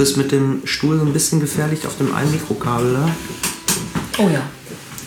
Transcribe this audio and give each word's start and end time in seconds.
bist 0.00 0.16
mit 0.16 0.32
dem 0.32 0.62
Stuhl 0.64 0.98
so 0.98 1.04
ein 1.04 1.12
bisschen 1.12 1.40
gefährlich 1.40 1.86
auf 1.86 1.98
dem 1.98 2.14
einen 2.14 2.30
Mikrokabel 2.30 2.94
da. 2.94 3.14
Oh 4.16 4.30
ja. 4.32 4.40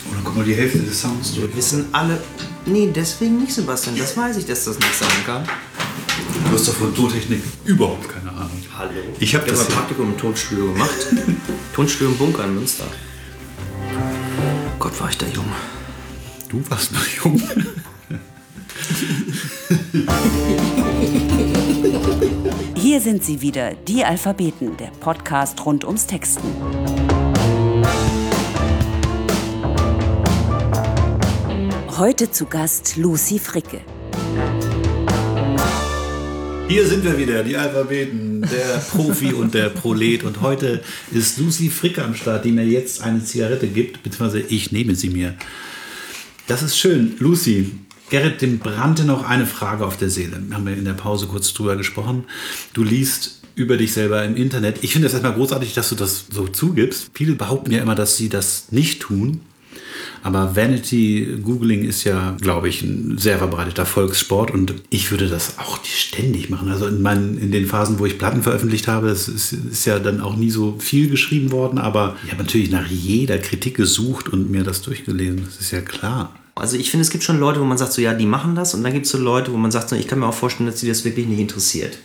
Und 0.08 0.14
dann 0.14 0.22
kommt 0.22 0.36
mal 0.36 0.44
die 0.44 0.54
Hälfte 0.54 0.78
des 0.78 1.00
Sounds 1.00 1.34
durch. 1.34 1.48
Wir 1.48 1.56
wissen 1.56 1.86
alle. 1.90 2.22
Nee, 2.64 2.88
deswegen 2.94 3.40
nicht, 3.40 3.52
Sebastian. 3.52 3.96
Das 3.98 4.16
weiß 4.16 4.36
ich, 4.36 4.46
dass 4.46 4.66
das 4.66 4.78
nicht 4.78 4.94
sein 4.94 5.08
kann. 5.26 5.42
Du 6.48 6.54
hast 6.54 6.68
doch 6.68 6.74
von 6.74 6.94
Tontechnik 6.94 7.42
überhaupt 7.64 8.08
keine 8.08 8.30
Ahnung. 8.30 8.52
Hallo. 8.78 8.92
Ich 9.18 9.34
hab 9.34 9.42
habe 9.42 9.50
das 9.50 9.68
mal 9.68 9.74
Praktikum 9.74 10.12
im 10.12 10.16
Tonstudio 10.16 10.72
gemacht. 10.72 11.06
Tonstudio 11.74 12.12
im 12.12 12.16
Bunker 12.16 12.44
in 12.44 12.54
Münster. 12.54 12.84
Gott, 14.78 15.00
war 15.00 15.10
ich 15.10 15.18
da 15.18 15.26
jung. 15.26 15.50
Du 16.48 16.62
warst 16.70 16.92
noch 16.92 17.04
jung. 17.24 17.42
Hier 22.94 23.00
sind 23.00 23.24
sie 23.24 23.40
wieder, 23.40 23.74
die 23.74 24.04
Alphabeten, 24.04 24.76
der 24.76 24.92
Podcast 25.00 25.66
rund 25.66 25.84
ums 25.84 26.06
Texten. 26.06 26.46
Heute 31.98 32.30
zu 32.30 32.46
Gast 32.46 32.96
Lucy 32.96 33.40
Fricke. 33.40 33.80
Hier 36.68 36.86
sind 36.86 37.02
wir 37.02 37.18
wieder, 37.18 37.42
die 37.42 37.56
Alphabeten, 37.56 38.42
der 38.42 38.78
Profi 38.92 39.32
und 39.32 39.54
der 39.54 39.70
Prolet. 39.70 40.22
Und 40.22 40.40
heute 40.40 40.80
ist 41.10 41.38
Lucy 41.38 41.70
Frick 41.70 41.98
am 41.98 42.14
Start, 42.14 42.44
die 42.44 42.52
mir 42.52 42.64
jetzt 42.64 43.02
eine 43.02 43.24
Zigarette 43.24 43.66
gibt, 43.66 44.04
beziehungsweise 44.04 44.38
ich 44.38 44.70
nehme 44.70 44.94
sie 44.94 45.10
mir. 45.10 45.34
Das 46.46 46.62
ist 46.62 46.78
schön. 46.78 47.16
Lucy, 47.18 47.72
Gerrit, 48.10 48.42
dem 48.42 48.58
brannte 48.58 49.04
noch 49.04 49.28
eine 49.28 49.46
Frage 49.46 49.86
auf 49.86 49.96
der 49.96 50.10
Seele. 50.10 50.42
Haben 50.52 50.66
wir 50.66 50.76
in 50.76 50.84
der 50.84 50.92
Pause 50.92 51.26
kurz 51.26 51.52
drüber 51.54 51.76
gesprochen. 51.76 52.24
Du 52.72 52.84
liest 52.84 53.40
über 53.54 53.76
dich 53.76 53.92
selber 53.92 54.24
im 54.24 54.36
Internet. 54.36 54.78
Ich 54.82 54.92
finde 54.92 55.06
es 55.06 55.12
erstmal 55.12 55.34
großartig, 55.34 55.74
dass 55.74 55.88
du 55.88 55.94
das 55.94 56.26
so 56.30 56.48
zugibst. 56.48 57.10
Viele 57.14 57.34
behaupten 57.34 57.70
ja 57.70 57.80
immer, 57.80 57.94
dass 57.94 58.16
sie 58.16 58.28
das 58.28 58.72
nicht 58.72 59.00
tun. 59.00 59.40
Aber 60.22 60.56
Vanity 60.56 61.38
Googling 61.42 61.84
ist 61.84 62.04
ja, 62.04 62.36
glaube 62.40 62.68
ich, 62.68 62.82
ein 62.82 63.18
sehr 63.18 63.38
verbreiteter 63.38 63.84
Volkssport 63.84 64.50
und 64.50 64.74
ich 64.88 65.10
würde 65.10 65.28
das 65.28 65.58
auch 65.58 65.84
ständig 65.84 66.50
machen. 66.50 66.70
Also 66.70 66.86
in, 66.86 67.02
meinen, 67.02 67.38
in 67.38 67.52
den 67.52 67.66
Phasen, 67.66 67.98
wo 67.98 68.06
ich 68.06 68.18
Platten 68.18 68.42
veröffentlicht 68.42 68.88
habe, 68.88 69.08
es 69.08 69.28
ist, 69.28 69.52
ist 69.52 69.84
ja 69.84 69.98
dann 69.98 70.20
auch 70.20 70.36
nie 70.36 70.50
so 70.50 70.78
viel 70.78 71.10
geschrieben 71.10 71.52
worden, 71.52 71.78
aber 71.78 72.16
ich 72.24 72.32
habe 72.32 72.42
natürlich 72.42 72.70
nach 72.70 72.86
jeder 72.86 73.38
Kritik 73.38 73.76
gesucht 73.76 74.28
und 74.28 74.50
mir 74.50 74.64
das 74.64 74.82
durchgelesen. 74.82 75.42
Das 75.44 75.60
ist 75.60 75.70
ja 75.70 75.82
klar. 75.82 76.34
Also 76.54 76.76
ich 76.76 76.90
finde, 76.90 77.02
es 77.02 77.10
gibt 77.10 77.24
schon 77.24 77.40
Leute, 77.40 77.60
wo 77.60 77.64
man 77.64 77.78
sagt, 77.78 77.92
so 77.92 78.00
ja, 78.00 78.14
die 78.14 78.26
machen 78.26 78.54
das. 78.54 78.74
Und 78.74 78.84
dann 78.84 78.92
gibt 78.92 79.06
es 79.06 79.12
so 79.12 79.18
Leute, 79.18 79.52
wo 79.52 79.56
man 79.56 79.70
sagt, 79.70 79.88
so, 79.88 79.96
ich 79.96 80.06
kann 80.06 80.20
mir 80.20 80.26
auch 80.26 80.34
vorstellen, 80.34 80.68
dass 80.70 80.80
sie 80.80 80.88
das 80.88 81.04
wirklich 81.04 81.26
nicht 81.26 81.40
interessiert. 81.40 81.98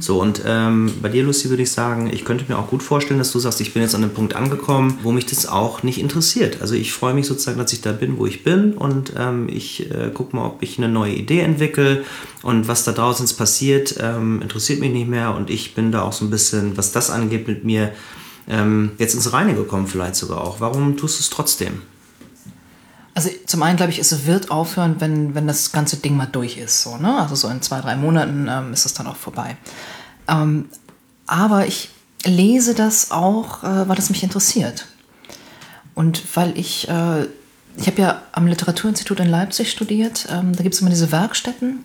So, 0.00 0.20
und 0.20 0.42
ähm, 0.46 0.90
bei 1.02 1.08
dir, 1.08 1.22
Lucy, 1.22 1.50
würde 1.50 1.62
ich 1.62 1.70
sagen, 1.70 2.08
ich 2.10 2.24
könnte 2.24 2.46
mir 2.48 2.58
auch 2.58 2.68
gut 2.68 2.82
vorstellen, 2.82 3.18
dass 3.18 3.32
du 3.32 3.38
sagst, 3.38 3.60
ich 3.60 3.74
bin 3.74 3.82
jetzt 3.82 3.94
an 3.94 4.02
einem 4.02 4.14
Punkt 4.14 4.34
angekommen, 4.34 4.98
wo 5.02 5.12
mich 5.12 5.26
das 5.26 5.46
auch 5.46 5.82
nicht 5.82 5.98
interessiert. 5.98 6.62
Also 6.62 6.74
ich 6.74 6.92
freue 6.92 7.12
mich 7.12 7.26
sozusagen, 7.26 7.58
dass 7.58 7.72
ich 7.72 7.82
da 7.82 7.92
bin, 7.92 8.16
wo 8.16 8.26
ich 8.26 8.42
bin 8.42 8.72
und 8.72 9.12
ähm, 9.18 9.48
ich 9.50 9.90
äh, 9.90 10.10
gucke 10.12 10.34
mal, 10.34 10.46
ob 10.46 10.62
ich 10.62 10.78
eine 10.78 10.88
neue 10.88 11.12
Idee 11.12 11.40
entwickle 11.40 12.04
und 12.42 12.68
was 12.68 12.84
da 12.84 12.92
draußen 12.92 13.28
passiert, 13.36 13.96
ähm, 14.00 14.40
interessiert 14.40 14.80
mich 14.80 14.92
nicht 14.92 15.08
mehr 15.08 15.34
und 15.34 15.50
ich 15.50 15.74
bin 15.74 15.92
da 15.92 16.02
auch 16.02 16.12
so 16.12 16.24
ein 16.24 16.30
bisschen, 16.30 16.76
was 16.76 16.92
das 16.92 17.10
angeht, 17.10 17.46
mit 17.46 17.64
mir 17.64 17.92
ähm, 18.48 18.92
jetzt 18.98 19.14
ins 19.14 19.32
Reine 19.32 19.54
gekommen 19.54 19.86
vielleicht 19.86 20.16
sogar 20.16 20.40
auch. 20.40 20.60
Warum 20.60 20.96
tust 20.96 21.18
du 21.18 21.22
es 21.22 21.30
trotzdem? 21.30 21.82
Also 23.16 23.30
zum 23.46 23.62
einen 23.62 23.78
glaube 23.78 23.92
ich, 23.92 23.98
es 23.98 24.26
wird 24.26 24.50
aufhören, 24.50 24.96
wenn, 24.98 25.34
wenn 25.34 25.46
das 25.46 25.72
ganze 25.72 25.96
Ding 25.96 26.18
mal 26.18 26.26
durch 26.26 26.58
ist. 26.58 26.82
So, 26.82 26.98
ne? 26.98 27.18
Also 27.18 27.34
so 27.34 27.48
in 27.48 27.62
zwei, 27.62 27.80
drei 27.80 27.96
Monaten 27.96 28.46
ähm, 28.46 28.74
ist 28.74 28.84
es 28.84 28.92
dann 28.92 29.06
auch 29.06 29.16
vorbei. 29.16 29.56
Ähm, 30.28 30.68
aber 31.26 31.66
ich 31.66 31.88
lese 32.26 32.74
das 32.74 33.12
auch, 33.12 33.64
äh, 33.64 33.88
weil 33.88 33.96
es 33.96 34.10
mich 34.10 34.22
interessiert. 34.22 34.86
Und 35.94 36.36
weil 36.36 36.58
ich, 36.58 36.90
äh, 36.90 37.22
ich 37.78 37.86
habe 37.86 38.02
ja 38.02 38.22
am 38.32 38.48
Literaturinstitut 38.48 39.18
in 39.20 39.30
Leipzig 39.30 39.70
studiert, 39.70 40.28
ähm, 40.30 40.54
da 40.54 40.62
gibt 40.62 40.74
es 40.74 40.82
immer 40.82 40.90
diese 40.90 41.10
Werkstätten. 41.10 41.84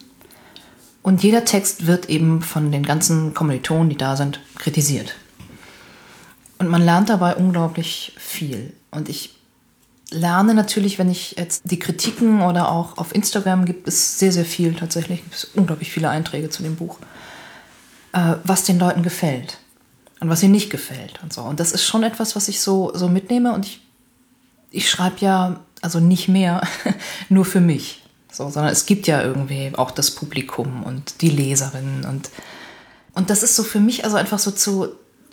Und 1.01 1.23
jeder 1.23 1.45
Text 1.45 1.87
wird 1.87 2.09
eben 2.09 2.41
von 2.41 2.73
den 2.73 2.83
ganzen 2.83 3.33
Kommilitonen, 3.33 3.87
die 3.87 3.97
da 3.97 4.17
sind, 4.17 4.41
kritisiert. 4.57 5.15
Und 6.57 6.67
man 6.67 6.81
lernt 6.81 7.07
dabei 7.07 7.37
unglaublich 7.37 8.11
viel. 8.17 8.73
Und 8.91 9.07
ich 9.07 9.40
lerne 10.11 10.53
natürlich, 10.53 10.99
wenn 10.99 11.09
ich 11.09 11.35
jetzt 11.37 11.63
die 11.65 11.79
Kritiken 11.79 12.41
oder 12.41 12.69
auch 12.69 12.97
auf 12.97 13.15
Instagram 13.15 13.65
gibt 13.65 13.87
es 13.87 14.19
sehr, 14.19 14.31
sehr 14.31 14.45
viel 14.45 14.75
tatsächlich, 14.75 15.23
gibt 15.23 15.35
es 15.35 15.45
unglaublich 15.55 15.91
viele 15.91 16.09
Einträge 16.09 16.49
zu 16.49 16.61
dem 16.61 16.75
Buch, 16.75 16.99
äh, 18.11 18.35
was 18.43 18.65
den 18.65 18.77
Leuten 18.77 19.03
gefällt 19.03 19.57
und 20.19 20.29
was 20.29 20.43
ihnen 20.43 20.51
nicht 20.51 20.69
gefällt 20.69 21.19
und 21.23 21.33
so. 21.33 21.41
Und 21.41 21.59
das 21.59 21.71
ist 21.71 21.85
schon 21.85 22.03
etwas, 22.03 22.35
was 22.35 22.49
ich 22.49 22.59
so, 22.59 22.91
so 22.93 23.07
mitnehme 23.07 23.53
und 23.53 23.65
ich, 23.65 23.81
ich 24.69 24.89
schreibe 24.89 25.17
ja, 25.19 25.61
also 25.81 25.99
nicht 25.99 26.27
mehr 26.27 26.61
nur 27.29 27.45
für 27.45 27.61
mich, 27.61 28.03
so, 28.31 28.49
sondern 28.49 28.71
es 28.71 28.85
gibt 28.85 29.07
ja 29.07 29.23
irgendwie 29.23 29.71
auch 29.75 29.91
das 29.91 30.11
Publikum 30.11 30.83
und 30.83 31.21
die 31.21 31.29
Leserinnen 31.29 32.05
und, 32.05 32.29
und 33.13 33.29
das 33.29 33.43
ist 33.43 33.55
so 33.55 33.63
für 33.63 33.79
mich 33.79 34.03
also 34.03 34.17
einfach 34.17 34.39
so 34.39 34.51
zu, 34.51 34.89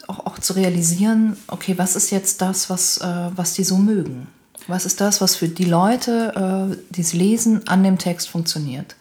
auch, 0.06 0.24
auch 0.24 0.38
zu 0.38 0.52
realisieren, 0.52 1.36
okay, 1.48 1.76
was 1.76 1.96
ist 1.96 2.10
jetzt 2.10 2.40
das, 2.40 2.70
was, 2.70 2.98
äh, 2.98 3.30
was 3.34 3.54
die 3.54 3.64
so 3.64 3.76
mögen? 3.76 4.28
Was 4.68 4.86
ist 4.86 5.00
das, 5.00 5.20
was 5.20 5.34
für 5.34 5.48
die 5.48 5.64
Leute, 5.64 6.70
äh, 6.72 6.76
die 6.94 7.00
es 7.00 7.12
lesen, 7.12 7.66
an 7.66 7.82
dem 7.82 7.98
Text 7.98 8.28
funktioniert? 8.28 8.94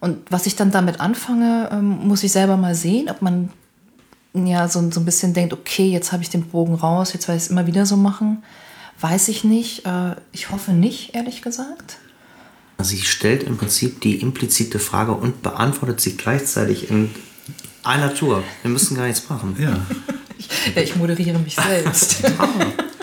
Und 0.00 0.18
was 0.30 0.46
ich 0.46 0.56
dann 0.56 0.70
damit 0.70 1.00
anfange, 1.00 1.68
ähm, 1.72 2.06
muss 2.06 2.22
ich 2.22 2.32
selber 2.32 2.56
mal 2.56 2.74
sehen, 2.74 3.08
ob 3.08 3.22
man 3.22 3.50
ja 4.34 4.68
so, 4.68 4.90
so 4.90 5.00
ein 5.00 5.04
bisschen 5.04 5.32
denkt, 5.32 5.52
okay, 5.52 5.88
jetzt 5.88 6.12
habe 6.12 6.22
ich 6.22 6.30
den 6.30 6.42
Bogen 6.48 6.74
raus, 6.74 7.12
jetzt 7.12 7.28
werde 7.28 7.38
ich 7.38 7.44
es 7.44 7.50
immer 7.50 7.66
wieder 7.66 7.86
so 7.86 7.96
machen. 7.96 8.42
Weiß 9.00 9.28
ich 9.28 9.44
nicht. 9.44 9.86
Äh, 9.86 10.16
ich 10.32 10.50
hoffe 10.50 10.72
nicht, 10.72 11.14
ehrlich 11.14 11.42
gesagt. 11.42 11.98
Sie 12.78 13.00
stellt 13.00 13.42
im 13.42 13.56
Prinzip 13.56 14.00
die 14.00 14.16
implizite 14.20 14.78
Frage 14.78 15.12
und 15.12 15.42
beantwortet 15.42 16.00
sie 16.00 16.16
gleichzeitig 16.16 16.90
in 16.90 17.10
einer 17.82 18.14
Tour. 18.14 18.42
Wir 18.62 18.70
müssen 18.70 18.96
gar 18.96 19.06
nichts 19.06 19.28
machen. 19.30 19.56
Ja, 19.58 19.78
Ja, 20.74 20.82
ich 20.82 20.96
moderiere 20.96 21.38
mich 21.38 21.56
selbst. 21.56 22.22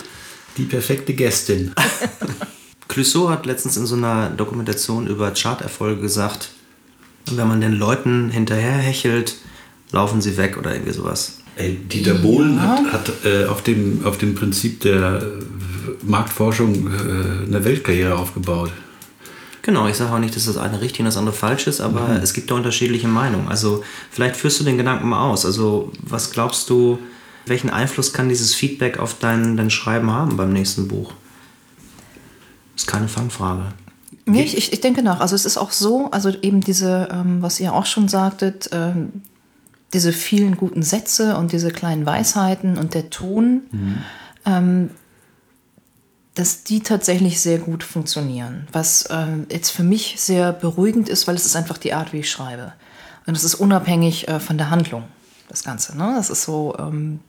die 0.56 0.64
perfekte 0.64 1.14
Gästin. 1.14 1.72
Clouseau 2.88 3.28
hat 3.28 3.46
letztens 3.46 3.76
in 3.76 3.86
so 3.86 3.96
einer 3.96 4.30
Dokumentation 4.30 5.06
über 5.06 5.32
Charterfolge 5.32 6.00
gesagt, 6.00 6.50
wenn 7.30 7.48
man 7.48 7.60
den 7.60 7.72
Leuten 7.72 8.30
hinterherhechelt, 8.30 9.36
laufen 9.90 10.20
sie 10.20 10.36
weg 10.36 10.56
oder 10.58 10.72
irgendwie 10.72 10.92
sowas. 10.92 11.38
Ey, 11.56 11.76
Dieter 11.76 12.14
Bohlen 12.14 12.60
hat, 12.60 12.92
hat 12.92 13.12
äh, 13.24 13.46
auf, 13.46 13.62
dem, 13.62 14.04
auf 14.04 14.18
dem 14.18 14.34
Prinzip 14.34 14.80
der 14.80 15.22
äh, 15.22 15.26
Marktforschung 16.02 16.88
äh, 16.88 17.46
eine 17.46 17.64
Weltkarriere 17.64 18.16
aufgebaut. 18.16 18.72
Genau, 19.62 19.88
ich 19.88 19.94
sage 19.94 20.12
auch 20.12 20.18
nicht, 20.18 20.36
dass 20.36 20.44
das 20.44 20.58
eine 20.58 20.80
richtig 20.82 21.00
und 21.00 21.06
das 21.06 21.16
andere 21.16 21.34
falsch 21.34 21.66
ist, 21.68 21.80
aber 21.80 22.20
es 22.22 22.34
gibt 22.34 22.50
da 22.50 22.54
unterschiedliche 22.54 23.08
Meinungen. 23.08 23.48
Also 23.48 23.82
vielleicht 24.10 24.36
führst 24.36 24.60
du 24.60 24.64
den 24.64 24.76
Gedanken 24.76 25.08
mal 25.08 25.30
aus. 25.30 25.46
Also 25.46 25.90
was 26.02 26.32
glaubst 26.32 26.68
du, 26.68 26.98
welchen 27.46 27.70
Einfluss 27.70 28.12
kann 28.12 28.28
dieses 28.28 28.54
Feedback 28.54 28.98
auf 28.98 29.18
dein, 29.18 29.56
dein 29.56 29.70
Schreiben 29.70 30.10
haben 30.10 30.36
beim 30.36 30.52
nächsten 30.52 30.88
Buch? 30.88 31.12
Ist 32.76 32.86
keine 32.86 33.08
Fangfrage. 33.08 33.66
Nee, 34.26 34.42
ich, 34.42 34.72
ich, 34.72 34.80
denke 34.80 35.02
nach. 35.02 35.20
Also 35.20 35.34
es 35.34 35.44
ist 35.44 35.58
auch 35.58 35.70
so, 35.70 36.10
also 36.10 36.30
eben 36.30 36.60
diese, 36.62 37.08
ähm, 37.12 37.42
was 37.42 37.60
ihr 37.60 37.74
auch 37.74 37.84
schon 37.84 38.08
sagtet, 38.08 38.70
ähm, 38.72 39.22
diese 39.92 40.12
vielen 40.12 40.56
guten 40.56 40.82
Sätze 40.82 41.36
und 41.36 41.52
diese 41.52 41.70
kleinen 41.70 42.06
Weisheiten 42.06 42.78
und 42.78 42.94
der 42.94 43.10
Ton, 43.10 43.62
ähm, 44.44 44.90
dass 46.34 46.64
die 46.64 46.80
tatsächlich 46.80 47.40
sehr 47.40 47.58
gut 47.58 47.84
funktionieren. 47.84 48.66
Was 48.72 49.08
ähm, 49.10 49.46
jetzt 49.50 49.70
für 49.70 49.84
mich 49.84 50.16
sehr 50.18 50.52
beruhigend 50.52 51.08
ist, 51.08 51.28
weil 51.28 51.36
es 51.36 51.46
ist 51.46 51.54
einfach 51.54 51.78
die 51.78 51.92
Art, 51.92 52.12
wie 52.12 52.20
ich 52.20 52.30
schreibe. 52.30 52.72
Und 53.26 53.36
es 53.36 53.44
ist 53.44 53.54
unabhängig 53.54 54.26
äh, 54.28 54.40
von 54.40 54.58
der 54.58 54.70
Handlung, 54.70 55.04
das 55.48 55.62
Ganze. 55.62 55.96
Ne? 55.96 56.12
Das 56.16 56.28
ist 56.28 56.42
so, 56.42 56.74
ähm, 56.78 57.20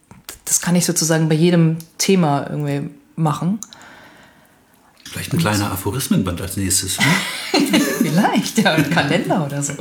das 0.46 0.62
kann 0.62 0.76
ich 0.76 0.86
sozusagen 0.86 1.28
bei 1.28 1.36
jedem 1.36 1.78
Thema 1.98 2.48
irgendwie 2.50 2.90
machen. 3.16 3.60
Vielleicht 5.04 5.34
ein 5.34 5.40
kleiner 5.40 5.72
Aphorismenband 5.72 6.42
als 6.42 6.58
nächstes. 6.58 6.98
Ne? 7.00 7.06
Vielleicht, 8.00 8.58
ja, 8.60 8.74
ein 8.74 8.90
Kalender 8.90 9.46
oder 9.46 9.64
so. 9.64 9.74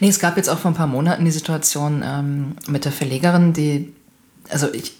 nee, 0.00 0.08
es 0.08 0.18
gab 0.18 0.36
jetzt 0.36 0.48
auch 0.48 0.58
vor 0.58 0.70
ein 0.70 0.74
paar 0.74 0.86
Monaten 0.86 1.24
die 1.24 1.30
Situation 1.30 2.02
ähm, 2.04 2.56
mit 2.66 2.84
der 2.84 2.92
Verlegerin, 2.92 3.52
die, 3.52 3.92
also 4.48 4.72
ich, 4.72 4.92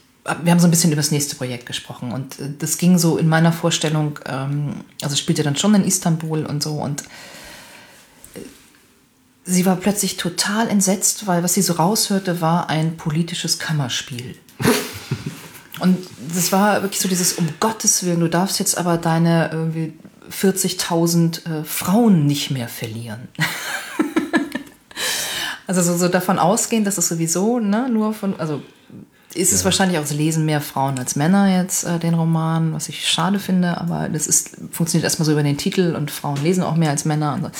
wir 0.42 0.52
haben 0.52 0.60
so 0.60 0.66
ein 0.66 0.70
bisschen 0.70 0.90
über 0.90 1.00
das 1.00 1.10
nächste 1.10 1.36
Projekt 1.36 1.66
gesprochen 1.66 2.12
und 2.12 2.38
äh, 2.38 2.50
das 2.58 2.78
ging 2.78 2.98
so 2.98 3.16
in 3.16 3.28
meiner 3.28 3.52
Vorstellung, 3.52 4.18
ähm, 4.26 4.74
also 5.02 5.16
spielte 5.16 5.42
dann 5.42 5.56
schon 5.56 5.74
in 5.74 5.84
Istanbul 5.84 6.44
und 6.44 6.62
so 6.62 6.74
und 6.74 7.04
sie 9.44 9.66
war 9.66 9.76
plötzlich 9.76 10.16
total 10.16 10.68
entsetzt, 10.68 11.26
weil 11.26 11.42
was 11.42 11.54
sie 11.54 11.62
so 11.62 11.74
raushörte, 11.74 12.40
war 12.40 12.70
ein 12.70 12.96
politisches 12.96 13.58
Kammerspiel. 13.58 14.34
Und 15.80 15.98
das 16.34 16.52
war 16.52 16.82
wirklich 16.82 17.00
so 17.00 17.08
dieses, 17.08 17.34
um 17.34 17.48
Gottes 17.60 18.04
Willen, 18.04 18.20
du 18.20 18.28
darfst 18.28 18.58
jetzt 18.58 18.78
aber 18.78 18.96
deine 18.96 19.50
irgendwie 19.52 19.92
40.000 20.30 21.60
äh, 21.60 21.64
Frauen 21.64 22.26
nicht 22.26 22.50
mehr 22.50 22.68
verlieren. 22.68 23.28
Also 25.66 25.82
so, 25.82 25.96
so 25.96 26.08
davon 26.08 26.38
ausgehen, 26.38 26.84
dass 26.84 26.98
es 26.98 27.08
sowieso 27.08 27.58
ne, 27.58 27.88
nur 27.88 28.12
von, 28.12 28.38
also 28.38 28.60
ist 29.34 29.52
es 29.52 29.64
wahrscheinlich 29.64 29.98
auch, 29.98 30.04
es 30.04 30.12
lesen 30.12 30.44
mehr 30.44 30.60
Frauen 30.60 30.98
als 30.98 31.16
Männer 31.16 31.56
jetzt 31.56 31.84
äh, 31.84 31.98
den 31.98 32.14
Roman, 32.14 32.72
was 32.74 32.88
ich 32.88 33.08
schade 33.08 33.38
finde, 33.38 33.80
aber 33.80 34.08
das 34.08 34.26
ist, 34.26 34.56
funktioniert 34.70 35.04
erstmal 35.04 35.26
so 35.26 35.32
über 35.32 35.42
den 35.42 35.56
Titel 35.56 35.96
und 35.96 36.10
Frauen 36.10 36.42
lesen 36.42 36.62
auch 36.62 36.76
mehr 36.76 36.90
als 36.90 37.04
Männer. 37.04 37.34
Und 37.34 37.44
so. 37.44 37.50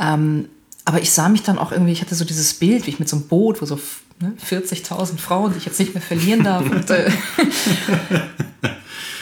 ähm, 0.00 0.48
aber 0.84 1.00
ich 1.00 1.10
sah 1.10 1.28
mich 1.28 1.42
dann 1.42 1.58
auch 1.58 1.72
irgendwie, 1.72 1.92
ich 1.92 2.00
hatte 2.00 2.14
so 2.14 2.24
dieses 2.24 2.54
Bild, 2.54 2.86
wie 2.86 2.90
ich 2.90 2.98
mit 2.98 3.08
so 3.08 3.16
einem 3.16 3.26
Boot, 3.26 3.62
wo 3.62 3.66
so 3.66 3.80
ne, 4.20 4.34
40.000 4.48 5.18
Frauen, 5.18 5.52
die 5.52 5.58
ich 5.58 5.64
jetzt 5.64 5.80
nicht 5.80 5.94
mehr 5.94 6.02
verlieren 6.02 6.44
darf. 6.44 6.64
und, 6.64 6.90
äh, 6.90 7.10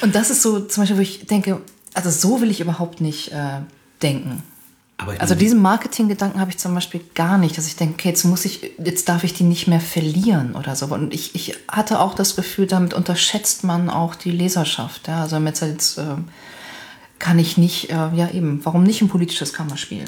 und 0.03 0.14
das 0.14 0.31
ist 0.31 0.43
so 0.43 0.61
zum 0.61 0.82
Beispiel, 0.82 0.97
wo 0.97 1.03
ich 1.03 1.26
denke, 1.26 1.61
also 1.94 2.11
so 2.11 2.41
will 2.41 2.50
ich 2.50 2.61
überhaupt 2.61 3.00
nicht 3.00 3.32
äh, 3.32 3.61
denken. 4.03 4.43
Also 5.19 5.35
diesen 5.35 5.61
Marketinggedanken 5.61 6.41
habe 6.41 6.50
ich 6.50 6.59
zum 6.59 6.75
Beispiel 6.75 7.00
gar 7.14 7.37
nicht, 7.37 7.59
dass 7.59 7.67
ich 7.67 7.75
denke, 7.75 7.94
okay, 7.94 8.11
jetzt 8.11 8.25
muss 8.25 8.44
ich, 8.44 8.73
jetzt 8.79 9.09
darf 9.09 9.25
ich 9.25 9.35
die 9.35 9.43
nicht 9.43 9.67
mehr 9.67 9.81
verlieren 9.81 10.55
oder 10.55 10.76
so. 10.76 10.87
Und 10.87 11.12
ich, 11.12 11.35
ich 11.35 11.56
hatte 11.69 11.99
auch 11.99 12.14
das 12.14 12.37
Gefühl, 12.37 12.67
damit 12.67 12.94
unterschätzt 12.94 13.64
man 13.64 13.91
auch 13.91 14.14
die 14.14 14.31
Leserschaft. 14.31 15.09
Ja? 15.09 15.23
Also 15.23 15.38
jetzt, 15.38 15.62
jetzt 15.62 15.99
äh, 15.99 16.05
kann 17.19 17.41
ich 17.41 17.56
nicht, 17.56 17.91
äh, 17.91 18.11
ja 18.14 18.31
eben, 18.32 18.64
warum 18.64 18.85
nicht 18.85 19.03
ein 19.03 19.09
politisches 19.09 19.53
Kammerspiel? 19.53 20.05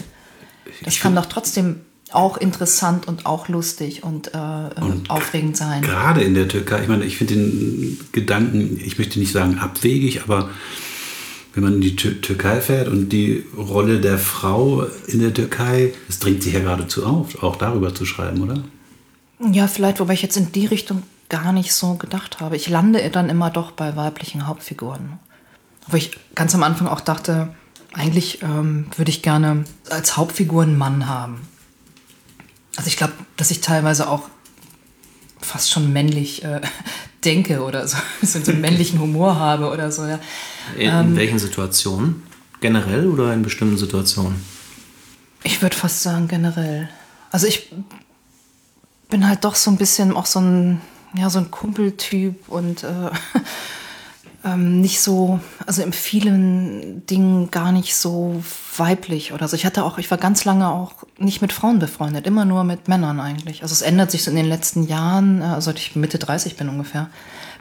Das 0.82 0.94
Ich 0.94 1.00
kann 1.00 1.14
doch 1.14 1.26
trotzdem 1.26 1.80
auch 2.12 2.36
interessant 2.36 3.08
und 3.08 3.26
auch 3.26 3.48
lustig 3.48 4.04
und, 4.04 4.34
äh, 4.34 4.38
Und 4.80 5.10
aufregend 5.10 5.56
sein. 5.56 5.82
Gerade 5.82 6.22
in 6.22 6.34
der 6.34 6.48
Türkei, 6.48 6.82
ich 6.82 6.88
meine, 6.88 7.04
ich 7.04 7.16
finde 7.16 7.34
den 7.34 8.00
Gedanken, 8.12 8.80
ich 8.82 8.98
möchte 8.98 9.18
nicht 9.18 9.32
sagen 9.32 9.58
abwegig, 9.58 10.22
aber 10.22 10.50
wenn 11.54 11.64
man 11.64 11.74
in 11.74 11.80
die 11.80 11.96
Tür 11.96 12.20
Türkei 12.20 12.60
fährt 12.60 12.88
und 12.88 13.10
die 13.10 13.44
Rolle 13.56 14.00
der 14.00 14.18
Frau 14.18 14.86
in 15.06 15.20
der 15.20 15.32
Türkei, 15.32 15.92
es 16.08 16.18
drängt 16.18 16.42
sich 16.42 16.54
ja 16.54 16.60
geradezu 16.60 17.04
auf, 17.04 17.42
auch 17.42 17.56
darüber 17.56 17.94
zu 17.94 18.04
schreiben, 18.04 18.42
oder? 18.42 18.62
Ja, 19.52 19.66
vielleicht, 19.66 20.00
wobei 20.00 20.14
ich 20.14 20.22
jetzt 20.22 20.36
in 20.36 20.52
die 20.52 20.66
Richtung 20.66 21.02
gar 21.28 21.52
nicht 21.52 21.72
so 21.72 21.94
gedacht 21.94 22.40
habe. 22.40 22.56
Ich 22.56 22.68
lande 22.68 23.08
dann 23.10 23.28
immer 23.28 23.50
doch 23.50 23.72
bei 23.72 23.96
weiblichen 23.96 24.46
Hauptfiguren. 24.46 25.18
Wo 25.88 25.96
ich 25.96 26.12
ganz 26.34 26.54
am 26.54 26.62
Anfang 26.62 26.88
auch 26.88 27.00
dachte, 27.00 27.54
eigentlich 27.94 28.42
ähm, 28.42 28.86
würde 28.96 29.10
ich 29.10 29.22
gerne 29.22 29.64
als 29.88 30.16
Hauptfigur 30.16 30.62
einen 30.62 30.76
Mann 30.76 31.08
haben. 31.08 31.40
Also 32.76 32.88
ich 32.88 32.96
glaube, 32.96 33.12
dass 33.36 33.50
ich 33.50 33.60
teilweise 33.60 34.08
auch 34.08 34.28
fast 35.40 35.70
schon 35.70 35.92
männlich 35.92 36.44
äh, 36.44 36.60
denke 37.24 37.62
oder 37.62 37.86
so, 37.86 37.96
so 38.22 38.38
einen 38.50 38.60
männlichen 38.60 39.00
Humor 39.00 39.38
habe 39.38 39.70
oder 39.70 39.90
so. 39.90 40.04
Ja. 40.04 40.18
In, 40.76 41.10
in 41.10 41.16
welchen 41.16 41.38
Situationen? 41.38 42.22
Generell 42.60 43.08
oder 43.08 43.32
in 43.34 43.42
bestimmten 43.42 43.76
Situationen? 43.76 44.42
Ich 45.42 45.60
würde 45.60 45.76
fast 45.76 46.02
sagen 46.02 46.28
generell. 46.28 46.88
Also 47.30 47.46
ich 47.46 47.70
bin 49.10 49.28
halt 49.28 49.44
doch 49.44 49.54
so 49.54 49.70
ein 49.70 49.76
bisschen 49.76 50.16
auch 50.16 50.24
so 50.24 50.40
ein, 50.40 50.80
ja, 51.14 51.28
so 51.28 51.38
ein 51.38 51.50
Kumpeltyp 51.50 52.48
und 52.48 52.84
äh, 52.84 52.88
ähm, 54.44 54.80
nicht 54.80 55.00
so, 55.00 55.40
also 55.66 55.82
in 55.82 55.92
vielen 55.92 57.04
Dingen 57.06 57.50
gar 57.50 57.72
nicht 57.72 57.94
so 57.96 58.42
weiblich 58.76 59.32
oder 59.32 59.48
so. 59.48 59.56
Ich 59.56 59.64
hatte 59.64 59.84
auch, 59.84 59.98
ich 59.98 60.10
war 60.10 60.18
ganz 60.18 60.44
lange 60.44 60.68
auch 60.68 60.92
nicht 61.18 61.40
mit 61.42 61.52
Frauen 61.52 61.78
befreundet, 61.78 62.26
immer 62.26 62.44
nur 62.44 62.64
mit 62.64 62.88
Männern 62.88 63.20
eigentlich. 63.20 63.62
Also 63.62 63.72
es 63.72 63.82
ändert 63.82 64.10
sich 64.10 64.22
so 64.24 64.30
in 64.30 64.36
den 64.36 64.46
letzten 64.48 64.86
Jahren, 64.86 65.40
äh, 65.40 65.60
seit 65.60 65.78
ich 65.78 65.96
Mitte 65.96 66.18
30 66.18 66.56
bin 66.56 66.68
ungefähr, 66.68 67.08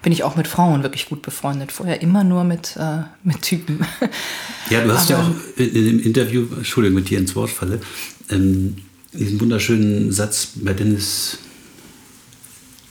bin 0.01 0.11
ich 0.11 0.23
auch 0.23 0.35
mit 0.35 0.47
Frauen 0.49 0.83
wirklich 0.83 1.07
gut 1.07 1.21
befreundet. 1.21 1.71
Vorher 1.71 2.01
immer 2.01 2.23
nur 2.25 2.43
mit, 2.43 2.75
äh, 2.77 3.03
mit 3.23 3.41
Typen. 3.41 3.85
Ja, 4.69 4.81
du 4.81 4.93
hast 4.93 5.09
ja 5.09 5.17
Aber- 5.19 5.27
auch 5.27 5.57
in, 5.57 5.69
in 5.75 5.85
dem 5.85 5.99
Interview, 5.99 6.45
Entschuldigung, 6.55 6.95
mit 6.95 7.09
dir 7.09 7.19
ins 7.19 7.35
Wort 7.35 7.49
falle, 7.49 7.79
ähm, 8.29 8.77
diesen 9.11 9.39
wunderschönen 9.41 10.11
Satz 10.13 10.47
bei 10.55 10.73
Dennis 10.73 11.37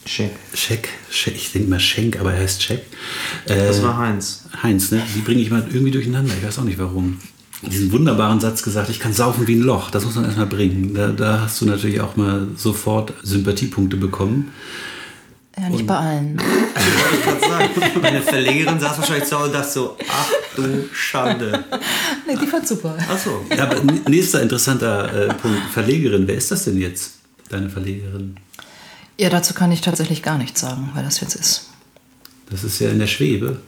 Check. 0.05 0.31
Scheck, 0.53 0.89
Scheck 1.09 1.35
ich 1.35 1.51
denke 1.53 1.69
mal 1.69 1.79
Schenk, 1.79 2.19
aber 2.19 2.33
er 2.33 2.41
heißt 2.41 2.61
Scheck. 2.61 2.81
Äh, 3.47 3.55
Das 3.67 3.81
war 3.83 3.97
Heinz. 3.97 4.45
Heinz, 4.61 4.91
ne? 4.91 5.01
Die 5.15 5.21
bringe 5.21 5.41
ich 5.41 5.49
mal 5.49 5.63
irgendwie 5.71 5.91
durcheinander. 5.91 6.33
Ich 6.39 6.45
weiß 6.45 6.59
auch 6.59 6.63
nicht 6.63 6.77
warum. 6.79 7.19
Diesen 7.61 7.91
wunderbaren 7.93 8.41
Satz 8.41 8.61
gesagt, 8.61 8.89
ich 8.89 8.99
kann 8.99 9.13
saufen 9.13 9.47
wie 9.47 9.55
ein 9.55 9.61
Loch. 9.61 9.89
Das 9.91 10.03
muss 10.03 10.15
man 10.15 10.25
erstmal 10.25 10.47
bringen. 10.47 10.93
Da, 10.93 11.07
da 11.09 11.41
hast 11.41 11.61
du 11.61 11.65
natürlich 11.65 12.01
auch 12.01 12.17
mal 12.17 12.47
sofort 12.57 13.13
Sympathiepunkte 13.23 13.95
bekommen. 13.95 14.51
ja, 15.57 15.69
nicht 15.69 15.87
bei 15.87 15.95
allen. 15.95 16.35
Meine 18.01 18.21
Verlegerin 18.21 18.79
saß 18.81 18.97
wahrscheinlich 18.97 19.29
zu 19.29 19.37
Hause 19.37 19.47
und 19.47 19.53
dachte 19.55 19.71
so, 19.71 19.97
ach 20.11 20.29
du 20.57 20.89
Schande. 20.93 21.63
Nee, 22.27 22.35
die 22.41 22.47
fand 22.47 22.67
super. 22.67 22.97
Ach 23.09 23.17
so. 23.17 23.45
Ja, 23.55 23.63
aber 23.63 23.77
nächster 24.09 24.41
interessanter 24.41 25.29
äh, 25.29 25.33
Punkt. 25.33 25.61
Verlegerin, 25.71 26.27
wer 26.27 26.35
ist 26.35 26.51
das 26.51 26.65
denn 26.65 26.77
jetzt? 26.77 27.13
Deine 27.47 27.69
Verlegerin? 27.69 28.35
Ja, 29.17 29.29
dazu 29.29 29.53
kann 29.53 29.71
ich 29.71 29.81
tatsächlich 29.81 30.23
gar 30.23 30.37
nichts 30.37 30.61
sagen, 30.61 30.89
wer 30.93 31.03
das 31.03 31.19
jetzt 31.21 31.35
ist. 31.35 31.69
Das 32.49 32.63
ist 32.63 32.79
ja 32.79 32.89
in 32.89 32.99
der 32.99 33.07
Schwebe. 33.07 33.61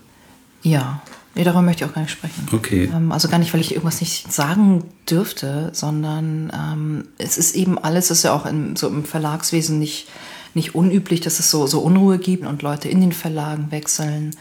Ja, 0.63 1.01
nee, 1.35 1.43
darüber 1.43 1.61
möchte 1.61 1.83
ich 1.83 1.89
auch 1.89 1.93
gar 1.93 2.01
nicht 2.01 2.11
sprechen. 2.11 2.47
Okay. 2.51 2.89
Ähm, 2.93 3.11
also 3.11 3.27
gar 3.27 3.37
nicht, 3.37 3.53
weil 3.53 3.61
ich 3.61 3.71
irgendwas 3.71 4.01
nicht 4.01 4.31
sagen 4.33 4.83
dürfte, 5.09 5.69
sondern 5.73 6.51
ähm, 6.53 7.07
es 7.17 7.37
ist 7.37 7.55
eben 7.55 7.77
alles, 7.77 8.09
es 8.09 8.19
ist 8.19 8.23
ja 8.23 8.33
auch 8.33 8.45
in, 8.45 8.75
so 8.75 8.87
im 8.87 9.05
Verlagswesen 9.05 9.77
nicht, 9.77 10.07
nicht 10.55 10.73
unüblich, 10.73 11.21
dass 11.21 11.39
es 11.39 11.51
so, 11.51 11.67
so 11.67 11.79
Unruhe 11.81 12.17
gibt 12.17 12.45
und 12.45 12.61
Leute 12.61 12.89
in 12.89 13.01
den 13.01 13.11
Verlagen 13.11 13.71
wechseln. 13.71 14.35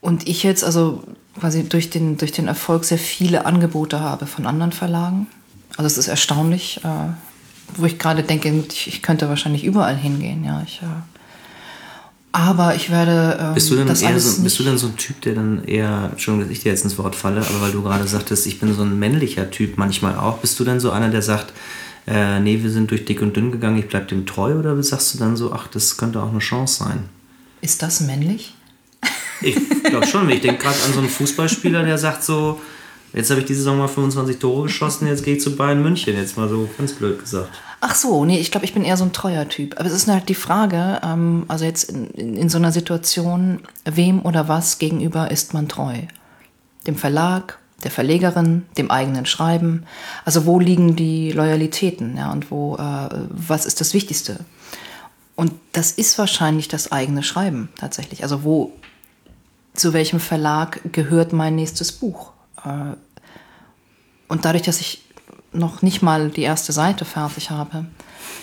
Und 0.00 0.26
ich 0.26 0.42
jetzt 0.42 0.64
also 0.64 1.04
quasi 1.38 1.68
durch 1.68 1.90
den, 1.90 2.16
durch 2.16 2.32
den 2.32 2.48
Erfolg 2.48 2.84
sehr 2.84 2.98
viele 2.98 3.44
Angebote 3.44 4.00
habe 4.00 4.26
von 4.26 4.46
anderen 4.46 4.72
Verlagen. 4.72 5.26
Also 5.76 5.86
es 5.86 5.98
ist 5.98 6.08
erstaunlich, 6.08 6.80
äh, 6.84 7.12
wo 7.76 7.86
ich 7.86 7.98
gerade 7.98 8.22
denke, 8.22 8.52
ich, 8.70 8.88
ich 8.88 9.02
könnte 9.02 9.28
wahrscheinlich 9.28 9.64
überall 9.64 9.96
hingehen. 9.96 10.44
Ja, 10.44 10.62
ich, 10.66 10.80
äh, 10.82 10.86
aber 12.32 12.74
ich 12.74 12.90
werde 12.90 13.38
ähm, 13.40 13.54
Bist 13.54 13.70
du 13.70 13.76
denn 13.76 13.86
eher 13.88 14.20
so, 14.20 14.42
bist 14.42 14.58
du 14.58 14.62
denn 14.62 14.78
so 14.78 14.86
ein 14.86 14.96
Typ, 14.96 15.20
der 15.20 15.34
dann 15.34 15.64
eher, 15.64 16.08
Entschuldigung, 16.12 16.48
dass 16.48 16.56
ich 16.56 16.62
dir 16.62 16.72
jetzt 16.72 16.84
ins 16.84 16.96
Wort 16.96 17.14
falle, 17.14 17.40
aber 17.40 17.60
weil 17.60 17.72
du 17.72 17.82
gerade 17.82 18.06
sagtest, 18.06 18.46
ich 18.46 18.58
bin 18.58 18.74
so 18.74 18.82
ein 18.82 18.98
männlicher 18.98 19.50
Typ 19.50 19.76
manchmal 19.76 20.16
auch, 20.16 20.38
bist 20.38 20.58
du 20.58 20.64
denn 20.64 20.80
so 20.80 20.90
einer, 20.90 21.10
der 21.10 21.20
sagt, 21.20 21.52
äh, 22.06 22.40
nee, 22.40 22.62
wir 22.62 22.70
sind 22.70 22.90
durch 22.90 23.04
dick 23.04 23.20
und 23.20 23.36
dünn 23.36 23.52
gegangen, 23.52 23.78
ich 23.78 23.86
bleib 23.86 24.08
dem 24.08 24.24
treu, 24.24 24.54
oder 24.54 24.82
sagst 24.82 25.14
du 25.14 25.18
dann 25.18 25.36
so, 25.36 25.52
ach, 25.52 25.68
das 25.68 25.98
könnte 25.98 26.22
auch 26.22 26.30
eine 26.30 26.38
Chance 26.38 26.84
sein? 26.84 27.04
Ist 27.60 27.82
das 27.82 28.00
männlich? 28.00 28.54
Ich 29.42 29.56
glaube 29.84 30.06
schon, 30.06 30.30
ich 30.30 30.40
denke 30.40 30.62
gerade 30.62 30.76
an 30.86 30.92
so 30.92 31.00
einen 31.00 31.08
Fußballspieler, 31.08 31.82
der 31.82 31.98
sagt 31.98 32.24
so, 32.24 32.60
jetzt 33.12 33.30
habe 33.30 33.40
ich 33.40 33.46
diese 33.46 33.60
Saison 33.60 33.78
mal 33.78 33.88
25 33.88 34.38
Tore 34.38 34.64
geschossen, 34.64 35.06
jetzt 35.06 35.24
gehe 35.24 35.36
ich 35.36 35.42
zu 35.42 35.56
Bayern 35.56 35.82
München, 35.82 36.16
jetzt 36.16 36.36
mal 36.36 36.48
so 36.48 36.68
ganz 36.78 36.92
blöd 36.92 37.18
gesagt. 37.18 37.50
Ach 37.80 37.94
so, 37.94 38.24
nee, 38.24 38.38
ich 38.38 38.50
glaube, 38.50 38.64
ich 38.64 38.74
bin 38.74 38.84
eher 38.84 38.96
so 38.96 39.04
ein 39.04 39.12
treuer 39.12 39.48
Typ. 39.48 39.78
Aber 39.78 39.86
es 39.86 39.92
ist 39.92 40.08
halt 40.08 40.28
die 40.28 40.34
Frage, 40.34 41.00
ähm, 41.02 41.44
also 41.48 41.64
jetzt 41.64 41.90
in, 41.90 42.06
in, 42.10 42.36
in 42.36 42.48
so 42.48 42.58
einer 42.58 42.72
Situation, 42.72 43.60
wem 43.84 44.24
oder 44.24 44.48
was 44.48 44.78
gegenüber 44.78 45.30
ist 45.30 45.52
man 45.52 45.68
treu? 45.68 45.94
Dem 46.86 46.96
Verlag, 46.96 47.58
der 47.82 47.90
Verlegerin, 47.90 48.66
dem 48.78 48.90
eigenen 48.90 49.26
Schreiben? 49.26 49.84
Also 50.24 50.46
wo 50.46 50.58
liegen 50.58 50.96
die 50.96 51.32
Loyalitäten? 51.32 52.16
Ja, 52.16 52.30
und 52.32 52.50
wo, 52.50 52.76
äh, 52.76 53.08
was 53.30 53.66
ist 53.66 53.80
das 53.80 53.94
Wichtigste? 53.94 54.40
Und 55.34 55.52
das 55.72 55.90
ist 55.90 56.18
wahrscheinlich 56.18 56.68
das 56.68 56.92
eigene 56.92 57.22
Schreiben 57.22 57.68
tatsächlich. 57.78 58.22
Also 58.22 58.44
wo, 58.44 58.72
zu 59.74 59.92
welchem 59.92 60.20
Verlag 60.20 60.80
gehört 60.92 61.32
mein 61.32 61.56
nächstes 61.56 61.92
Buch? 61.92 62.31
Äh, 62.64 62.96
und 64.28 64.44
dadurch, 64.44 64.62
dass 64.62 64.80
ich 64.80 65.02
noch 65.52 65.82
nicht 65.82 66.02
mal 66.02 66.30
die 66.30 66.42
erste 66.42 66.72
Seite 66.72 67.04
fertig 67.04 67.50
habe, 67.50 67.86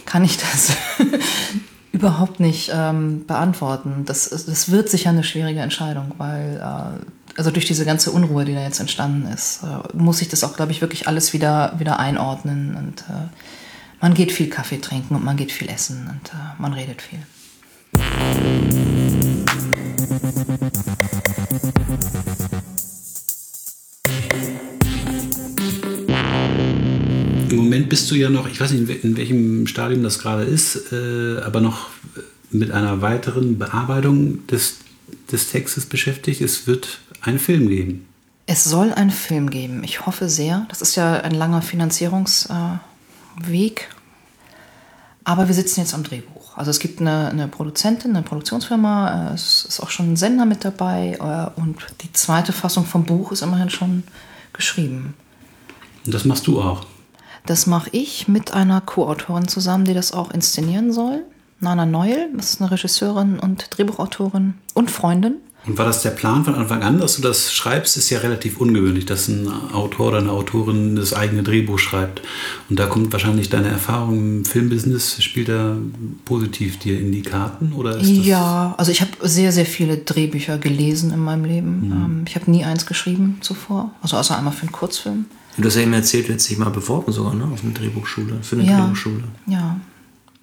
kann 0.06 0.24
ich 0.24 0.38
das 0.38 0.74
überhaupt 1.92 2.40
nicht 2.40 2.72
ähm, 2.74 3.26
beantworten. 3.26 4.04
Das, 4.06 4.30
das 4.30 4.72
wird 4.72 4.90
sicher 4.90 5.10
eine 5.10 5.24
schwierige 5.24 5.62
Entscheidung, 5.62 6.12
weil 6.18 6.58
äh, 6.58 7.06
also 7.38 7.52
durch 7.52 7.66
diese 7.66 7.86
ganze 7.86 8.12
Unruhe, 8.12 8.46
die 8.46 8.54
da 8.54 8.62
jetzt 8.62 8.80
entstanden 8.80 9.32
ist, 9.32 9.64
äh, 9.64 9.98
muss 9.98 10.22
ich 10.22 10.30
das 10.30 10.44
auch, 10.44 10.56
glaube 10.56 10.72
ich, 10.72 10.82
wirklich 10.82 11.08
alles 11.08 11.34
wieder, 11.34 11.74
wieder 11.78 12.00
einordnen. 12.00 12.76
Und 12.76 13.02
äh, 13.10 13.30
man 14.02 14.14
geht 14.14 14.32
viel 14.32 14.50
Kaffee 14.50 14.80
trinken 14.80 15.16
und 15.16 15.24
man 15.24 15.38
geht 15.38 15.52
viel 15.52 15.70
essen 15.70 16.08
und 16.10 16.30
äh, 16.30 16.62
man 16.62 16.74
redet 16.74 17.02
viel. 17.02 17.20
Moment 27.70 27.90
bist 27.90 28.10
du 28.10 28.16
ja 28.16 28.30
noch, 28.30 28.48
ich 28.48 28.60
weiß 28.60 28.72
nicht, 28.72 28.82
in 28.82 28.88
wel- 28.88 29.04
in 29.04 29.18
welchem 29.18 29.68
Stadium 29.68 30.02
das 30.04 30.20
gerade 30.20 30.44
ist, 30.44 30.92
äh, 30.92 31.38
aber 31.46 31.62
noch 31.62 31.88
mit 32.52 32.72
einer 32.72 33.02
weiteren 33.02 33.60
Bearbeitung 33.60 34.46
des, 34.48 34.78
des 35.32 35.50
Textes 35.52 35.86
beschäftigt. 35.86 36.42
Es 36.42 36.66
wird 36.66 37.00
einen 37.22 37.38
Film 37.38 37.68
geben. 37.70 38.06
Es 38.48 38.64
soll 38.64 38.92
einen 38.94 39.12
Film 39.12 39.52
geben. 39.52 39.84
Ich 39.84 40.08
hoffe 40.08 40.30
sehr. 40.30 40.66
Das 40.70 40.82
ist 40.82 40.96
ja 40.96 41.14
ein 41.22 41.34
langer 41.34 41.62
Finanzierungsweg. 41.62 42.80
Weg. 43.46 43.88
Aber 45.24 45.48
wir 45.48 45.54
sitzen 45.54 45.80
jetzt 45.82 45.94
am 45.94 46.04
Drehbuch. 46.04 46.58
Also 46.58 46.72
es 46.72 46.80
gibt 46.80 47.00
eine, 47.00 47.30
eine 47.30 47.48
Produzentin, 47.48 48.16
eine 48.16 48.24
Produktionsfirma. 48.24 49.30
äh, 49.30 49.34
Es 49.36 49.66
ist 49.66 49.80
auch 49.80 49.92
schon 49.92 50.14
ein 50.14 50.18
Sender 50.18 50.46
mit 50.46 50.66
dabei. 50.66 51.18
äh, 51.20 51.60
Und 51.62 51.76
die 52.02 52.12
zweite 52.14 52.52
Fassung 52.52 52.86
vom 52.86 53.04
Buch 53.06 53.32
ist 53.32 53.44
immerhin 53.44 53.70
schon 53.70 54.04
geschrieben. 54.54 55.14
Und 56.06 56.14
das 56.16 56.26
machst 56.26 56.48
du 56.48 56.60
auch. 56.62 56.86
Das 57.46 57.68
mache 57.68 57.90
ich 57.92 58.28
mit 58.28 58.54
einer 58.54 58.82
Co-Autorin 58.82 59.48
zusammen, 59.48 59.86
die 59.86 59.94
das 59.94 60.12
auch 60.12 60.32
inszenieren 60.32 60.92
soll. 60.92 61.24
Nana 61.62 61.86
Neul, 61.86 62.30
das 62.36 62.52
ist 62.52 62.62
eine 62.62 62.72
Regisseurin 62.72 63.40
und 63.40 63.66
Drehbuchautorin 63.70 64.54
und 64.74 64.92
Freundin. 64.92 65.38
Und 65.66 65.78
war 65.78 65.86
das 65.86 66.02
der 66.02 66.12
Plan 66.12 66.46
von 66.46 66.56
Anfang 66.56 66.84
an, 66.84 67.00
dass 67.00 67.18
du 67.18 67.22
das 67.22 67.52
schreibst? 67.54 67.98
Ist 67.98 68.10
ja 68.10 68.20
relativ 68.20 68.62
ungewöhnlich, 68.62 69.06
dass 69.06 69.28
ein 69.28 69.52
Autor 69.74 70.08
oder 70.08 70.20
eine 70.20 70.32
Autorin 70.32 70.96
das 70.96 71.14
eigene 71.14 71.44
Drehbuch 71.44 71.80
schreibt. 71.80 72.22
Und 72.70 72.80
da 72.80 72.86
kommt 72.86 73.12
wahrscheinlich 73.12 73.50
deine 73.50 73.68
Erfahrung 73.68 74.20
im 74.20 74.46
Filmbusiness, 74.46 75.22
spielt 75.22 75.50
da 75.50 75.76
positiv 76.24 76.80
dir 76.80 76.98
in 76.98 77.12
die 77.12 77.24
Karten? 77.24 77.74
Oder 77.74 78.00
Ja, 78.00 78.74
also 78.78 78.92
ich 78.92 79.02
habe 79.02 79.12
sehr, 79.22 79.52
sehr 79.52 79.66
viele 79.66 79.98
Drehbücher 79.98 80.58
gelesen 80.58 81.12
in 81.12 81.20
meinem 81.20 81.44
Leben. 81.44 81.88
Mhm. 81.88 81.92
Ähm, 81.92 82.26
Ich 82.26 82.36
habe 82.36 82.50
nie 82.50 82.64
eins 82.64 82.86
geschrieben 82.86 83.40
zuvor, 83.42 83.92
also 84.02 84.16
außer 84.16 84.38
einmal 84.38 84.54
für 84.54 84.62
einen 84.62 84.72
Kurzfilm. 84.72 85.26
Du 85.62 85.68
hast 85.68 85.76
ja 85.76 85.82
eben 85.82 85.94
erzählt, 85.94 86.28
du 86.28 86.34
hättest 86.34 86.50
dich 86.50 86.58
mal 86.58 86.70
beworben 86.70 87.12
sogar, 87.12 87.34
ne? 87.34 87.46
Auf 87.54 87.64
eine 87.64 87.74
Drehbuchschule, 87.74 88.40
für 88.42 88.56
eine 88.56 88.66
Ja. 88.70 88.80
Drehbuchschule. 88.80 89.24
Ja. 89.48 89.80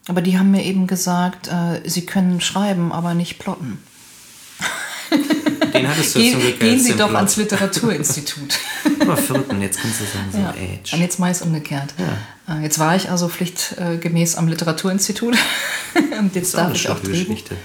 Aber 0.08 0.20
die 0.22 0.38
haben 0.38 0.50
mir 0.52 0.64
eben 0.64 0.86
gesagt, 0.86 1.48
äh, 1.48 1.80
sie 1.88 2.06
können 2.06 2.40
schreiben, 2.40 2.92
aber 2.92 3.14
nicht 3.14 3.38
plotten. 3.38 3.78
Den 5.72 5.88
hattest 5.88 6.14
du 6.14 6.20
Gehen, 6.20 6.32
zum 6.32 6.40
Glück 6.40 6.60
gehen 6.60 6.72
jetzt 6.74 6.84
Sie 6.84 6.92
doch 6.92 7.08
Plot. 7.08 7.16
ans 7.16 7.36
Literaturinstitut. 7.36 8.58
Aber 9.00 9.16
vierten, 9.16 9.60
jetzt 9.60 9.78
kannst 9.80 10.00
du 10.00 10.04
sagen, 10.04 10.24
so, 10.32 10.38
Ja. 10.38 10.50
Age. 10.50 10.92
Und 10.94 11.00
jetzt 11.00 11.18
meist 11.18 11.42
umgekehrt. 11.42 11.94
Äh, 12.48 12.62
Jetzt 12.62 12.78
war 12.78 12.94
ich 12.96 13.10
also 13.10 13.28
pflichtgemäß 13.28 14.36
am 14.36 14.46
Literaturinstitut. 14.48 15.36
Und 16.18 16.34
jetzt 16.34 16.54
darf 16.54 16.72
ich 16.74 16.88
auch 16.88 16.98
Drehbuch. 17.00 17.10
Geschichte. 17.28 17.56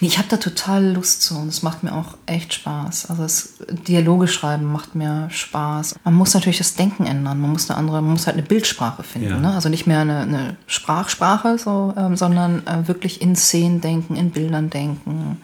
Nee, 0.00 0.08
ich 0.08 0.18
habe 0.18 0.28
da 0.28 0.38
total 0.38 0.94
Lust 0.94 1.22
zu 1.22 1.36
und 1.36 1.48
es 1.48 1.62
macht 1.62 1.82
mir 1.82 1.94
auch 1.94 2.16
echt 2.24 2.54
Spaß. 2.54 3.10
Also 3.10 3.22
das 3.22 3.54
Dialoge 3.86 4.28
schreiben 4.28 4.64
macht 4.64 4.94
mir 4.94 5.28
Spaß. 5.30 5.96
Man 6.04 6.14
muss 6.14 6.32
natürlich 6.32 6.58
das 6.58 6.74
Denken 6.74 7.04
ändern. 7.04 7.38
Man 7.38 7.50
muss 7.50 7.68
eine 7.68 7.78
andere, 7.78 8.00
man 8.00 8.12
muss 8.12 8.26
halt 8.26 8.38
eine 8.38 8.46
Bildsprache 8.46 9.02
finden. 9.02 9.28
Ja. 9.28 9.38
Ne? 9.38 9.52
Also 9.52 9.68
nicht 9.68 9.86
mehr 9.86 10.00
eine, 10.00 10.20
eine 10.20 10.56
Sprachsprache, 10.66 11.58
so, 11.58 11.92
ähm, 11.98 12.16
sondern 12.16 12.66
äh, 12.66 12.88
wirklich 12.88 13.20
in 13.20 13.36
Szenen 13.36 13.82
denken, 13.82 14.16
in 14.16 14.30
Bildern 14.30 14.70
denken. 14.70 15.42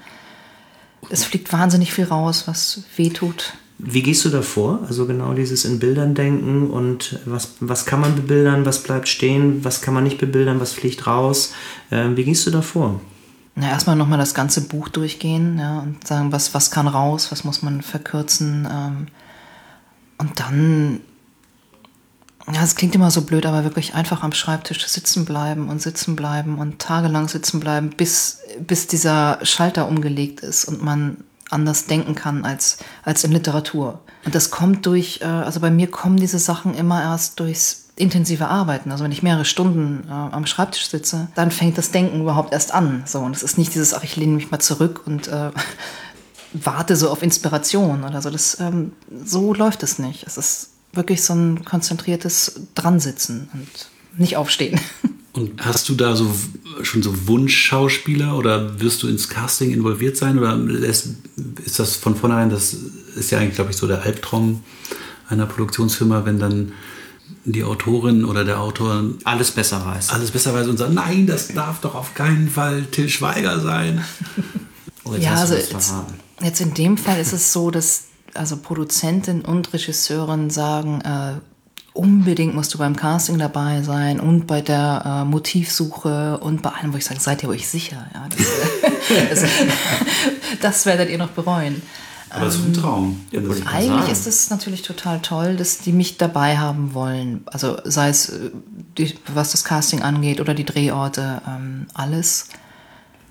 Es 1.10 1.24
fliegt 1.24 1.52
wahnsinnig 1.52 1.92
viel 1.92 2.04
raus, 2.04 2.44
was 2.46 2.82
weh 2.96 3.10
tut. 3.10 3.52
Wie 3.78 4.02
gehst 4.02 4.24
du 4.24 4.30
davor? 4.30 4.80
Also 4.88 5.04
genau 5.04 5.34
dieses 5.34 5.66
in 5.66 5.78
Bildern 5.78 6.14
denken 6.14 6.70
und 6.70 7.20
was, 7.26 7.56
was 7.60 7.84
kann 7.84 8.00
man 8.00 8.14
bebildern, 8.14 8.64
was 8.64 8.82
bleibt 8.82 9.06
stehen, 9.06 9.62
was 9.64 9.82
kann 9.82 9.92
man 9.92 10.04
nicht 10.04 10.16
bebildern, 10.16 10.60
was 10.60 10.72
fliegt 10.72 11.06
raus. 11.06 11.52
Ähm, 11.90 12.16
wie 12.16 12.24
gehst 12.24 12.46
du 12.46 12.50
davor? 12.50 13.00
Na, 13.58 13.70
erstmal 13.70 13.96
nochmal 13.96 14.18
das 14.18 14.34
ganze 14.34 14.60
Buch 14.60 14.90
durchgehen 14.90 15.58
ja, 15.58 15.78
und 15.78 16.06
sagen, 16.06 16.30
was, 16.30 16.52
was 16.52 16.70
kann 16.70 16.86
raus, 16.86 17.32
was 17.32 17.42
muss 17.42 17.62
man 17.62 17.80
verkürzen. 17.80 18.68
Ähm, 18.70 19.06
und 20.18 20.38
dann, 20.38 21.00
ja, 22.52 22.62
es 22.62 22.76
klingt 22.76 22.94
immer 22.94 23.10
so 23.10 23.22
blöd, 23.22 23.46
aber 23.46 23.64
wirklich 23.64 23.94
einfach 23.94 24.22
am 24.22 24.32
Schreibtisch 24.32 24.86
sitzen 24.86 25.24
bleiben 25.24 25.70
und 25.70 25.80
sitzen 25.80 26.16
bleiben 26.16 26.58
und 26.58 26.80
tagelang 26.80 27.28
sitzen 27.28 27.58
bleiben, 27.58 27.88
bis, 27.96 28.40
bis 28.60 28.88
dieser 28.88 29.38
Schalter 29.42 29.88
umgelegt 29.88 30.40
ist 30.40 30.66
und 30.66 30.84
man 30.84 31.24
anders 31.48 31.86
denken 31.86 32.14
kann 32.14 32.44
als, 32.44 32.76
als 33.04 33.24
in 33.24 33.32
Literatur. 33.32 34.00
Und 34.26 34.34
das 34.34 34.50
kommt 34.50 34.84
durch, 34.84 35.20
äh, 35.22 35.24
also 35.24 35.60
bei 35.60 35.70
mir 35.70 35.90
kommen 35.90 36.18
diese 36.18 36.38
Sachen 36.38 36.74
immer 36.74 37.00
erst 37.02 37.40
durchs 37.40 37.85
intensive 37.96 38.48
Arbeiten. 38.48 38.92
Also 38.92 39.04
wenn 39.04 39.12
ich 39.12 39.22
mehrere 39.22 39.46
Stunden 39.46 40.06
äh, 40.08 40.12
am 40.12 40.46
Schreibtisch 40.46 40.88
sitze, 40.88 41.28
dann 41.34 41.50
fängt 41.50 41.78
das 41.78 41.90
Denken 41.90 42.20
überhaupt 42.20 42.52
erst 42.52 42.72
an. 42.72 43.02
So, 43.06 43.20
und 43.20 43.34
es 43.34 43.42
ist 43.42 43.58
nicht 43.58 43.74
dieses, 43.74 43.94
ach, 43.94 44.04
ich 44.04 44.16
lehne 44.16 44.34
mich 44.34 44.50
mal 44.50 44.60
zurück 44.60 45.02
und 45.06 45.28
äh, 45.28 45.50
warte 46.52 46.94
so 46.94 47.10
auf 47.10 47.22
Inspiration 47.22 48.04
oder 48.04 48.20
so. 48.20 48.30
Das, 48.30 48.60
ähm, 48.60 48.92
so 49.24 49.54
läuft 49.54 49.82
es 49.82 49.98
nicht. 49.98 50.24
Es 50.26 50.36
ist 50.36 50.70
wirklich 50.92 51.22
so 51.22 51.34
ein 51.34 51.64
konzentriertes 51.64 52.60
Dransitzen 52.74 53.48
und 53.52 54.18
nicht 54.18 54.36
aufstehen. 54.36 54.78
Und 55.32 55.66
hast 55.66 55.90
du 55.90 55.94
da 55.94 56.16
so 56.16 56.34
schon 56.80 57.02
so 57.02 57.28
Wunschschauspieler 57.28 58.38
oder 58.38 58.80
wirst 58.80 59.02
du 59.02 59.06
ins 59.06 59.28
Casting 59.28 59.70
involviert 59.70 60.16
sein 60.16 60.38
oder 60.38 60.56
lässt, 60.56 61.08
ist 61.62 61.78
das 61.78 61.94
von 61.94 62.16
vornherein, 62.16 62.48
das 62.48 62.74
ist 63.16 63.30
ja 63.30 63.38
eigentlich, 63.38 63.56
glaube 63.56 63.70
ich, 63.70 63.76
so 63.76 63.86
der 63.86 64.00
Albtraum 64.00 64.64
einer 65.28 65.44
Produktionsfirma, 65.44 66.24
wenn 66.24 66.38
dann 66.38 66.72
die 67.46 67.64
Autorin 67.64 68.24
oder 68.24 68.44
der 68.44 68.60
Autor 68.60 69.04
Alles 69.24 69.52
besser 69.52 69.84
weiß. 69.86 70.10
alles 70.10 70.30
besser 70.30 70.52
weiß 70.52 70.66
und 70.66 70.78
sagt, 70.78 70.92
nein, 70.92 71.26
das 71.26 71.48
darf 71.48 71.80
doch 71.80 71.94
auf 71.94 72.14
keinen 72.14 72.50
Fall 72.50 72.82
Till 72.86 73.08
Schweiger 73.08 73.60
sein. 73.60 74.04
Oh, 75.08 75.12
jetzt 75.12 75.22
ja, 75.22 75.34
also 75.36 75.54
jetzt, 75.54 75.72
jetzt 76.42 76.60
in 76.60 76.74
dem 76.74 76.98
Fall 76.98 77.20
ist 77.20 77.32
es 77.32 77.52
so, 77.52 77.70
dass 77.70 78.06
also 78.34 78.56
Produzentin 78.56 79.42
und 79.42 79.72
Regisseurin 79.72 80.50
sagen, 80.50 81.00
äh, 81.02 81.34
unbedingt 81.92 82.56
musst 82.56 82.74
du 82.74 82.78
beim 82.78 82.96
Casting 82.96 83.38
dabei 83.38 83.82
sein 83.82 84.18
und 84.18 84.48
bei 84.48 84.62
der 84.62 85.02
äh, 85.04 85.24
Motivsuche 85.24 86.38
und 86.38 86.60
bei 86.62 86.70
allem, 86.70 86.92
wo 86.92 86.96
ich 86.96 87.04
sage, 87.04 87.20
seid 87.20 87.44
ihr 87.44 87.48
euch 87.48 87.68
sicher? 87.68 88.04
Ja, 88.14 88.26
das, 88.36 89.40
das, 89.42 89.50
das 90.60 90.86
werdet 90.86 91.08
ihr 91.08 91.18
noch 91.18 91.30
bereuen. 91.30 91.80
Aber 92.36 92.46
das 92.46 92.56
ist 92.56 92.66
ein 92.66 92.74
Traum. 92.74 93.20
Ja, 93.30 93.40
kann 93.40 93.50
Eigentlich 93.66 93.88
sagen. 93.88 94.12
ist 94.12 94.26
es 94.26 94.50
natürlich 94.50 94.82
total 94.82 95.20
toll, 95.20 95.56
dass 95.56 95.78
die 95.78 95.92
mich 95.92 96.18
dabei 96.18 96.58
haben 96.58 96.94
wollen. 96.94 97.42
Also 97.46 97.78
sei 97.84 98.08
es, 98.10 98.28
äh, 98.28 98.50
die, 98.98 99.14
was 99.34 99.52
das 99.52 99.64
Casting 99.64 100.02
angeht 100.02 100.40
oder 100.40 100.54
die 100.54 100.64
Drehorte, 100.64 101.40
ähm, 101.46 101.86
alles. 101.94 102.48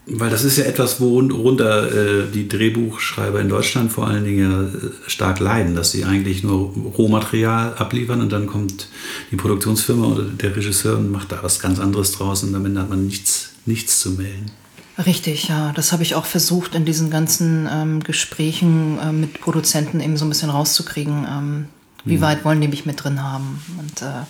Weil 0.08 0.30
das 0.30 0.44
ist 0.44 0.58
ja 0.58 0.66
etwas, 0.66 1.02
worunter 1.02 1.92
äh, 1.92 2.32
die 2.32 2.48
Drehbuchschreiber 2.48 3.42
in 3.42 3.50
Deutschland 3.50 3.92
vor 3.92 4.08
allen 4.08 4.24
Dingen 4.24 4.52
ja 4.52 4.64
äh, 4.64 4.92
stark 5.08 5.40
leiden, 5.40 5.76
dass 5.76 5.92
sie 5.92 6.06
eigentlich 6.06 6.44
nur 6.44 6.74
Rohmaterial 6.98 7.74
abliefern 7.76 8.22
und 8.22 8.32
dann 8.32 8.46
kommt 8.46 8.88
die 9.32 9.36
Produktionsfirma 9.36 10.06
oder 10.06 10.24
der 10.26 10.56
Regisseur 10.56 10.98
und 10.98 11.12
macht 11.12 11.32
da 11.32 11.40
was 11.42 11.60
ganz 11.60 11.80
anderes 11.80 12.12
draus 12.12 12.44
und 12.44 12.54
damit 12.54 12.78
hat 12.78 12.90
man 12.90 13.06
nichts, 13.06 13.54
nichts 13.66 14.00
zu 14.00 14.12
melden. 14.12 14.52
Richtig, 14.98 15.50
ja. 15.50 15.74
Das 15.74 15.92
habe 15.92 16.04
ich 16.04 16.16
auch 16.16 16.26
versucht, 16.26 16.74
in 16.76 16.86
diesen 16.86 17.10
ganzen 17.10 17.68
ähm, 17.72 18.02
Gesprächen 18.02 18.98
äh, 19.00 19.12
mit 19.12 19.42
Produzenten 19.42 20.00
eben 20.00 20.16
so 20.16 20.26
ein 20.26 20.30
bisschen 20.30 20.50
rauszukriegen. 20.50 21.28
Ähm, 21.30 21.68
wie 22.06 22.22
weit 22.22 22.46
wollen 22.46 22.62
die 22.62 22.68
mich 22.68 22.86
mit 22.86 23.04
drin 23.04 23.22
haben? 23.22 23.62
Und, 23.80 24.02
äh, 24.04 24.24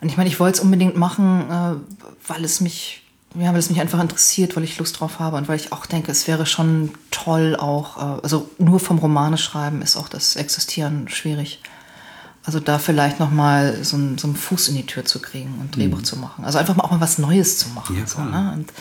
und 0.00 0.08
ich 0.08 0.16
meine, 0.16 0.28
ich 0.28 0.38
wollte 0.40 0.58
es 0.58 0.64
unbedingt 0.64 0.96
machen, 0.96 1.50
äh, 1.50 1.74
weil 2.26 2.44
es 2.44 2.60
mich, 2.60 3.02
ja, 3.34 3.50
weil 3.50 3.58
es 3.58 3.68
mich 3.68 3.80
einfach 3.80 4.00
interessiert, 4.00 4.56
weil 4.56 4.64
ich 4.64 4.78
Lust 4.78 5.00
drauf 5.00 5.18
habe 5.18 5.36
und 5.36 5.48
weil 5.48 5.56
ich 5.56 5.72
auch 5.72 5.86
denke, 5.86 6.12
es 6.12 6.28
wäre 6.28 6.46
schon 6.46 6.92
toll 7.10 7.56
auch, 7.56 7.98
äh, 7.98 8.20
also 8.22 8.48
nur 8.58 8.80
vom 8.80 8.98
Romane 8.98 9.36
schreiben 9.36 9.82
ist 9.82 9.96
auch 9.96 10.08
das 10.08 10.36
Existieren 10.36 11.08
schwierig. 11.08 11.60
Also 12.44 12.60
da 12.60 12.78
vielleicht 12.78 13.20
noch 13.20 13.30
mal 13.30 13.84
so, 13.84 13.98
ein, 13.98 14.16
so 14.16 14.28
einen 14.28 14.36
Fuß 14.36 14.68
in 14.68 14.76
die 14.76 14.86
Tür 14.86 15.04
zu 15.04 15.20
kriegen 15.20 15.58
und 15.60 15.76
Drehbuch 15.76 16.02
zu 16.02 16.16
machen. 16.16 16.46
Also 16.46 16.56
einfach 16.56 16.76
mal 16.76 16.84
auch 16.84 16.92
mal 16.92 17.00
was 17.00 17.18
Neues 17.18 17.58
zu 17.58 17.68
machen. 17.70 17.98
Ja, 17.98 18.06
so, 18.06 18.22
ne? 18.22 18.52
Und 18.54 18.72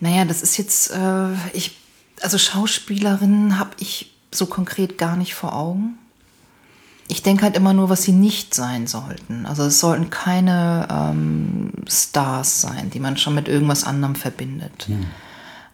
naja, 0.00 0.24
das 0.24 0.42
ist 0.42 0.56
jetzt, 0.56 0.90
äh, 0.90 1.32
ich, 1.52 1.76
also 2.20 2.38
Schauspielerinnen 2.38 3.58
habe 3.58 3.70
ich 3.78 4.12
so 4.30 4.46
konkret 4.46 4.98
gar 4.98 5.16
nicht 5.16 5.34
vor 5.34 5.54
Augen. 5.54 5.98
Ich 7.08 7.22
denke 7.22 7.44
halt 7.44 7.56
immer 7.56 7.72
nur, 7.72 7.88
was 7.88 8.02
sie 8.02 8.12
nicht 8.12 8.54
sein 8.54 8.86
sollten. 8.86 9.46
Also 9.46 9.62
es 9.64 9.78
sollten 9.78 10.10
keine 10.10 10.88
ähm, 10.90 11.70
Stars 11.88 12.60
sein, 12.60 12.90
die 12.90 13.00
man 13.00 13.16
schon 13.16 13.34
mit 13.34 13.48
irgendwas 13.48 13.84
anderem 13.84 14.16
verbindet. 14.16 14.88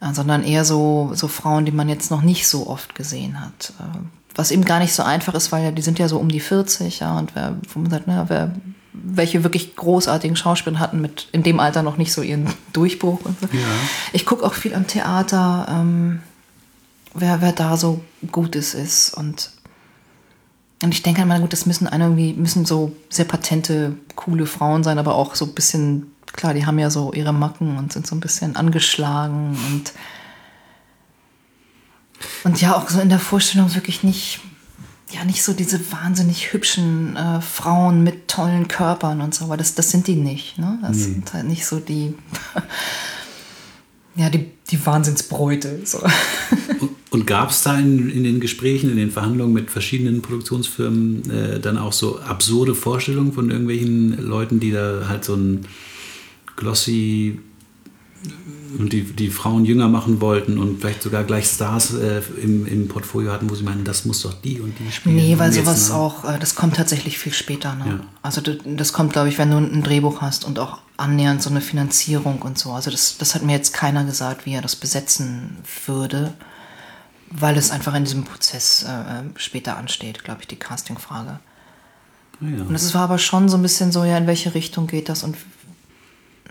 Äh, 0.02 0.12
sondern 0.12 0.42
eher 0.44 0.64
so, 0.64 1.12
so 1.14 1.28
Frauen, 1.28 1.64
die 1.64 1.72
man 1.72 1.88
jetzt 1.88 2.10
noch 2.10 2.22
nicht 2.22 2.46
so 2.48 2.66
oft 2.66 2.94
gesehen 2.94 3.40
hat. 3.40 3.72
Äh, 3.80 3.98
was 4.34 4.50
eben 4.50 4.64
gar 4.64 4.78
nicht 4.78 4.94
so 4.94 5.02
einfach 5.02 5.34
ist, 5.34 5.52
weil 5.52 5.64
ja, 5.64 5.70
die 5.70 5.82
sind 5.82 5.98
ja 5.98 6.08
so 6.08 6.18
um 6.18 6.28
die 6.28 6.40
40, 6.40 7.00
ja, 7.00 7.18
und 7.18 7.34
wer, 7.34 7.56
wo 7.72 7.80
man 7.80 7.90
sagt, 7.90 8.06
na, 8.06 8.28
wer, 8.28 8.54
welche 8.92 9.42
wirklich 9.42 9.74
großartigen 9.76 10.36
Schauspieler 10.36 10.78
hatten 10.78 11.00
mit 11.00 11.28
in 11.32 11.42
dem 11.42 11.60
Alter 11.60 11.82
noch 11.82 11.96
nicht 11.96 12.12
so 12.12 12.22
ihren 12.22 12.46
Durchbruch 12.72 13.20
und 13.24 13.40
so. 13.40 13.48
Ich 14.12 14.26
gucke 14.26 14.44
auch 14.44 14.54
viel 14.54 14.74
am 14.74 14.86
Theater, 14.86 15.66
ähm, 15.70 16.20
wer, 17.14 17.40
wer 17.40 17.52
da 17.52 17.76
so 17.76 18.02
Gutes 18.30 18.74
ist 18.74 19.14
und 19.14 19.50
und 20.82 20.92
ich 20.92 21.02
denke 21.04 21.22
einmal, 21.22 21.40
gut, 21.40 21.52
das 21.52 21.64
müssen 21.64 21.88
irgendwie, 21.90 22.32
müssen 22.32 22.64
so 22.64 22.90
sehr 23.08 23.24
patente, 23.24 23.94
coole 24.16 24.46
Frauen 24.46 24.82
sein, 24.82 24.98
aber 24.98 25.14
auch 25.14 25.36
so 25.36 25.44
ein 25.44 25.54
bisschen, 25.54 26.12
klar, 26.32 26.54
die 26.54 26.66
haben 26.66 26.80
ja 26.80 26.90
so 26.90 27.12
ihre 27.12 27.32
Macken 27.32 27.78
und 27.78 27.92
sind 27.92 28.04
so 28.04 28.16
ein 28.16 28.20
bisschen 28.20 28.56
angeschlagen 28.56 29.56
und 29.68 29.92
und 32.44 32.60
ja, 32.60 32.76
auch 32.76 32.88
so 32.88 33.00
in 33.00 33.08
der 33.08 33.18
Vorstellung 33.18 33.74
wirklich 33.74 34.02
nicht, 34.02 34.40
ja, 35.12 35.24
nicht 35.24 35.42
so 35.42 35.52
diese 35.52 35.80
wahnsinnig 35.92 36.52
hübschen 36.52 37.16
äh, 37.16 37.40
Frauen 37.40 38.02
mit 38.02 38.28
tollen 38.28 38.68
Körpern 38.68 39.20
und 39.20 39.34
so, 39.34 39.48
weil 39.48 39.58
das, 39.58 39.74
das 39.74 39.90
sind 39.90 40.06
die 40.06 40.16
nicht. 40.16 40.58
Ne? 40.58 40.78
Das 40.82 41.04
sind 41.04 41.32
halt 41.32 41.46
nicht 41.46 41.66
so 41.66 41.80
die, 41.80 42.14
ja, 44.16 44.30
die, 44.30 44.50
die 44.70 44.84
Wahnsinnsbräute. 44.84 45.80
So. 45.84 45.98
Und, 46.80 46.90
und 47.10 47.26
gab 47.26 47.50
es 47.50 47.62
da 47.62 47.78
in, 47.78 48.10
in 48.10 48.24
den 48.24 48.40
Gesprächen, 48.40 48.90
in 48.90 48.96
den 48.96 49.10
Verhandlungen 49.10 49.52
mit 49.52 49.70
verschiedenen 49.70 50.22
Produktionsfirmen 50.22 51.30
äh, 51.30 51.60
dann 51.60 51.76
auch 51.76 51.92
so 51.92 52.18
absurde 52.20 52.74
Vorstellungen 52.74 53.32
von 53.32 53.50
irgendwelchen 53.50 54.18
Leuten, 54.26 54.60
die 54.60 54.70
da 54.70 55.06
halt 55.08 55.24
so 55.24 55.34
ein 55.34 55.66
glossy 56.56 57.40
und 58.78 58.92
die, 58.92 59.02
die 59.02 59.28
Frauen 59.28 59.64
jünger 59.64 59.88
machen 59.88 60.20
wollten 60.20 60.58
und 60.58 60.80
vielleicht 60.80 61.02
sogar 61.02 61.24
gleich 61.24 61.46
Stars 61.46 61.94
äh, 61.94 62.22
im, 62.40 62.66
im 62.66 62.88
Portfolio 62.88 63.32
hatten, 63.32 63.50
wo 63.50 63.54
sie 63.54 63.64
meinen, 63.64 63.84
das 63.84 64.04
muss 64.04 64.22
doch 64.22 64.34
die 64.34 64.60
und 64.60 64.78
die 64.78 64.90
spielen. 64.90 65.16
Nee, 65.16 65.38
weil 65.38 65.52
sowas 65.52 65.90
ne? 65.90 65.94
auch, 65.96 66.24
äh, 66.24 66.38
das 66.38 66.54
kommt 66.54 66.76
tatsächlich 66.76 67.18
viel 67.18 67.32
später. 67.32 67.74
Ne? 67.74 67.84
Ja. 67.86 68.00
Also 68.22 68.40
das 68.40 68.92
kommt, 68.92 69.12
glaube 69.12 69.28
ich, 69.28 69.38
wenn 69.38 69.50
du 69.50 69.58
ein 69.58 69.82
Drehbuch 69.82 70.20
hast 70.20 70.44
und 70.44 70.58
auch 70.58 70.78
annähernd 70.96 71.42
so 71.42 71.50
eine 71.50 71.60
Finanzierung 71.60 72.42
und 72.42 72.58
so. 72.58 72.72
Also 72.72 72.90
das, 72.90 73.18
das 73.18 73.34
hat 73.34 73.42
mir 73.42 73.52
jetzt 73.52 73.72
keiner 73.72 74.04
gesagt, 74.04 74.46
wie 74.46 74.54
er 74.54 74.62
das 74.62 74.76
besetzen 74.76 75.58
würde, 75.86 76.34
weil 77.30 77.56
es 77.56 77.70
einfach 77.70 77.94
in 77.94 78.04
diesem 78.04 78.24
Prozess 78.24 78.84
äh, 78.88 78.90
äh, 78.90 79.22
später 79.36 79.76
ansteht, 79.76 80.24
glaube 80.24 80.42
ich, 80.42 80.48
die 80.48 80.56
Castingfrage. 80.56 81.40
Ah, 82.40 82.44
ja. 82.44 82.62
Und 82.64 82.74
es 82.74 82.94
war 82.94 83.02
aber 83.02 83.18
schon 83.18 83.48
so 83.48 83.56
ein 83.56 83.62
bisschen 83.62 83.92
so, 83.92 84.04
ja, 84.04 84.16
in 84.16 84.26
welche 84.26 84.54
Richtung 84.54 84.86
geht 84.86 85.08
das 85.08 85.22
und 85.22 85.36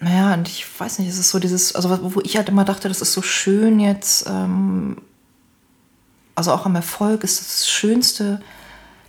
naja, 0.02 0.34
und 0.34 0.48
ich 0.48 0.66
weiß 0.80 1.00
nicht, 1.00 1.10
es 1.10 1.20
ist 1.20 1.30
so 1.30 1.38
dieses, 1.38 1.76
also 1.76 2.16
wo 2.16 2.22
ich 2.22 2.36
halt 2.36 2.50
immer 2.50 2.66
dachte, 2.66 2.88
das 2.88 3.02
ist 3.02 3.14
so 3.14 3.22
schön 3.22 3.80
jetzt, 3.80 4.26
ähm, 4.28 4.98
also 6.34 6.52
auch 6.52 6.66
am 6.66 6.76
Erfolg 6.76 7.24
ist 7.24 7.40
das 7.40 7.70
Schönste, 7.70 8.42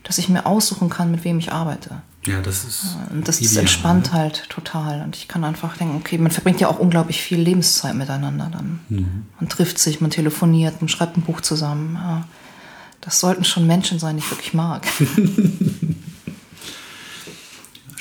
dass 0.03 0.19
ich 0.19 0.29
mir 0.29 0.45
aussuchen 0.45 0.91
kann, 0.91 1.11
mit 1.11 1.25
wem 1.25 1.39
ich 1.39 1.51
arbeite. 1.51 2.03
Ja, 2.27 2.41
das 2.43 2.65
ist. 2.65 2.97
Und 3.11 3.27
das, 3.27 3.41
ideal, 3.41 3.61
entspannt 3.61 4.13
ne? 4.13 4.19
halt 4.19 4.49
total. 4.51 5.03
Und 5.03 5.17
ich 5.17 5.29
kann 5.29 5.45
einfach 5.45 5.77
denken, 5.79 5.97
okay, 5.97 6.19
man 6.19 6.31
verbringt 6.31 6.61
ja 6.61 6.69
auch 6.69 6.79
unglaublich 6.79 7.23
viel 7.23 7.41
Lebenszeit 7.41 7.95
miteinander 7.95 8.49
dann. 8.53 8.81
Man 9.41 9.49
trifft 9.49 9.79
sich, 9.79 10.01
man 10.01 10.11
telefoniert, 10.11 10.81
man 10.83 10.89
schreibt 10.89 11.17
ein 11.17 11.23
Buch 11.23 11.41
zusammen. 11.41 11.99
Das 13.01 13.19
sollten 13.19 13.45
schon 13.45 13.67
Menschen 13.67 13.99
sein, 13.99 14.17
die 14.17 14.23
ich 14.23 14.31
wirklich 14.31 14.55
mag. 14.55 14.87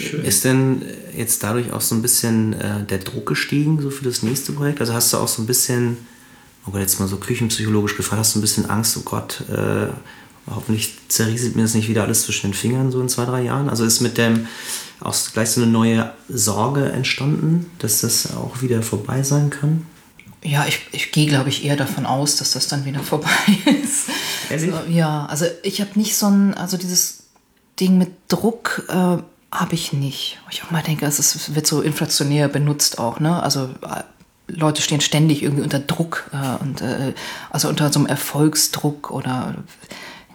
Ist 0.01 0.45
denn 0.45 0.83
jetzt 1.15 1.43
dadurch 1.43 1.71
auch 1.71 1.81
so 1.81 1.95
ein 1.95 2.01
bisschen 2.01 2.53
äh, 2.53 2.83
der 2.83 2.99
Druck 2.99 3.27
gestiegen, 3.27 3.81
so 3.81 3.89
für 3.89 4.03
das 4.03 4.23
nächste 4.23 4.51
Projekt? 4.51 4.81
Also 4.81 4.93
hast 4.93 5.13
du 5.13 5.17
auch 5.17 5.27
so 5.27 5.41
ein 5.41 5.45
bisschen, 5.45 5.97
oh 6.65 6.71
Gott, 6.71 6.81
jetzt 6.81 6.99
mal 6.99 7.07
so 7.07 7.17
küchenpsychologisch 7.17 7.97
gefragt, 7.97 8.19
hast 8.19 8.35
du 8.35 8.39
ein 8.39 8.41
bisschen 8.41 8.69
Angst, 8.69 8.97
oh 8.97 9.01
Gott, 9.03 9.43
äh, 9.49 9.87
hoffentlich 10.49 10.93
zerrieselt 11.07 11.55
mir 11.55 11.63
das 11.63 11.73
nicht 11.73 11.87
wieder 11.87 12.03
alles 12.03 12.23
zwischen 12.23 12.51
den 12.51 12.53
Fingern 12.53 12.91
so 12.91 13.01
in 13.01 13.09
zwei, 13.09 13.25
drei 13.25 13.43
Jahren? 13.43 13.69
Also 13.69 13.85
ist 13.85 14.01
mit 14.01 14.17
dem 14.17 14.47
auch 14.99 15.15
gleich 15.33 15.51
so 15.51 15.61
eine 15.61 15.71
neue 15.71 16.11
Sorge 16.29 16.91
entstanden, 16.91 17.69
dass 17.79 18.01
das 18.01 18.35
auch 18.35 18.61
wieder 18.61 18.81
vorbei 18.83 19.23
sein 19.23 19.49
kann? 19.49 19.85
Ja, 20.43 20.65
ich, 20.67 20.79
ich 20.91 21.11
gehe, 21.11 21.27
glaube 21.27 21.49
ich, 21.49 21.65
eher 21.65 21.75
davon 21.75 22.05
aus, 22.05 22.37
dass 22.37 22.51
das 22.51 22.67
dann 22.67 22.85
wieder 22.85 22.99
vorbei 23.03 23.29
ist. 23.83 24.09
Ehrlich? 24.49 24.73
Ja, 24.89 25.25
also 25.25 25.45
ich 25.63 25.81
habe 25.81 25.91
nicht 25.95 26.15
so 26.15 26.27
ein, 26.27 26.53
also 26.53 26.77
dieses 26.77 27.23
Ding 27.79 27.97
mit 27.97 28.11
Druck 28.27 28.85
äh, 28.89 29.17
habe 29.51 29.75
ich 29.75 29.93
nicht. 29.93 30.39
Ich 30.49 30.63
auch 30.63 30.71
mal 30.71 30.81
denke, 30.81 31.05
es 31.05 31.55
wird 31.55 31.67
so 31.67 31.81
inflationär 31.81 32.47
benutzt 32.47 32.99
auch, 32.99 33.19
ne? 33.19 33.41
Also 33.43 33.69
äh, 33.81 34.03
Leute 34.47 34.81
stehen 34.81 35.01
ständig 35.01 35.43
irgendwie 35.43 35.63
unter 35.63 35.79
Druck 35.79 36.29
äh, 36.33 36.61
und 36.61 36.81
äh, 36.81 37.13
also 37.49 37.69
unter 37.69 37.91
so 37.91 37.99
einem 37.99 38.07
Erfolgsdruck 38.07 39.11
oder 39.11 39.55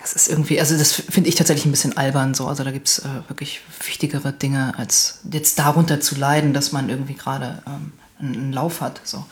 das 0.01 0.13
ist 0.13 0.29
irgendwie, 0.29 0.61
also 0.61 0.79
das 0.79 0.93
finde 0.93 1.29
ich 1.29 1.35
tatsächlich 1.35 1.67
ein 1.67 1.73
bisschen 1.73 1.97
albern 1.97 2.35
so. 2.35 2.47
Also 2.47 2.63
da 2.63 2.71
gibt 2.71 2.89
es 2.89 3.01
äh, 3.01 3.09
wirklich 3.29 3.61
wichtigere 3.85 4.33
Dinge, 4.33 4.75
als 4.79 5.21
jetzt 5.31 5.59
darunter 5.59 6.01
zu 6.01 6.15
leiden, 6.15 6.53
dass 6.53 6.71
man 6.71 6.89
irgendwie 6.89 7.15
gerade 7.15 7.63
ähm, 7.67 7.93
einen, 8.21 8.35
einen 8.35 8.53
Lauf 8.53 8.81
hat. 8.81 9.01
So. 9.03 9.25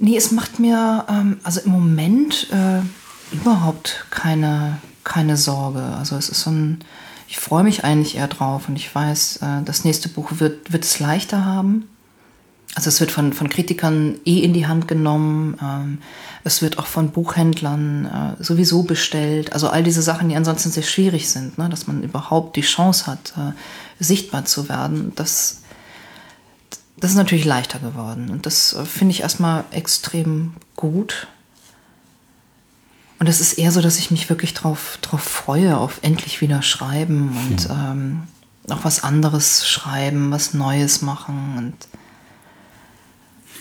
Nee, 0.00 0.16
es 0.16 0.32
macht 0.32 0.58
mir 0.58 1.04
ähm, 1.08 1.38
also 1.44 1.60
im 1.60 1.70
Moment 1.70 2.48
äh, 2.50 2.82
überhaupt 3.34 4.06
keine, 4.10 4.78
keine 5.04 5.36
Sorge. 5.36 5.82
Also 5.82 6.16
es 6.16 6.28
ist 6.28 6.40
so 6.40 6.50
ein, 6.50 6.84
ich 7.28 7.38
freue 7.38 7.62
mich 7.62 7.84
eigentlich 7.84 8.16
eher 8.16 8.26
drauf 8.26 8.68
und 8.68 8.76
ich 8.76 8.92
weiß, 8.92 9.40
äh, 9.42 9.62
das 9.64 9.84
nächste 9.84 10.08
Buch 10.08 10.32
wird, 10.38 10.72
wird 10.72 10.84
es 10.84 10.98
leichter 10.98 11.44
haben. 11.44 11.88
Also 12.74 12.88
es 12.88 13.00
wird 13.00 13.10
von, 13.10 13.32
von 13.32 13.48
Kritikern 13.50 14.18
eh 14.24 14.40
in 14.40 14.54
die 14.54 14.66
Hand 14.66 14.88
genommen. 14.88 15.58
Ähm, 15.62 15.98
es 16.44 16.62
wird 16.62 16.78
auch 16.78 16.86
von 16.86 17.10
Buchhändlern 17.10 18.36
äh, 18.40 18.42
sowieso 18.42 18.82
bestellt. 18.82 19.52
Also 19.52 19.68
all 19.68 19.82
diese 19.82 20.00
Sachen, 20.00 20.30
die 20.30 20.36
ansonsten 20.36 20.70
sehr 20.70 20.82
schwierig 20.82 21.28
sind, 21.28 21.58
ne? 21.58 21.68
dass 21.68 21.86
man 21.86 22.02
überhaupt 22.02 22.56
die 22.56 22.62
Chance 22.62 23.06
hat, 23.06 23.34
äh, 23.36 23.52
sichtbar 24.02 24.46
zu 24.46 24.70
werden. 24.70 25.12
Das, 25.14 25.62
das 26.96 27.10
ist 27.10 27.16
natürlich 27.16 27.44
leichter 27.44 27.78
geworden. 27.78 28.30
Und 28.30 28.46
das 28.46 28.74
finde 28.84 29.12
ich 29.12 29.20
erstmal 29.20 29.64
extrem 29.70 30.54
gut. 30.76 31.26
Und 33.18 33.28
es 33.28 33.40
ist 33.40 33.54
eher 33.54 33.72
so, 33.72 33.80
dass 33.80 33.98
ich 33.98 34.10
mich 34.10 34.28
wirklich 34.28 34.54
drauf, 34.54 34.98
drauf 35.02 35.22
freue, 35.22 35.76
auf 35.76 35.98
endlich 36.02 36.40
wieder 36.40 36.62
schreiben 36.62 37.36
und 37.48 37.68
ähm, 37.70 38.22
auch 38.70 38.84
was 38.84 39.02
anderes 39.02 39.66
schreiben, 39.68 40.30
was 40.30 40.54
Neues 40.54 41.02
machen. 41.02 41.54
Und 41.56 41.74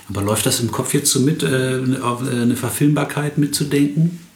Aber 0.10 0.22
läuft 0.22 0.46
das 0.46 0.60
im 0.60 0.72
Kopf 0.72 0.94
jetzt 0.94 1.12
so 1.12 1.22
mit, 1.22 1.42
äh, 1.42 1.98
auf 2.02 2.22
äh, 2.22 2.42
eine 2.42 2.56
Verfilmbarkeit 2.56 3.38
mitzudenken? 3.38 4.27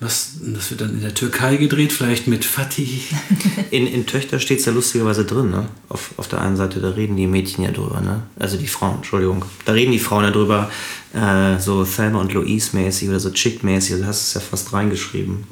Was, 0.00 0.32
das 0.40 0.70
wird 0.70 0.80
dann 0.80 0.90
in 0.90 1.00
der 1.00 1.14
Türkei 1.14 1.56
gedreht, 1.56 1.92
vielleicht 1.92 2.26
mit 2.26 2.44
Fatih. 2.44 3.00
In, 3.70 3.86
in 3.86 4.06
Töchter 4.06 4.38
steht 4.38 4.58
es 4.58 4.66
ja 4.66 4.72
lustigerweise 4.72 5.24
drin, 5.24 5.50
ne? 5.50 5.68
Auf, 5.88 6.10
auf 6.16 6.28
der 6.28 6.40
einen 6.42 6.56
Seite, 6.56 6.80
da 6.80 6.90
reden 6.90 7.16
die 7.16 7.26
Mädchen 7.26 7.64
ja 7.64 7.70
drüber, 7.70 8.00
ne? 8.00 8.22
Also 8.38 8.56
die 8.56 8.66
Frauen, 8.66 8.96
Entschuldigung. 8.96 9.44
Da 9.64 9.72
reden 9.72 9.92
die 9.92 9.98
Frauen 9.98 10.24
ja 10.24 10.30
drüber, 10.30 10.70
äh, 11.14 11.58
so 11.58 11.84
Thelma 11.84 12.20
und 12.20 12.32
Louise 12.32 12.76
mäßig 12.76 13.08
oder 13.08 13.20
so 13.20 13.30
Chick-mäßig. 13.30 13.94
Also 13.94 14.06
hast 14.06 14.34
du 14.34 14.38
es 14.38 14.42
ja 14.44 14.48
fast 14.48 14.72
reingeschrieben. 14.72 15.44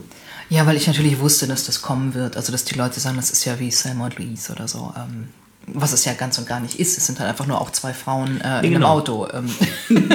ja, 0.51 0.67
weil 0.67 0.77
ich 0.77 0.87
natürlich 0.87 1.19
wusste, 1.21 1.47
dass 1.47 1.65
das 1.65 1.81
kommen 1.81 2.15
wird. 2.15 2.37
Also, 2.37 2.53
dass 2.53 2.65
die 2.65 2.75
Leute 2.75 3.01
sagen, 3.01 3.17
das 3.17 3.31
ist 3.31 3.45
ja 3.45 3.59
wie 3.59 3.71
Selma 3.71 4.07
und 4.07 4.19
Louise 4.19 4.53
oder 4.53 4.69
so. 4.69 4.93
Ähm, 4.97 5.29
was 5.67 5.93
es 5.93 6.05
ja 6.05 6.13
ganz 6.15 6.39
und 6.39 6.47
gar 6.47 6.61
nicht 6.61 6.79
ist. 6.79 6.99
Es 6.99 7.07
sind 7.07 7.21
halt 7.21 7.29
einfach 7.31 7.47
nur 7.47 7.61
auch 7.61 7.71
zwei 7.71 7.95
Frauen 7.95 8.41
äh, 8.41 8.45
in 8.45 8.47
einem 8.47 8.73
genau. 8.75 8.89
Auto. 8.89 9.29
Ähm, 9.33 9.49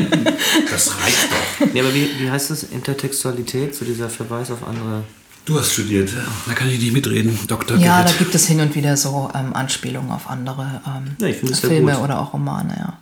Das 0.71 0.91
reicht 1.01 1.17
doch. 1.31 1.73
Nee, 1.73 1.79
aber 1.79 1.93
wie, 1.93 2.09
wie 2.19 2.29
heißt 2.29 2.51
das? 2.51 2.63
Intertextualität, 2.63 3.75
so 3.75 3.85
dieser 3.85 4.09
Verweis 4.09 4.51
auf 4.51 4.67
andere. 4.67 5.03
Du 5.45 5.57
hast 5.57 5.73
studiert, 5.73 6.11
da 6.45 6.53
kann 6.53 6.69
ich 6.69 6.79
nicht 6.79 6.91
mitreden, 6.91 7.39
Dr. 7.47 7.77
ja, 7.77 7.99
da 7.99 8.03
Gerrit. 8.03 8.19
gibt 8.19 8.35
es 8.35 8.47
hin 8.47 8.59
und 8.59 8.75
wieder 8.75 8.97
so 8.97 9.29
ähm, 9.33 9.53
Anspielungen 9.53 10.11
auf 10.11 10.29
andere 10.29 10.81
ähm, 10.85 11.15
Ja, 11.25 11.33
Filme 11.33 11.93
gut. 11.93 12.03
oder 12.03 12.19
auch 12.19 12.33
Romane, 12.33 12.75
ja. 12.77 12.93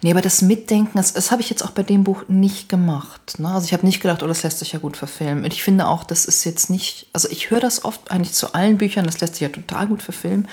Nee, 0.00 0.10
aber 0.12 0.20
das 0.20 0.40
Mitdenken, 0.42 0.98
das, 0.98 1.14
das 1.14 1.30
habe 1.30 1.42
ich 1.42 1.50
jetzt 1.50 1.64
auch 1.64 1.70
bei 1.70 1.82
dem 1.82 2.04
Buch 2.04 2.24
nicht 2.28 2.68
gemacht. 2.68 3.38
Ne? 3.38 3.48
Also 3.48 3.64
ich 3.64 3.72
habe 3.72 3.86
nicht 3.86 4.00
gedacht, 4.02 4.22
oh, 4.22 4.26
das 4.26 4.42
lässt 4.42 4.58
sich 4.58 4.72
ja 4.72 4.78
gut 4.78 4.96
verfilmen. 4.96 5.44
Und 5.44 5.52
ich 5.52 5.62
finde 5.62 5.88
auch, 5.88 6.04
das 6.04 6.26
ist 6.26 6.44
jetzt 6.44 6.68
nicht, 6.70 7.06
also 7.12 7.26
ich 7.30 7.50
höre 7.50 7.60
das 7.60 7.84
oft 7.84 8.10
eigentlich 8.10 8.34
zu 8.34 8.54
allen 8.54 8.76
Büchern, 8.78 9.06
das 9.06 9.20
lässt 9.20 9.34
sich 9.34 9.40
ja 9.40 9.48
total 9.48 9.86
gut 9.86 10.02
verfilmen. 10.02 10.46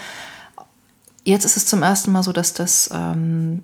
Jetzt 1.24 1.46
ist 1.46 1.58
es 1.58 1.66
zum 1.66 1.84
ersten 1.84 2.12
Mal 2.12 2.24
so, 2.24 2.32
dass 2.32 2.54
das 2.54 2.90
ähm, 2.94 3.64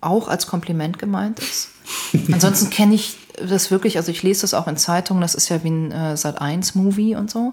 auch 0.00 0.28
als 0.28 0.46
Kompliment 0.46 0.98
gemeint 0.98 1.40
ist. 1.40 1.68
Ansonsten 2.32 2.70
kenne 2.70 2.94
ich 2.94 3.16
das 3.48 3.70
wirklich, 3.70 3.96
also 3.96 4.10
ich 4.12 4.22
lese 4.22 4.42
das 4.42 4.54
auch 4.54 4.68
in 4.68 4.76
Zeitungen, 4.76 5.20
das 5.20 5.34
ist 5.34 5.48
ja 5.48 5.62
wie 5.64 5.70
ein 5.70 5.90
äh, 5.92 6.14
Sat1-Movie 6.14 7.16
und 7.16 7.30
so. 7.30 7.52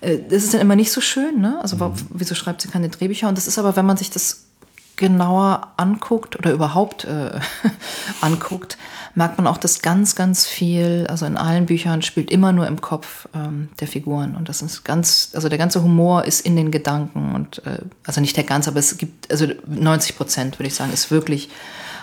Äh, 0.00 0.18
Das 0.30 0.44
ist 0.44 0.54
dann 0.54 0.60
immer 0.60 0.76
nicht 0.76 0.92
so 0.92 1.00
schön, 1.00 1.40
ne? 1.40 1.58
Also 1.60 1.80
wa- 1.80 1.92
wieso 2.10 2.34
schreibt 2.36 2.62
sie 2.62 2.68
keine 2.68 2.88
Drehbücher? 2.88 3.28
Und 3.28 3.36
das 3.36 3.46
ist 3.48 3.58
aber, 3.58 3.74
wenn 3.74 3.84
man 3.86 3.96
sich 3.96 4.10
das 4.10 4.44
genauer 5.02 5.72
anguckt 5.76 6.38
oder 6.38 6.52
überhaupt 6.52 7.04
äh, 7.04 7.32
anguckt, 8.20 8.78
merkt 9.16 9.36
man 9.36 9.48
auch, 9.48 9.58
dass 9.58 9.82
ganz, 9.82 10.14
ganz 10.14 10.46
viel, 10.46 11.08
also 11.10 11.26
in 11.26 11.36
allen 11.36 11.66
Büchern 11.66 12.02
spielt 12.02 12.30
immer 12.30 12.52
nur 12.52 12.68
im 12.68 12.80
Kopf 12.80 13.28
ähm, 13.34 13.68
der 13.80 13.88
Figuren. 13.88 14.36
Und 14.36 14.48
das 14.48 14.62
ist 14.62 14.84
ganz, 14.84 15.32
also 15.34 15.48
der 15.48 15.58
ganze 15.58 15.82
Humor 15.82 16.24
ist 16.24 16.46
in 16.46 16.54
den 16.54 16.70
Gedanken 16.70 17.34
und 17.34 17.66
äh, 17.66 17.78
also 18.06 18.20
nicht 18.20 18.36
der 18.36 18.44
ganze, 18.44 18.70
aber 18.70 18.78
es 18.78 18.96
gibt, 18.96 19.30
also 19.32 19.48
90 19.66 20.16
Prozent 20.16 20.58
würde 20.60 20.68
ich 20.68 20.74
sagen, 20.76 20.92
ist 20.92 21.10
wirklich 21.10 21.50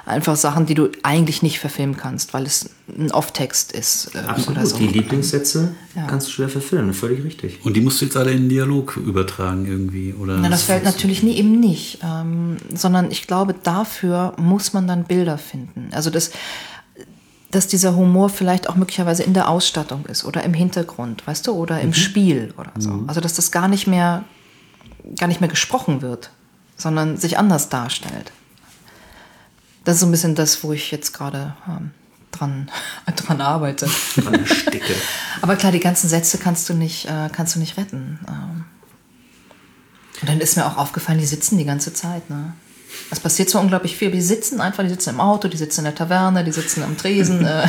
einfach 0.05 0.35
Sachen, 0.35 0.65
die 0.65 0.75
du 0.75 0.89
eigentlich 1.03 1.41
nicht 1.41 1.59
verfilmen 1.59 1.97
kannst, 1.97 2.33
weil 2.33 2.45
es 2.45 2.69
ein 2.97 3.11
Off-Text 3.11 3.71
ist. 3.71 4.15
Äh, 4.15 4.19
Absolut. 4.19 4.57
Oder 4.57 4.65
so. 4.65 4.77
Die 4.77 4.87
Lieblingssätze 4.87 5.75
Ja. 5.95 6.07
kannst 6.07 6.27
du 6.27 6.31
schwer 6.31 6.49
verfilmen, 6.49 6.93
völlig 6.93 7.23
richtig. 7.23 7.59
Und 7.63 7.75
die 7.75 7.81
musst 7.81 8.01
du 8.01 8.05
jetzt 8.05 8.17
alle 8.17 8.31
in 8.31 8.43
den 8.43 8.49
Dialog 8.49 8.97
übertragen 8.97 9.65
irgendwie, 9.67 10.13
oder? 10.13 10.37
Na, 10.37 10.49
das 10.49 10.63
fällt 10.63 10.83
natürlich 10.83 11.23
nie, 11.23 11.35
eben 11.35 11.59
nicht, 11.59 11.99
ähm, 12.03 12.57
sondern 12.73 13.11
ich 13.11 13.27
glaube, 13.27 13.53
dafür 13.53 14.33
muss 14.37 14.73
man 14.73 14.87
dann 14.87 15.03
Bilder 15.03 15.37
finden. 15.37 15.89
Also 15.91 16.09
das, 16.09 16.31
dass 17.51 17.67
dieser 17.67 17.95
Humor 17.95 18.29
vielleicht 18.29 18.69
auch 18.69 18.75
möglicherweise 18.75 19.23
in 19.23 19.33
der 19.33 19.49
Ausstattung 19.49 20.05
ist 20.05 20.23
oder 20.25 20.43
im 20.43 20.53
Hintergrund, 20.53 21.25
weißt 21.25 21.47
du, 21.47 21.51
oder 21.53 21.81
im 21.81 21.93
Spiel 21.93 22.53
oder 22.57 22.71
so. 22.77 23.03
Also 23.07 23.21
dass 23.21 23.33
das 23.33 23.51
gar 23.51 23.67
nicht 23.67 23.87
mehr, 23.87 24.23
gar 25.17 25.27
nicht 25.27 25.41
mehr 25.41 25.49
gesprochen 25.49 26.01
wird, 26.01 26.29
sondern 26.77 27.17
sich 27.17 27.37
anders 27.37 27.69
darstellt. 27.69 28.31
Das 29.83 29.95
ist 29.95 30.01
so 30.01 30.05
ein 30.07 30.11
bisschen 30.11 30.35
das, 30.35 30.63
wo 30.63 30.73
ich 30.73 30.91
jetzt 30.91 31.13
gerade 31.13 31.55
ähm, 31.67 31.91
dran, 32.31 32.69
dran 33.15 33.41
arbeite. 33.41 33.89
Dran 34.15 34.33
ersticke. 34.35 34.93
Aber 35.41 35.55
klar, 35.55 35.71
die 35.71 35.79
ganzen 35.79 36.09
Sätze 36.09 36.37
kannst 36.37 36.69
du 36.69 36.73
nicht, 36.73 37.05
äh, 37.05 37.29
kannst 37.31 37.55
du 37.55 37.59
nicht 37.59 37.77
retten. 37.77 38.19
Ähm. 38.27 38.65
Und 40.21 40.29
dann 40.29 40.41
ist 40.41 40.57
mir 40.57 40.65
auch 40.65 40.77
aufgefallen, 40.77 41.19
die 41.19 41.25
sitzen 41.25 41.57
die 41.57 41.65
ganze 41.65 41.93
Zeit. 41.93 42.29
Ne? 42.29 42.53
Es 43.09 43.19
passiert 43.19 43.49
zwar 43.49 43.61
unglaublich 43.61 43.95
viel, 43.95 44.09
aber 44.09 44.17
die 44.17 44.21
sitzen 44.21 44.59
einfach, 44.59 44.83
die 44.83 44.89
sitzen 44.89 45.11
im 45.11 45.21
Auto, 45.21 45.47
die 45.47 45.57
sitzen 45.57 45.81
in 45.81 45.85
der 45.85 45.95
Taverne, 45.95 46.43
die 46.43 46.51
sitzen 46.51 46.83
am 46.83 46.97
Tresen. 46.97 47.45
Äh. 47.45 47.67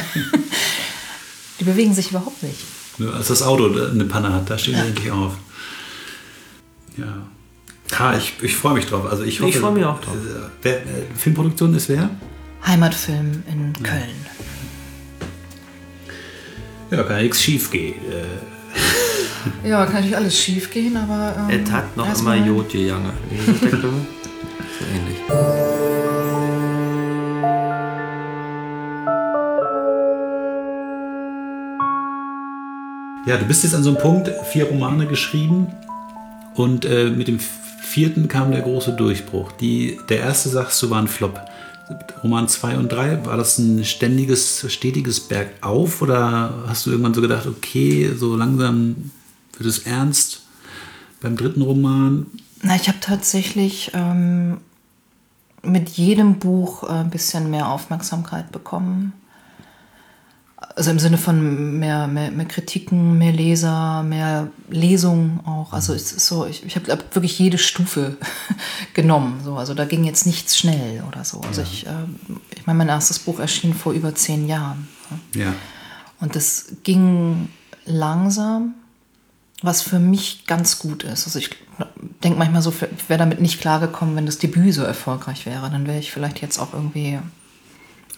die 1.61 1.65
bewegen 1.65 1.95
sich 1.95 2.11
überhaupt 2.11 2.43
nicht. 2.43 2.59
Nur 2.99 3.15
als 3.15 3.29
das 3.29 3.43
Auto 3.43 3.67
eine 3.67 4.05
Panne 4.05 4.33
hat, 4.33 4.51
da 4.51 4.59
stehen 4.59 4.75
sie 4.75 4.89
endlich 4.89 5.11
auf. 5.11 5.33
Ja. 6.97 7.27
Ha, 7.99 8.17
ich, 8.17 8.35
ich 8.43 8.57
freue 8.57 8.75
mich 8.75 8.87
drauf. 8.87 9.05
Also 9.11 9.25
ich, 9.25 9.41
hoffe, 9.41 9.51
Ich 9.51 9.59
freu 9.59 9.73
mich 9.73 9.85
auch 9.85 10.01
drauf. 10.01 10.15
Äh, 10.15 10.49
wer, 10.63 10.77
äh, 10.77 10.83
Filmproduktion 11.17 11.75
ist 11.75 11.89
wer? 11.89 12.09
Heimatfilm 12.67 13.43
in 13.51 13.73
Köln. 13.83 14.27
Ja, 16.91 17.03
kann 17.03 17.23
nichts 17.23 17.43
schief 17.43 17.71
gehen. 17.71 17.95
Äh, 18.11 18.25
Ja, 19.69 19.85
kann 19.87 19.95
natürlich 19.95 20.17
alles 20.17 20.39
schief 20.39 20.71
gehen, 20.71 20.97
aber. 20.97 21.35
Ähm, 21.51 21.65
Es 21.65 21.71
hat 21.71 21.97
noch 21.97 22.19
immer 22.21 22.35
Jod 22.37 22.71
gegangen. 22.71 23.13
So 24.79 24.87
ähnlich. 24.87 25.19
Ja, 33.27 33.37
du 33.37 33.45
bist 33.45 33.63
jetzt 33.65 33.75
an 33.75 33.83
so 33.83 33.91
einem 33.91 33.99
Punkt, 33.99 34.31
vier 34.51 34.65
Romane 34.65 35.07
geschrieben 35.07 35.67
und 36.55 36.85
äh, 36.85 37.11
mit 37.11 37.29
dem 37.29 37.39
vierten 37.91 38.29
kam 38.29 38.53
der 38.53 38.63
große 38.63 38.93
Durchbruch. 38.93 39.51
Die, 39.53 39.99
der 40.09 40.21
erste, 40.21 40.49
sagst 40.49 40.81
du, 40.83 40.91
war 40.91 41.01
ein 41.01 41.09
Flop. 41.09 41.41
Roman 42.23 42.47
2 42.47 42.77
und 42.77 42.93
3, 42.93 43.27
war 43.27 43.37
das 43.37 43.59
ein 43.59 43.85
ständiges, 43.85 44.65
stetiges 44.73 45.19
Bergauf 45.19 46.01
oder 46.03 46.55
hast 46.69 46.87
du 46.87 46.91
irgendwann 46.91 47.15
so 47.15 47.21
gedacht, 47.21 47.49
okay, 47.49 48.13
so 48.17 48.37
langsam 48.37 49.11
wird 49.59 49.69
es 49.69 49.81
ernst 49.81 50.43
beim 51.21 51.37
dritten 51.37 51.63
Roman? 51.63 52.27
Na, 52.63 52.77
ich 52.77 52.87
habe 52.87 53.01
tatsächlich 53.01 53.91
ähm, 53.93 54.59
mit 55.63 55.89
jedem 55.89 56.39
Buch 56.39 56.85
äh, 56.85 56.93
ein 56.93 57.11
bisschen 57.11 57.51
mehr 57.51 57.69
Aufmerksamkeit 57.69 58.53
bekommen. 58.53 59.15
Also 60.61 60.91
im 60.91 60.99
Sinne 60.99 61.17
von 61.17 61.79
mehr, 61.79 62.07
mehr, 62.07 62.31
mehr 62.31 62.47
Kritiken, 62.47 63.17
mehr 63.19 63.33
Leser, 63.33 64.03
mehr 64.03 64.49
Lesungen 64.69 65.41
auch. 65.47 65.73
Also 65.73 65.95
es 65.95 66.13
ist 66.13 66.27
so, 66.27 66.47
ich, 66.47 66.65
ich 66.65 66.77
habe 66.77 66.93
hab 66.93 67.15
wirklich 67.15 67.39
jede 67.39 67.59
Stufe 67.59 68.19
genommen. 68.95 69.41
So. 69.43 69.57
Also 69.57 69.75
da 69.75 69.87
ging 69.87 70.05
jetzt 70.05 70.27
nichts 70.27 70.59
schnell 70.59 71.03
oder 71.09 71.25
so. 71.25 71.41
Also 71.41 71.63
ich, 71.63 71.87
ähm, 71.87 72.41
ich 72.55 72.67
meine, 72.67 72.79
mein 72.79 72.89
erstes 72.89 73.19
Buch 73.19 73.41
erschien 73.41 73.75
vor 73.75 73.93
über 73.93 74.15
zehn 74.15 74.47
Jahren. 74.49 74.89
Ja. 75.35 75.55
Und 76.21 76.37
das 76.37 76.67
ging 76.83 77.49
langsam, 77.87 78.75
was 79.63 79.83
für 79.83 79.99
mich 79.99 80.47
ganz 80.47 80.79
gut 80.79 81.05
ist. 81.05 81.27
Also 81.27 81.39
ich 81.39 81.51
denke 82.23 82.39
manchmal 82.39 82.63
so, 82.63 82.71
ich 82.71 83.09
wäre 83.09 83.19
damit 83.19 83.41
nicht 83.41 83.61
klargekommen, 83.61 84.17
wenn 84.17 84.27
das 84.27 84.39
Debüt 84.39 84.75
so 84.75 84.83
erfolgreich 84.83 85.47
wäre. 85.47 85.71
Dann 85.71 85.87
wäre 85.87 85.99
ich 85.99 86.13
vielleicht 86.13 86.41
jetzt 86.43 86.59
auch 86.59 86.75
irgendwie 86.75 87.19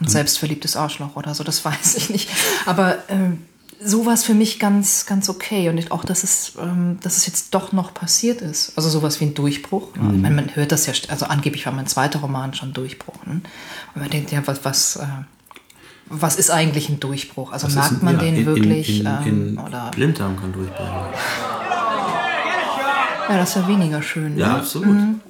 ein 0.02 0.08
selbstverliebtes 0.08 0.76
Arschloch 0.76 1.16
oder 1.16 1.34
so, 1.34 1.44
das 1.44 1.64
weiß 1.64 1.94
ich 1.96 2.10
nicht. 2.10 2.28
Aber 2.66 2.98
so 3.84 4.06
war 4.06 4.14
es 4.14 4.22
für 4.22 4.34
mich 4.34 4.60
ganz, 4.60 5.06
ganz 5.06 5.28
okay. 5.28 5.68
Und 5.68 5.90
auch, 5.90 6.04
dass 6.04 6.22
es, 6.22 6.52
ähm, 6.60 6.98
dass 7.02 7.16
es 7.16 7.26
jetzt 7.26 7.52
doch 7.52 7.72
noch 7.72 7.92
passiert 7.94 8.40
ist. 8.40 8.72
Also 8.76 8.88
sowas 8.88 9.18
wie 9.20 9.24
ein 9.24 9.34
Durchbruch. 9.34 9.96
Ne? 9.96 10.12
Ich 10.14 10.20
meine, 10.22 10.34
man 10.36 10.54
hört 10.54 10.70
das 10.70 10.86
ja, 10.86 10.92
also 11.08 11.26
angeblich 11.26 11.66
war 11.66 11.72
mein 11.72 11.88
zweiter 11.88 12.20
Roman 12.20 12.54
schon 12.54 12.72
Durchbruch. 12.72 13.26
Ne? 13.26 13.40
Und 13.94 14.00
man 14.00 14.08
denkt, 14.08 14.30
ja, 14.30 14.40
was, 14.46 14.64
was, 14.64 14.96
äh, 14.96 15.06
was 16.08 16.36
ist 16.36 16.50
eigentlich 16.50 16.90
ein 16.90 17.00
Durchbruch? 17.00 17.52
Also 17.52 17.66
Was 17.66 17.74
merkt 17.74 17.92
ein- 17.92 18.04
man 18.04 18.14
ja, 18.16 18.20
den 18.20 18.36
in- 18.36 18.46
wirklich? 18.46 19.00
in- 19.00 19.06
in- 19.06 19.48
ähm, 19.56 19.60
oder, 19.66 19.90
Blinddarm 19.90 20.38
kann 20.38 20.52
durchbrechen. 20.52 20.92
Ja, 23.32 23.38
das 23.38 23.56
wäre 23.56 23.68
weniger 23.68 24.00
schön. 24.02 24.36
Ja, 24.38 24.48
Ne? 24.48 24.54
absolut. 24.56 24.86
Man, 24.88 25.20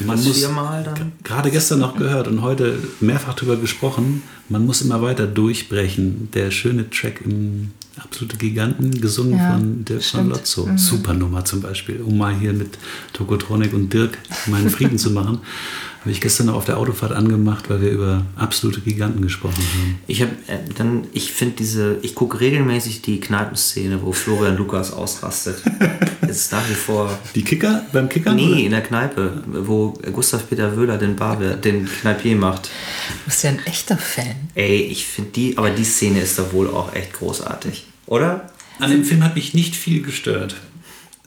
man 0.00 0.16
Das 0.16 0.26
muss 0.26 0.38
viermal 0.38 0.82
dann. 0.84 1.12
gerade 1.24 1.50
gestern 1.50 1.78
noch 1.80 1.96
gehört 1.96 2.28
und 2.28 2.42
heute 2.42 2.76
mehrfach 3.00 3.34
darüber 3.34 3.56
gesprochen, 3.56 4.22
man 4.48 4.66
muss 4.66 4.82
immer 4.82 5.00
weiter 5.02 5.26
durchbrechen. 5.26 6.28
Der 6.34 6.50
schöne 6.50 6.90
Track 6.90 7.22
im 7.24 7.70
Absolute 8.02 8.36
Giganten, 8.38 9.00
gesungen 9.02 9.36
Ja, 9.38 9.52
von 9.52 9.84
Dirk 9.84 10.02
von 10.02 10.20
stimmt. 10.20 10.30
Lotzo. 10.30 10.68
Supernummer 10.76 11.44
zum 11.44 11.60
Beispiel, 11.60 12.00
um 12.00 12.16
mal 12.16 12.34
hier 12.34 12.54
mit 12.54 12.78
Tokotronic 13.12 13.74
und 13.74 13.92
Dirk 13.92 14.16
meinen 14.46 14.70
Frieden 14.70 14.96
zu 14.98 15.10
machen. 15.10 15.40
Habe 16.02 16.10
ich 16.10 16.20
gestern 16.20 16.46
noch 16.46 16.56
auf 16.56 16.64
der 16.64 16.78
Autofahrt 16.78 17.12
angemacht, 17.12 17.70
weil 17.70 17.80
wir 17.80 17.90
über 17.92 18.26
absolute 18.34 18.80
Giganten 18.80 19.22
gesprochen 19.22 19.54
haben. 19.56 20.00
Ich 20.08 20.20
habe 20.20 20.32
äh, 20.48 20.58
dann, 20.76 21.06
ich 21.12 21.30
finde 21.30 21.54
diese, 21.56 21.96
ich 22.02 22.16
gucke 22.16 22.40
regelmäßig 22.40 23.02
die 23.02 23.20
Kneipenszene, 23.20 24.02
wo 24.02 24.12
Florian 24.12 24.56
Lukas 24.56 24.92
ausrastet. 24.92 25.62
ist 26.28 26.50
nach 26.50 26.68
wie 26.68 26.74
vor. 26.74 27.16
Die 27.36 27.44
Kicker 27.44 27.86
beim 27.92 28.08
Kicker? 28.08 28.34
Nee, 28.34 28.64
in 28.64 28.72
der 28.72 28.82
Kneipe, 28.82 29.44
wo 29.46 29.90
Gustav 30.12 30.48
Peter 30.48 30.76
Wöhler 30.76 30.98
den 30.98 31.14
Barwirt, 31.14 31.64
den 31.64 31.86
Kneipier 31.86 32.34
macht. 32.34 32.64
Du 32.64 33.26
bist 33.26 33.44
ja 33.44 33.50
ein 33.50 33.64
echter 33.64 33.96
Fan. 33.96 34.34
Ey, 34.56 34.80
ich 34.80 35.06
finde 35.06 35.30
die, 35.30 35.56
aber 35.56 35.70
die 35.70 35.84
Szene 35.84 36.20
ist 36.20 36.36
doch 36.36 36.52
wohl 36.52 36.68
auch 36.68 36.92
echt 36.94 37.12
großartig. 37.12 37.86
Oder? 38.06 38.50
An 38.80 38.90
dem 38.90 39.04
Film 39.04 39.22
hat 39.22 39.36
mich 39.36 39.54
nicht 39.54 39.76
viel 39.76 40.02
gestört. 40.02 40.56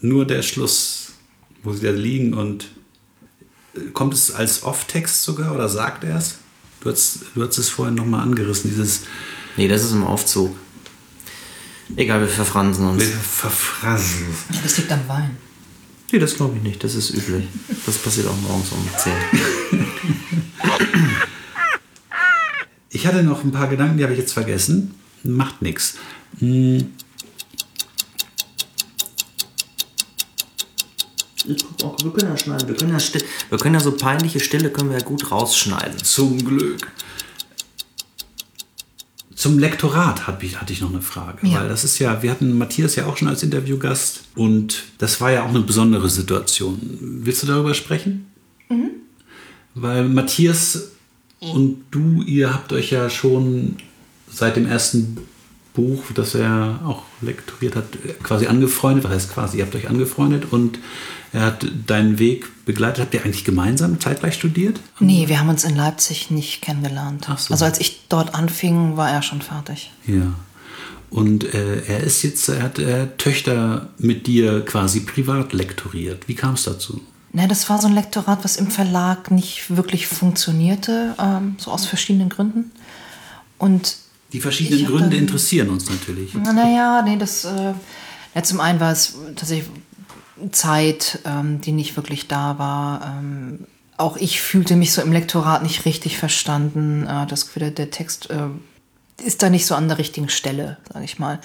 Nur 0.02 0.28
der 0.28 0.42
Schluss, 0.42 1.14
wo 1.64 1.72
sie 1.72 1.86
da 1.86 1.92
liegen 1.92 2.34
und 2.34 2.68
kommt 3.94 4.14
es 4.14 4.32
als 4.32 4.64
Off-Text 4.64 5.24
sogar 5.24 5.54
oder 5.54 5.70
sagt 5.70 6.04
er 6.04 6.18
es? 6.18 6.36
Du 6.82 6.92
hast, 6.92 7.20
du 7.34 7.46
hast 7.46 7.58
es 7.58 7.70
vorhin 7.70 7.96
nochmal 7.96 8.22
angerissen, 8.22 8.70
dieses 8.70 9.02
Nee, 9.58 9.68
das 9.68 9.84
ist 9.84 9.92
im 9.94 10.04
Aufzug. 10.04 10.56
Egal, 11.96 12.20
wir 12.22 12.28
verfransen 12.28 12.88
uns. 12.88 13.02
wir 13.02 13.08
verfrassen. 13.08 14.26
Das 14.64 14.78
liegt 14.78 14.92
am 14.92 15.08
Wein. 15.08 15.38
Nee, 16.12 16.20
das 16.20 16.36
glaube 16.36 16.58
ich 16.58 16.64
nicht. 16.64 16.84
Das 16.84 16.96
ist 16.96 17.12
üblich. 17.12 17.46
Das 17.86 17.98
passiert 17.98 18.28
auch 18.28 18.38
morgens 18.38 18.72
um 18.72 18.88
10. 18.98 19.14
Ich 22.90 23.06
hatte 23.08 23.24
noch 23.24 23.44
ein 23.44 23.52
paar 23.52 23.68
Gedanken, 23.68 23.98
die 23.98 24.04
habe 24.04 24.14
ich 24.14 24.20
jetzt 24.20 24.34
vergessen. 24.34 24.96
Macht 25.24 25.62
nichts. 25.62 25.96
Wir 31.48 32.12
können 32.12 32.32
ja 32.32 32.38
schneiden. 32.38 32.68
Wir 32.68 32.76
können 32.76 32.92
ja, 32.92 33.00
still, 33.00 33.24
wir 33.50 33.58
können 33.58 33.76
ja 33.76 33.82
so 33.82 33.92
peinliche 33.92 34.40
Stille 34.40 34.70
können 34.70 34.90
wir 34.90 34.98
ja 34.98 35.04
gut 35.04 35.32
rausschneiden. 35.32 35.98
Zum 36.04 36.44
Glück. 36.44 36.92
Zum 39.36 39.60
Lektorat 39.60 40.28
hab 40.28 40.42
ich, 40.44 40.60
hatte 40.60 40.74
ich 40.74 40.82
noch 40.82 40.90
eine 40.90 41.02
Frage. 41.02 41.46
Ja. 41.48 41.62
Weil 41.62 41.70
das 41.70 41.84
ist 41.84 42.00
ja, 42.00 42.24
wir 42.24 42.32
hatten 42.32 42.58
Matthias 42.58 42.96
ja 42.96 43.06
auch 43.06 43.18
schon 43.18 43.28
als 43.28 43.44
Interviewgast 43.44 44.22
und 44.36 44.84
das 44.98 45.22
war 45.22 45.32
ja 45.32 45.44
auch 45.44 45.50
eine 45.50 45.62
besondere 45.62 46.10
Situation. 46.10 46.80
Willst 47.00 47.44
du 47.44 47.48
darüber 47.48 47.74
sprechen? 47.74 48.28
Weil 49.76 50.08
Matthias 50.08 50.92
und 51.40 51.84
du, 51.92 52.24
ihr 52.24 52.54
habt 52.54 52.72
euch 52.74 52.92
ja 52.92 53.10
schon 53.10 53.76
seit 54.32 54.56
dem 54.56 54.66
ersten 54.66 55.18
Buch, 55.76 56.04
das 56.14 56.34
er 56.34 56.80
auch 56.86 57.04
lektoriert 57.22 57.76
hat, 57.76 57.86
quasi 58.24 58.48
angefreundet. 58.48 59.04
Was 59.04 59.12
heißt 59.12 59.34
quasi? 59.34 59.58
Ihr 59.58 59.66
habt 59.66 59.76
euch 59.76 59.90
angefreundet 59.90 60.52
und 60.52 60.80
er 61.34 61.42
hat 61.42 61.66
deinen 61.86 62.18
Weg 62.18 62.66
begleitet. 62.66 63.02
Habt 63.04 63.14
ihr 63.14 63.24
eigentlich 63.24 63.46
gemeinsam 63.46 64.00
zeitgleich 64.00 64.34
studiert? 64.34 64.80
Nee, 65.00 65.28
wir 65.28 65.40
haben 65.40 65.50
uns 65.50 65.64
in 65.64 65.76
Leipzig 65.76 66.32
nicht 66.32 66.62
kennengelernt. 66.62 67.28
Ach 67.30 67.38
so. 67.38 67.54
Also 67.54 67.66
als 67.66 67.80
ich 67.80 68.08
dort 68.10 68.34
anfing, 68.34 68.98
war 68.98 69.12
er 69.12 69.22
schon 69.22 69.42
fertig. 69.42 69.92
Ja. 70.08 70.34
Und 71.10 71.44
äh, 71.54 71.82
er 71.86 72.02
ist 72.02 72.24
jetzt, 72.24 72.50
er 72.50 72.64
hat, 72.64 72.80
hat 72.80 73.18
Töchter 73.18 73.90
mit 73.98 74.28
dir 74.28 74.66
quasi 74.66 75.02
privat 75.02 75.54
lektoriert. 75.54 76.28
Wie 76.28 76.36
kam 76.36 76.56
es 76.56 76.64
dazu? 76.64 77.02
Ne, 77.32 77.50
das 77.50 77.70
war 77.70 77.82
so 77.82 77.88
ein 77.88 77.94
Lektorat, 77.94 78.46
was 78.46 78.56
im 78.56 78.68
Verlag 78.68 79.30
nicht 79.30 79.76
wirklich 79.76 80.08
funktionierte, 80.08 81.16
ähm, 81.20 81.56
so 81.58 81.72
aus 81.72 81.86
verschiedenen 81.86 82.30
Gründen. 82.30 82.72
Und 83.58 83.98
Die 84.36 84.42
verschiedenen 84.42 84.86
Gründe 84.86 85.12
dann- 85.12 85.20
interessieren 85.20 85.70
uns 85.70 85.90
natürlich. 85.90 86.34
naja, 86.34 87.02
nee, 87.04 87.16
das. 87.16 87.46
Äh, 87.46 87.74
ja, 88.36 88.44
zum 88.44 88.60
einen 88.60 88.82
war 88.82 88.92
es 88.92 89.16
tatsächlich 89.38 89.70
Zeit, 90.52 91.20
ähm, 91.24 91.62
die 91.62 91.72
nicht 91.72 91.96
wirklich 91.96 92.28
da 92.28 92.60
war. 92.60 93.16
Ähm, 93.18 93.66
auch 93.96 94.18
ich 94.18 94.42
fühlte 94.42 94.76
mich 94.76 94.92
so 94.92 95.02
im 95.02 95.14
Lektorat 95.14 95.64
nicht 95.64 95.86
richtig 95.86 96.18
verstanden. 96.18 97.08
Äh, 97.08 97.26
das 97.28 97.50
der- 97.54 97.72
der 97.72 97.92
Text 97.92 98.30
äh, 98.30 98.50
ist 99.24 99.42
da 99.42 99.50
nicht 99.50 99.66
so 99.66 99.74
an 99.76 99.88
der 99.88 99.98
richtigen 100.00 100.28
Stelle, 100.28 100.76
sage 100.92 101.06
ich 101.06 101.18
mal. 101.18 101.40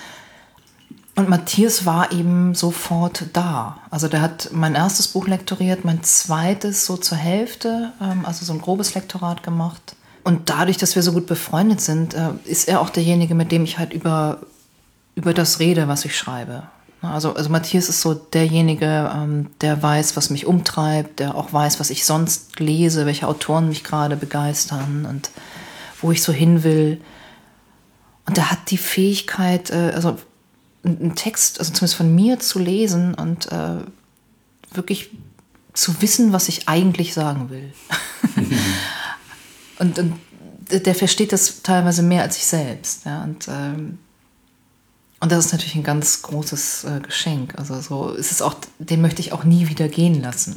Und 1.15 1.29
Matthias 1.29 1.87
war 1.87 2.11
eben 2.11 2.57
sofort 2.57 3.27
da. 3.35 3.79
Also 3.91 4.09
der 4.09 4.21
hat 4.21 4.51
mein 4.53 4.75
erstes 4.75 5.07
Buch 5.07 5.29
lektoriert, 5.29 5.85
mein 5.85 6.03
zweites 6.03 6.87
so 6.87 6.97
zur 6.97 7.19
Hälfte, 7.19 7.93
ähm, 8.01 8.25
also 8.27 8.45
so 8.45 8.53
ein 8.53 8.61
grobes 8.61 8.95
Lektorat 8.97 9.45
gemacht. 9.45 9.95
Und 10.23 10.51
dadurch, 10.51 10.77
dass 10.77 10.95
wir 10.95 11.03
so 11.03 11.13
gut 11.13 11.27
befreundet 11.27 11.81
sind, 11.81 12.15
äh, 12.15 12.31
ist 12.45 12.69
er 12.69 12.81
auch 12.81 12.91
derjenige, 12.91 13.35
mit 13.35 13.53
dem 13.53 13.65
ich 13.65 13.79
halt 13.79 13.93
über, 13.93 14.41
über 15.15 15.35
das 15.35 15.61
rede, 15.61 15.89
was 15.89 16.05
ich 16.05 16.17
schreibe. 16.17 16.65
Also, 17.03 17.33
also 17.33 17.49
Matthias 17.49 17.89
ist 17.89 18.03
so 18.03 18.13
derjenige, 18.13 19.11
ähm, 19.15 19.47
der 19.63 19.83
weiß, 19.83 20.17
was 20.17 20.29
mich 20.29 20.45
umtreibt, 20.45 21.21
der 21.21 21.35
auch 21.35 21.53
weiß, 21.53 21.81
was 21.81 21.89
ich 21.89 22.05
sonst 22.05 22.61
lese, 22.61 23.07
welche 23.07 23.27
Autoren 23.27 23.69
mich 23.69 23.85
gerade 23.85 24.17
begeistern 24.17 25.07
und 25.09 25.31
wo 26.03 26.13
ich 26.13 26.23
so 26.23 26.33
hin 26.33 26.63
will. 26.63 27.01
Und 28.27 28.37
er 28.37 28.51
hat 28.51 28.71
die 28.71 28.79
Fähigkeit, 28.79 29.71
äh, 29.71 29.93
also 29.95 30.19
einen 30.85 31.15
Text, 31.15 31.59
also 31.59 31.73
zumindest 31.73 31.97
von 31.97 32.15
mir 32.15 32.39
zu 32.39 32.59
lesen 32.59 33.15
und 33.15 33.51
äh, 33.51 33.77
wirklich 34.73 35.11
zu 35.73 36.03
wissen, 36.03 36.33
was 36.33 36.49
ich 36.49 36.69
eigentlich 36.69 37.15
sagen 37.15 37.49
will. 37.51 37.73
und, 39.81 39.99
und 39.99 40.15
der- 40.71 40.95
versteht 40.95 41.33
das 41.33 41.63
teilweise 41.63 42.03
mehr 42.03 42.23
als 42.23 42.37
ich 42.37 42.45
selbst. 42.47 43.05
Ja? 43.07 43.25
Und, 43.25 43.49
ähm, 43.49 43.99
und 45.19 45.33
das 45.33 45.47
ist 45.47 45.53
natürlich 45.53 45.75
ein 45.75 45.83
ganz 45.83 46.23
großes 46.23 46.85
äh, 46.85 47.01
Geschenk. 47.01 47.55
Also 47.59 47.81
so 47.81 48.11
ist 48.11 48.31
es 48.33 48.41
auch, 48.41 48.55
den 48.79 49.01
möchte 49.03 49.21
ich 49.21 49.33
auch 49.33 49.45
nie 49.45 49.69
wieder 49.69 49.89
gehen 49.89 50.23
lassen. 50.23 50.55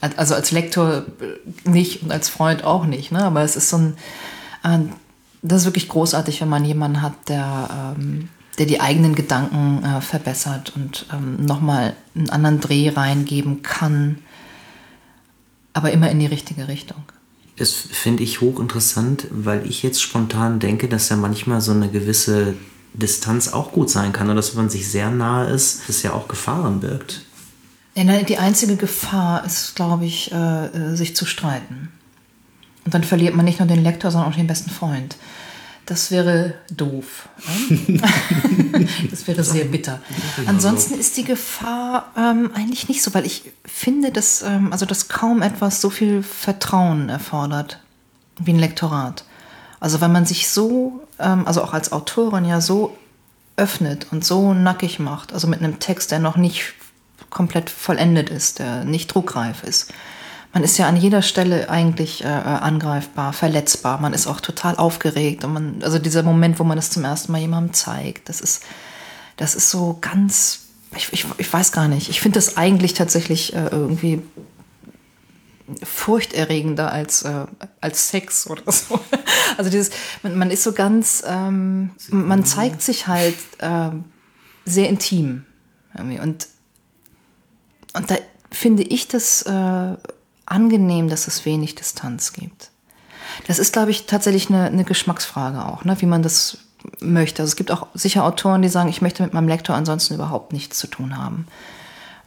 Al- 0.00 0.14
Also 0.16 0.34
als 0.34 0.50
Lektor 0.50 1.06
äh, 1.20 1.68
nicht 1.70 2.02
und 2.02 2.10
als 2.12 2.28
Freund 2.28 2.64
auch 2.64 2.86
nicht. 2.86 3.12
Ne? 3.12 3.22
Aber 3.24 3.42
es 3.42 3.56
ist 3.56 3.70
so 3.70 3.78
ein, 3.78 3.96
Und 4.64 4.92
das 5.42 5.60
ist 5.62 5.66
wirklich 5.66 5.88
großartig, 5.88 6.40
wenn 6.40 6.48
man 6.48 6.64
jemanden 6.64 7.00
hat, 7.02 7.28
der, 7.28 7.94
ähm, 7.96 8.28
der 8.58 8.66
die 8.66 8.80
eigenen 8.80 9.14
Gedanken 9.14 9.84
äh, 9.84 10.00
verbessert 10.00 10.72
und 10.74 11.06
ähm, 11.12 11.44
nochmal 11.44 11.94
einen 12.16 12.30
anderen 12.30 12.60
Dreh 12.60 12.88
reingeben 12.88 13.62
kann, 13.62 14.18
aber 15.72 15.92
immer 15.92 16.10
in 16.10 16.18
die 16.18 16.26
richtige 16.26 16.66
Richtung. 16.68 17.02
Das 17.56 17.72
finde 17.72 18.22
ich 18.22 18.40
hochinteressant, 18.40 19.28
weil 19.30 19.66
ich 19.66 19.82
jetzt 19.82 20.02
spontan 20.02 20.58
denke, 20.58 20.88
dass 20.88 21.08
ja 21.08 21.16
manchmal 21.16 21.60
so 21.60 21.72
eine 21.72 21.88
gewisse 21.88 22.54
Distanz 22.92 23.48
auch 23.48 23.72
gut 23.72 23.90
sein 23.90 24.12
kann 24.12 24.28
und 24.28 24.36
dass 24.36 24.54
wenn 24.54 24.64
man 24.64 24.70
sich 24.70 24.88
sehr 24.88 25.10
nahe 25.10 25.48
ist, 25.50 25.88
das 25.88 26.02
ja 26.02 26.12
auch 26.12 26.28
Gefahren 26.28 26.80
birgt. 26.80 27.22
Ja, 27.94 28.22
die 28.22 28.36
einzige 28.36 28.76
Gefahr 28.76 29.44
ist, 29.44 29.74
glaube 29.74 30.04
ich, 30.04 30.30
äh, 30.30 30.66
äh, 30.66 30.96
sich 30.96 31.16
zu 31.16 31.24
streiten. 31.24 31.90
Und 32.84 32.92
dann 32.92 33.04
verliert 33.04 33.34
man 33.34 33.46
nicht 33.46 33.58
nur 33.58 33.68
den 33.68 33.82
Lektor, 33.82 34.10
sondern 34.10 34.30
auch 34.30 34.36
den 34.36 34.46
besten 34.46 34.70
Freund. 34.70 35.16
Das 35.86 36.10
wäre 36.10 36.54
doof. 36.68 37.28
Ne? 37.68 38.02
das 39.10 39.28
wäre 39.28 39.44
sehr 39.44 39.66
bitter. 39.66 40.00
Ansonsten 40.46 40.98
ist 40.98 41.16
die 41.16 41.22
Gefahr 41.22 42.12
ähm, 42.16 42.50
eigentlich 42.54 42.88
nicht 42.88 43.02
so, 43.02 43.14
weil 43.14 43.24
ich 43.24 43.52
finde, 43.64 44.10
dass, 44.10 44.42
ähm, 44.42 44.72
also 44.72 44.84
dass 44.84 45.06
kaum 45.06 45.42
etwas 45.42 45.80
so 45.80 45.88
viel 45.88 46.24
Vertrauen 46.24 47.08
erfordert 47.08 47.80
wie 48.40 48.52
ein 48.52 48.58
Lektorat. 48.58 49.24
Also 49.78 50.00
wenn 50.00 50.10
man 50.10 50.26
sich 50.26 50.48
so, 50.48 51.06
ähm, 51.20 51.46
also 51.46 51.62
auch 51.62 51.72
als 51.72 51.92
Autorin 51.92 52.44
ja 52.44 52.60
so 52.60 52.96
öffnet 53.56 54.08
und 54.10 54.24
so 54.24 54.54
nackig 54.54 54.98
macht, 54.98 55.32
also 55.32 55.46
mit 55.46 55.60
einem 55.60 55.78
Text, 55.78 56.10
der 56.10 56.18
noch 56.18 56.36
nicht 56.36 56.74
komplett 57.30 57.70
vollendet 57.70 58.28
ist, 58.28 58.58
der 58.58 58.84
nicht 58.84 59.14
druckreif 59.14 59.62
ist. 59.62 59.92
Man 60.52 60.62
ist 60.62 60.78
ja 60.78 60.88
an 60.88 60.96
jeder 60.96 61.22
Stelle 61.22 61.68
eigentlich 61.68 62.24
äh, 62.24 62.28
angreifbar, 62.28 63.32
verletzbar. 63.32 64.00
Man 64.00 64.14
ist 64.14 64.26
auch 64.26 64.40
total 64.40 64.76
aufgeregt. 64.76 65.44
Und 65.44 65.52
man, 65.52 65.82
also 65.82 65.98
dieser 65.98 66.22
Moment, 66.22 66.58
wo 66.58 66.64
man 66.64 66.78
es 66.78 66.90
zum 66.90 67.04
ersten 67.04 67.32
Mal 67.32 67.40
jemandem 67.40 67.74
zeigt, 67.74 68.28
das 68.28 68.40
ist, 68.40 68.62
das 69.36 69.54
ist 69.54 69.70
so 69.70 69.98
ganz, 70.00 70.60
ich, 70.96 71.12
ich, 71.12 71.26
ich 71.38 71.52
weiß 71.52 71.72
gar 71.72 71.88
nicht. 71.88 72.08
Ich 72.08 72.20
finde 72.20 72.38
das 72.38 72.56
eigentlich 72.56 72.94
tatsächlich 72.94 73.54
äh, 73.54 73.66
irgendwie 73.70 74.22
furchterregender 75.82 76.92
als, 76.92 77.22
äh, 77.22 77.46
als 77.80 78.08
Sex 78.08 78.48
oder 78.48 78.62
so. 78.72 79.00
Also 79.58 79.70
dieses, 79.70 79.90
man, 80.22 80.36
man 80.38 80.50
ist 80.50 80.62
so 80.62 80.72
ganz, 80.72 81.22
ähm, 81.26 81.90
man 82.10 82.44
zeigt 82.44 82.82
sich 82.82 83.08
halt 83.08 83.36
äh, 83.58 83.90
sehr 84.64 84.88
intim. 84.88 85.44
Und 85.98 86.48
und 87.96 88.10
da 88.10 88.16
finde 88.50 88.82
ich 88.82 89.08
das 89.08 89.42
äh, 89.42 89.96
angenehm, 90.46 91.08
dass 91.08 91.26
es 91.26 91.44
wenig 91.44 91.74
Distanz 91.74 92.32
gibt. 92.32 92.70
Das 93.46 93.58
ist, 93.58 93.72
glaube 93.72 93.90
ich, 93.90 94.06
tatsächlich 94.06 94.48
eine, 94.48 94.64
eine 94.66 94.84
Geschmacksfrage 94.84 95.64
auch, 95.64 95.84
ne? 95.84 96.00
wie 96.00 96.06
man 96.06 96.22
das 96.22 96.58
möchte. 97.00 97.42
Also 97.42 97.50
es 97.50 97.56
gibt 97.56 97.70
auch 97.70 97.88
sicher 97.94 98.24
Autoren, 98.24 98.62
die 98.62 98.68
sagen, 98.68 98.88
ich 98.88 99.02
möchte 99.02 99.22
mit 99.22 99.34
meinem 99.34 99.48
Lektor 99.48 99.74
ansonsten 99.76 100.14
überhaupt 100.14 100.52
nichts 100.52 100.78
zu 100.78 100.86
tun 100.86 101.18
haben. 101.18 101.46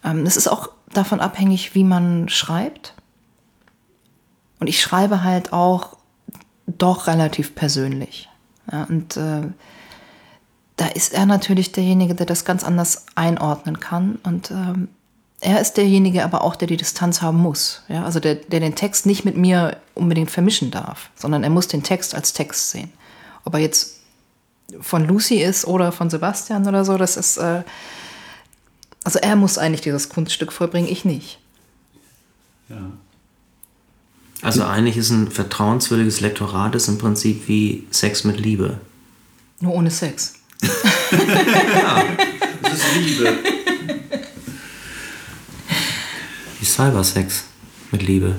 Ähm, 0.03 0.25
ist 0.25 0.47
auch 0.47 0.69
davon 0.93 1.19
abhängig, 1.19 1.75
wie 1.75 1.83
man 1.83 2.29
schreibt. 2.29 2.93
Und 4.59 4.67
ich 4.67 4.81
schreibe 4.81 5.23
halt 5.23 5.53
auch 5.53 5.97
doch 6.67 7.07
relativ 7.07 7.55
persönlich. 7.55 8.29
Ja, 8.71 8.83
und 8.83 9.17
äh, 9.17 9.41
da 10.75 10.87
ist 10.87 11.13
er 11.13 11.25
natürlich 11.25 11.71
derjenige, 11.71 12.15
der 12.15 12.25
das 12.25 12.45
ganz 12.45 12.63
anders 12.63 13.05
einordnen 13.15 13.79
kann. 13.79 14.19
Und 14.23 14.51
ähm, 14.51 14.89
er 15.41 15.61
ist 15.61 15.73
derjenige 15.73 16.23
aber 16.23 16.43
auch, 16.43 16.55
der 16.55 16.67
die 16.67 16.77
Distanz 16.77 17.21
haben 17.21 17.37
muss. 17.37 17.83
Ja? 17.87 18.03
Also 18.03 18.19
der, 18.19 18.35
der 18.35 18.59
den 18.59 18.75
Text 18.75 19.05
nicht 19.05 19.25
mit 19.25 19.37
mir 19.37 19.77
unbedingt 19.95 20.31
vermischen 20.31 20.71
darf, 20.71 21.09
sondern 21.15 21.43
er 21.43 21.49
muss 21.49 21.67
den 21.67 21.83
Text 21.83 22.13
als 22.15 22.33
Text 22.33 22.71
sehen. 22.71 22.91
Ob 23.45 23.53
er 23.53 23.59
jetzt 23.59 23.99
von 24.81 25.07
Lucy 25.07 25.35
ist 25.35 25.65
oder 25.65 25.91
von 25.91 26.09
Sebastian 26.09 26.67
oder 26.67 26.85
so, 26.85 26.97
das 26.97 27.17
ist. 27.17 27.37
Äh, 27.37 27.63
also 29.03 29.19
er 29.19 29.35
muss 29.35 29.57
eigentlich 29.57 29.81
dieses 29.81 30.09
Kunststück 30.09 30.51
vollbringen, 30.51 30.89
ich 30.89 31.05
nicht. 31.05 31.39
Ja. 32.67 32.91
Also 34.41 34.63
eigentlich 34.63 34.97
ist 34.97 35.09
ein 35.09 35.31
vertrauenswürdiges 35.31 36.21
Lektorat 36.21 36.75
ist 36.75 36.87
im 36.87 36.97
Prinzip 36.97 37.47
wie 37.47 37.87
Sex 37.91 38.23
mit 38.23 38.39
Liebe. 38.39 38.79
Nur 39.59 39.73
ohne 39.73 39.91
Sex. 39.91 40.35
ja, 40.61 42.03
das 42.61 42.73
ist 42.73 42.95
Liebe. 42.95 43.37
Cybersex 46.73 47.43
mit 47.91 48.03
Liebe. 48.03 48.35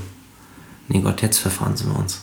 Nee 0.89 1.01
Gott, 1.01 1.23
jetzt 1.23 1.39
verfahren 1.39 1.77
sie 1.77 1.87
wir 1.87 1.97
uns. 1.97 2.21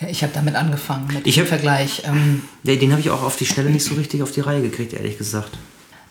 Ja, 0.00 0.08
ich 0.08 0.22
habe 0.22 0.32
damit 0.32 0.54
angefangen, 0.54 1.08
mit 1.08 1.26
ich 1.26 1.36
dem 1.36 1.46
Vergleich. 1.46 2.02
Ähm, 2.04 2.42
den 2.64 2.92
habe 2.92 3.00
ich 3.00 3.10
auch 3.10 3.22
auf 3.22 3.36
die 3.36 3.46
Stelle 3.46 3.70
nicht 3.70 3.84
so 3.84 3.94
richtig 3.94 4.22
auf 4.22 4.30
die 4.30 4.40
Reihe 4.40 4.62
gekriegt, 4.62 4.92
ehrlich 4.92 5.18
gesagt. 5.18 5.58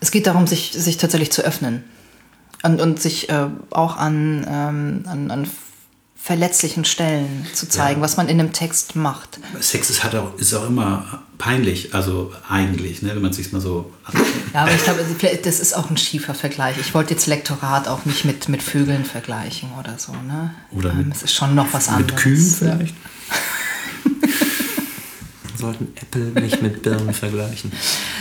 Es 0.00 0.10
geht 0.10 0.26
darum, 0.26 0.46
sich, 0.46 0.72
sich 0.72 0.98
tatsächlich 0.98 1.32
zu 1.32 1.42
öffnen. 1.42 1.84
Und, 2.62 2.80
und 2.80 3.00
sich 3.00 3.28
äh, 3.30 3.46
auch 3.70 3.96
an, 3.96 4.44
ähm, 4.48 5.04
an, 5.06 5.30
an 5.30 5.48
verletzlichen 6.20 6.84
Stellen 6.84 7.46
zu 7.54 7.68
zeigen, 7.68 8.00
ja. 8.00 8.04
was 8.04 8.16
man 8.16 8.28
in 8.28 8.38
einem 8.38 8.52
Text 8.52 8.96
macht. 8.96 9.38
Sex 9.60 9.88
ist, 9.88 10.04
hat 10.04 10.14
auch, 10.14 10.36
ist 10.36 10.52
auch 10.52 10.66
immer 10.66 11.22
peinlich, 11.38 11.94
also 11.94 12.32
eigentlich, 12.48 13.00
ne, 13.02 13.14
wenn 13.14 13.22
man 13.22 13.32
sich 13.32 13.52
mal 13.52 13.60
so. 13.60 13.92
Ja, 14.54 14.62
aber 14.62 14.74
ich 14.74 14.82
glaube, 14.82 15.04
das 15.44 15.60
ist 15.60 15.76
auch 15.76 15.90
ein 15.90 15.98
schiefer 15.98 16.32
Vergleich. 16.34 16.78
Ich 16.80 16.94
wollte 16.94 17.12
jetzt 17.12 17.26
Lektorat 17.26 17.86
auch 17.86 18.06
nicht 18.06 18.24
mit, 18.24 18.48
mit 18.48 18.62
Vögeln 18.62 19.04
vergleichen 19.04 19.68
oder 19.78 19.98
so. 19.98 20.12
Ne? 20.12 20.54
Oder 20.70 20.94
mit, 20.94 21.06
ähm, 21.06 21.12
es 21.12 21.22
ist 21.22 21.34
schon 21.34 21.54
noch 21.54 21.70
was 21.72 21.88
anderes. 21.88 22.12
Mit 22.12 22.16
Kühen 22.16 22.54
vielleicht? 22.58 22.94
sollten 25.58 25.92
Apple 25.96 26.40
nicht 26.40 26.62
mit 26.62 26.82
Birnen 26.82 27.12
vergleichen. 27.12 27.72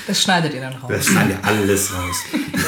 Das 0.07 0.21
schneidet 0.21 0.53
ihr 0.53 0.61
dann 0.61 0.73
raus. 0.73 0.89
Das 0.89 1.05
schneidet 1.05 1.37
alles 1.43 1.93
raus. 1.93 2.23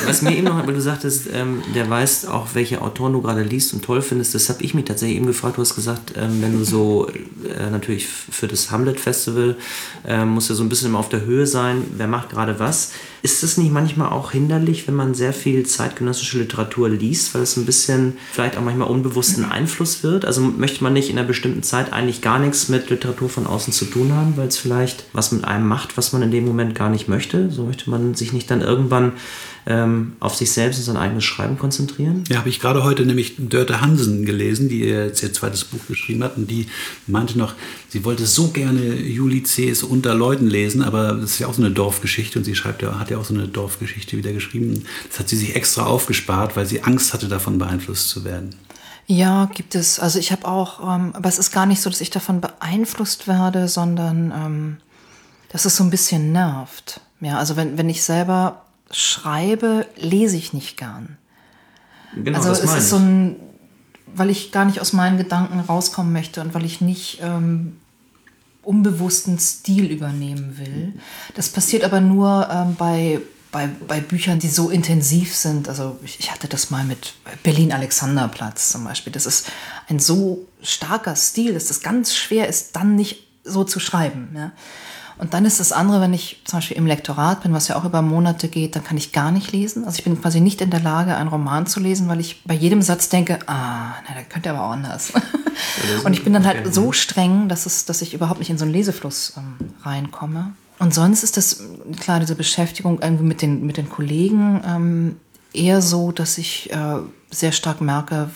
Was 0.05 0.21
mir 0.21 0.35
eben 0.35 0.45
noch, 0.45 0.67
weil 0.67 0.73
du 0.73 0.81
sagtest, 0.81 1.29
ähm, 1.33 1.63
der 1.73 1.89
weiß 1.89 2.25
auch, 2.25 2.47
welche 2.53 2.81
Autoren 2.81 3.13
du 3.13 3.21
gerade 3.21 3.43
liest 3.43 3.73
und 3.73 3.83
toll 3.83 4.01
findest, 4.01 4.35
das 4.35 4.49
habe 4.49 4.61
ich 4.63 4.73
mich 4.73 4.85
tatsächlich 4.85 5.17
eben 5.17 5.27
gefragt. 5.27 5.57
Du 5.57 5.61
hast 5.61 5.75
gesagt, 5.75 6.13
ähm, 6.17 6.41
wenn 6.41 6.57
du 6.57 6.65
so 6.65 7.07
äh, 7.07 7.69
natürlich 7.69 8.07
für 8.07 8.47
das 8.47 8.71
Hamlet 8.71 8.99
Festival 8.99 9.55
äh, 10.05 10.25
musst 10.25 10.49
du 10.49 10.53
so 10.53 10.63
ein 10.63 10.69
bisschen 10.69 10.89
immer 10.89 10.99
auf 10.99 11.09
der 11.09 11.21
Höhe 11.21 11.47
sein, 11.47 11.83
wer 11.95 12.07
macht 12.07 12.29
gerade 12.29 12.59
was. 12.59 12.91
Ist 13.21 13.43
das 13.43 13.57
nicht 13.57 13.71
manchmal 13.71 14.09
auch 14.09 14.31
hinderlich, 14.31 14.87
wenn 14.87 14.95
man 14.95 15.13
sehr 15.13 15.33
viel 15.33 15.65
zeitgenössische 15.65 16.39
Literatur 16.39 16.89
liest, 16.89 17.33
weil 17.33 17.41
es 17.41 17.57
ein 17.57 17.65
bisschen 17.65 18.17
vielleicht 18.31 18.57
auch 18.57 18.61
manchmal 18.61 18.89
unbewussten 18.89 19.45
Einfluss 19.45 20.03
wird? 20.03 20.25
Also 20.25 20.41
möchte 20.41 20.83
man 20.83 20.93
nicht 20.93 21.09
in 21.09 21.17
einer 21.17 21.27
bestimmten 21.27 21.63
Zeit 21.63 21.93
eigentlich 21.93 22.21
gar 22.21 22.39
nichts 22.39 22.69
mit 22.69 22.89
Literatur 22.89 23.29
von 23.29 23.45
außen 23.45 23.73
zu 23.73 23.85
tun 23.85 24.13
haben, 24.13 24.37
weil 24.37 24.47
es 24.47 24.57
vielleicht 24.57 25.05
was 25.13 25.31
mit 25.31 25.45
einem 25.45 25.67
macht, 25.67 25.97
was 25.97 26.13
man 26.13 26.21
in 26.21 26.31
dem 26.31 26.45
Moment 26.45 26.75
gar 26.75 26.89
nicht 26.89 27.07
möchte? 27.07 27.28
So 27.49 27.65
möchte 27.65 27.89
man 27.89 28.15
sich 28.15 28.33
nicht 28.33 28.49
dann 28.51 28.61
irgendwann 28.61 29.13
ähm, 29.65 30.13
auf 30.19 30.35
sich 30.35 30.51
selbst 30.51 30.77
und 30.79 30.83
sein 30.85 30.97
eigenes 30.97 31.23
Schreiben 31.23 31.57
konzentrieren? 31.57 32.23
Ja, 32.29 32.37
habe 32.37 32.49
ich 32.49 32.59
gerade 32.59 32.83
heute 32.83 33.05
nämlich 33.05 33.35
Dörte 33.37 33.81
Hansen 33.81 34.25
gelesen, 34.25 34.69
die 34.69 34.79
jetzt 34.79 35.21
ihr 35.23 35.33
zweites 35.33 35.63
Buch 35.65 35.79
geschrieben 35.87 36.23
hat. 36.23 36.37
Und 36.37 36.49
die 36.49 36.67
meinte 37.07 37.37
noch, 37.37 37.53
sie 37.89 38.03
wollte 38.05 38.25
so 38.25 38.49
gerne 38.49 38.95
Juli 38.95 39.43
C.'s 39.43 39.83
Unter 39.83 40.15
Leuten 40.15 40.47
lesen, 40.47 40.81
aber 40.81 41.13
das 41.13 41.31
ist 41.31 41.39
ja 41.39 41.47
auch 41.47 41.53
so 41.53 41.61
eine 41.61 41.71
Dorfgeschichte 41.71 42.39
und 42.39 42.45
sie 42.45 42.55
schreibt 42.55 42.81
ja, 42.81 42.99
hat 42.99 43.09
ja 43.09 43.17
auch 43.17 43.25
so 43.25 43.33
eine 43.33 43.47
Dorfgeschichte 43.47 44.17
wieder 44.17 44.33
geschrieben. 44.33 44.85
Das 45.09 45.19
hat 45.19 45.29
sie 45.29 45.37
sich 45.37 45.55
extra 45.55 45.85
aufgespart, 45.85 46.55
weil 46.55 46.65
sie 46.65 46.83
Angst 46.83 47.13
hatte, 47.13 47.27
davon 47.27 47.57
beeinflusst 47.57 48.09
zu 48.09 48.23
werden. 48.23 48.55
Ja, 49.11 49.49
gibt 49.55 49.73
es. 49.73 49.99
Also 49.99 50.19
ich 50.19 50.31
habe 50.31 50.47
auch, 50.47 50.81
ähm, 50.81 51.13
aber 51.15 51.27
es 51.27 51.39
ist 51.39 51.51
gar 51.51 51.65
nicht 51.65 51.81
so, 51.81 51.89
dass 51.89 51.99
ich 51.99 52.11
davon 52.11 52.41
beeinflusst 52.41 53.27
werde, 53.27 53.67
sondern 53.67 54.31
ähm, 54.31 54.77
dass 55.51 55.65
es 55.65 55.75
so 55.75 55.83
ein 55.83 55.89
bisschen 55.89 56.31
nervt. 56.31 57.01
Ja, 57.21 57.37
also 57.37 57.55
wenn, 57.55 57.77
wenn 57.77 57.89
ich 57.89 58.03
selber 58.03 58.65
schreibe, 58.91 59.85
lese 59.95 60.37
ich 60.37 60.53
nicht 60.53 60.77
gern. 60.77 61.17
Genau, 62.15 62.37
also 62.37 62.49
das 62.49 62.63
es 62.63 62.73
ist 62.75 62.89
so 62.89 62.97
ein, 62.97 63.35
weil 64.07 64.29
ich 64.29 64.51
gar 64.51 64.65
nicht 64.65 64.81
aus 64.81 64.93
meinen 64.93 65.17
Gedanken 65.17 65.59
rauskommen 65.59 66.11
möchte 66.11 66.41
und 66.41 66.53
weil 66.53 66.65
ich 66.65 66.81
nicht 66.81 67.19
ähm, 67.21 67.77
unbewussten 68.63 69.37
Stil 69.39 69.85
übernehmen 69.85 70.57
will. 70.57 70.93
Das 71.35 71.49
passiert 71.49 71.83
aber 71.83 72.01
nur 72.01 72.47
ähm, 72.51 72.75
bei, 72.75 73.21
bei, 73.51 73.69
bei 73.87 73.99
Büchern, 73.99 74.39
die 74.39 74.47
so 74.47 74.69
intensiv 74.69 75.35
sind. 75.35 75.69
Also 75.69 75.99
ich, 76.03 76.19
ich 76.19 76.31
hatte 76.31 76.47
das 76.47 76.69
mal 76.69 76.83
mit 76.83 77.13
Berlin-Alexanderplatz 77.43 78.69
zum 78.69 78.83
Beispiel. 78.83 79.13
Das 79.13 79.25
ist 79.25 79.47
ein 79.87 79.99
so 79.99 80.47
starker 80.61 81.15
Stil, 81.15 81.53
dass 81.53 81.65
das 81.65 81.81
ganz 81.81 82.15
schwer 82.15 82.47
ist, 82.47 82.75
dann 82.75 82.95
nicht 82.95 83.27
so 83.43 83.63
zu 83.63 83.79
schreiben. 83.79 84.29
Ja? 84.35 84.51
Und 85.19 85.33
dann 85.33 85.43
ist 85.43 85.59
das 85.59 85.73
andere, 85.73 85.99
wenn 85.99 86.13
ich 86.13 86.41
zum 86.45 86.59
Beispiel 86.59 86.77
im 86.77 86.87
Lektorat 86.87 87.43
bin, 87.43 87.51
was 87.51 87.67
ja 87.67 87.75
auch 87.75 87.83
über 87.83 88.01
Monate 88.01 88.47
geht, 88.47 88.77
dann 88.77 88.85
kann 88.85 88.95
ich 88.95 89.11
gar 89.11 89.31
nicht 89.31 89.51
lesen. 89.51 89.83
Also 89.83 89.97
ich 89.97 90.05
bin 90.05 90.19
quasi 90.19 90.39
nicht 90.39 90.61
in 90.61 90.69
der 90.69 90.79
Lage, 90.79 91.17
einen 91.17 91.27
Roman 91.27 91.67
zu 91.67 91.81
lesen, 91.81 92.07
weil 92.07 92.21
ich 92.21 92.41
bei 92.45 92.53
jedem 92.53 92.81
Satz 92.81 93.09
denke, 93.09 93.37
ah, 93.45 93.95
na, 94.07 94.15
da 94.15 94.21
könnte 94.29 94.49
aber 94.49 94.63
auch 94.63 94.71
anders. 94.71 95.11
und 96.05 96.13
ich 96.13 96.23
bin 96.23 96.31
dann 96.31 96.45
halt 96.45 96.73
so 96.73 96.93
streng, 96.93 97.49
dass, 97.49 97.65
es, 97.65 97.83
dass 97.83 98.01
ich 98.01 98.13
überhaupt 98.13 98.39
nicht 98.39 98.49
in 98.49 98.57
so 98.57 98.63
einen 98.63 98.73
Lesefluss 98.73 99.33
ähm, 99.35 99.73
reinkomme. 99.83 100.53
Und 100.79 100.93
sonst 100.93 101.23
ist 101.23 101.35
das, 101.35 101.63
klar, 101.99 102.21
diese 102.21 102.35
Beschäftigung 102.35 103.01
irgendwie 103.01 103.25
mit 103.25 103.41
den, 103.41 103.65
mit 103.65 103.75
den 103.75 103.89
Kollegen 103.89 104.61
ähm, 104.65 105.17
eher 105.51 105.81
so, 105.81 106.13
dass 106.13 106.37
ich 106.37 106.71
äh, 106.71 106.95
sehr 107.29 107.51
stark 107.51 107.81
merke, 107.81 108.29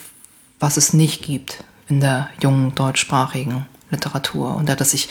was 0.60 0.76
es 0.76 0.92
nicht 0.92 1.24
gibt 1.24 1.64
in 1.88 2.02
der 2.02 2.30
jungen 2.42 2.76
deutschsprachigen 2.76 3.68
Literatur. 3.90 4.56
Und 4.58 4.68
da, 4.68 4.76
dass 4.76 4.94
ich 4.94 5.08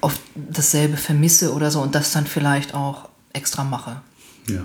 oft 0.00 0.20
dasselbe 0.34 0.96
vermisse 0.96 1.52
oder 1.52 1.70
so 1.70 1.80
und 1.80 1.94
das 1.94 2.12
dann 2.12 2.26
vielleicht 2.26 2.74
auch 2.74 3.08
extra 3.32 3.64
mache. 3.64 4.00
Ja. 4.48 4.64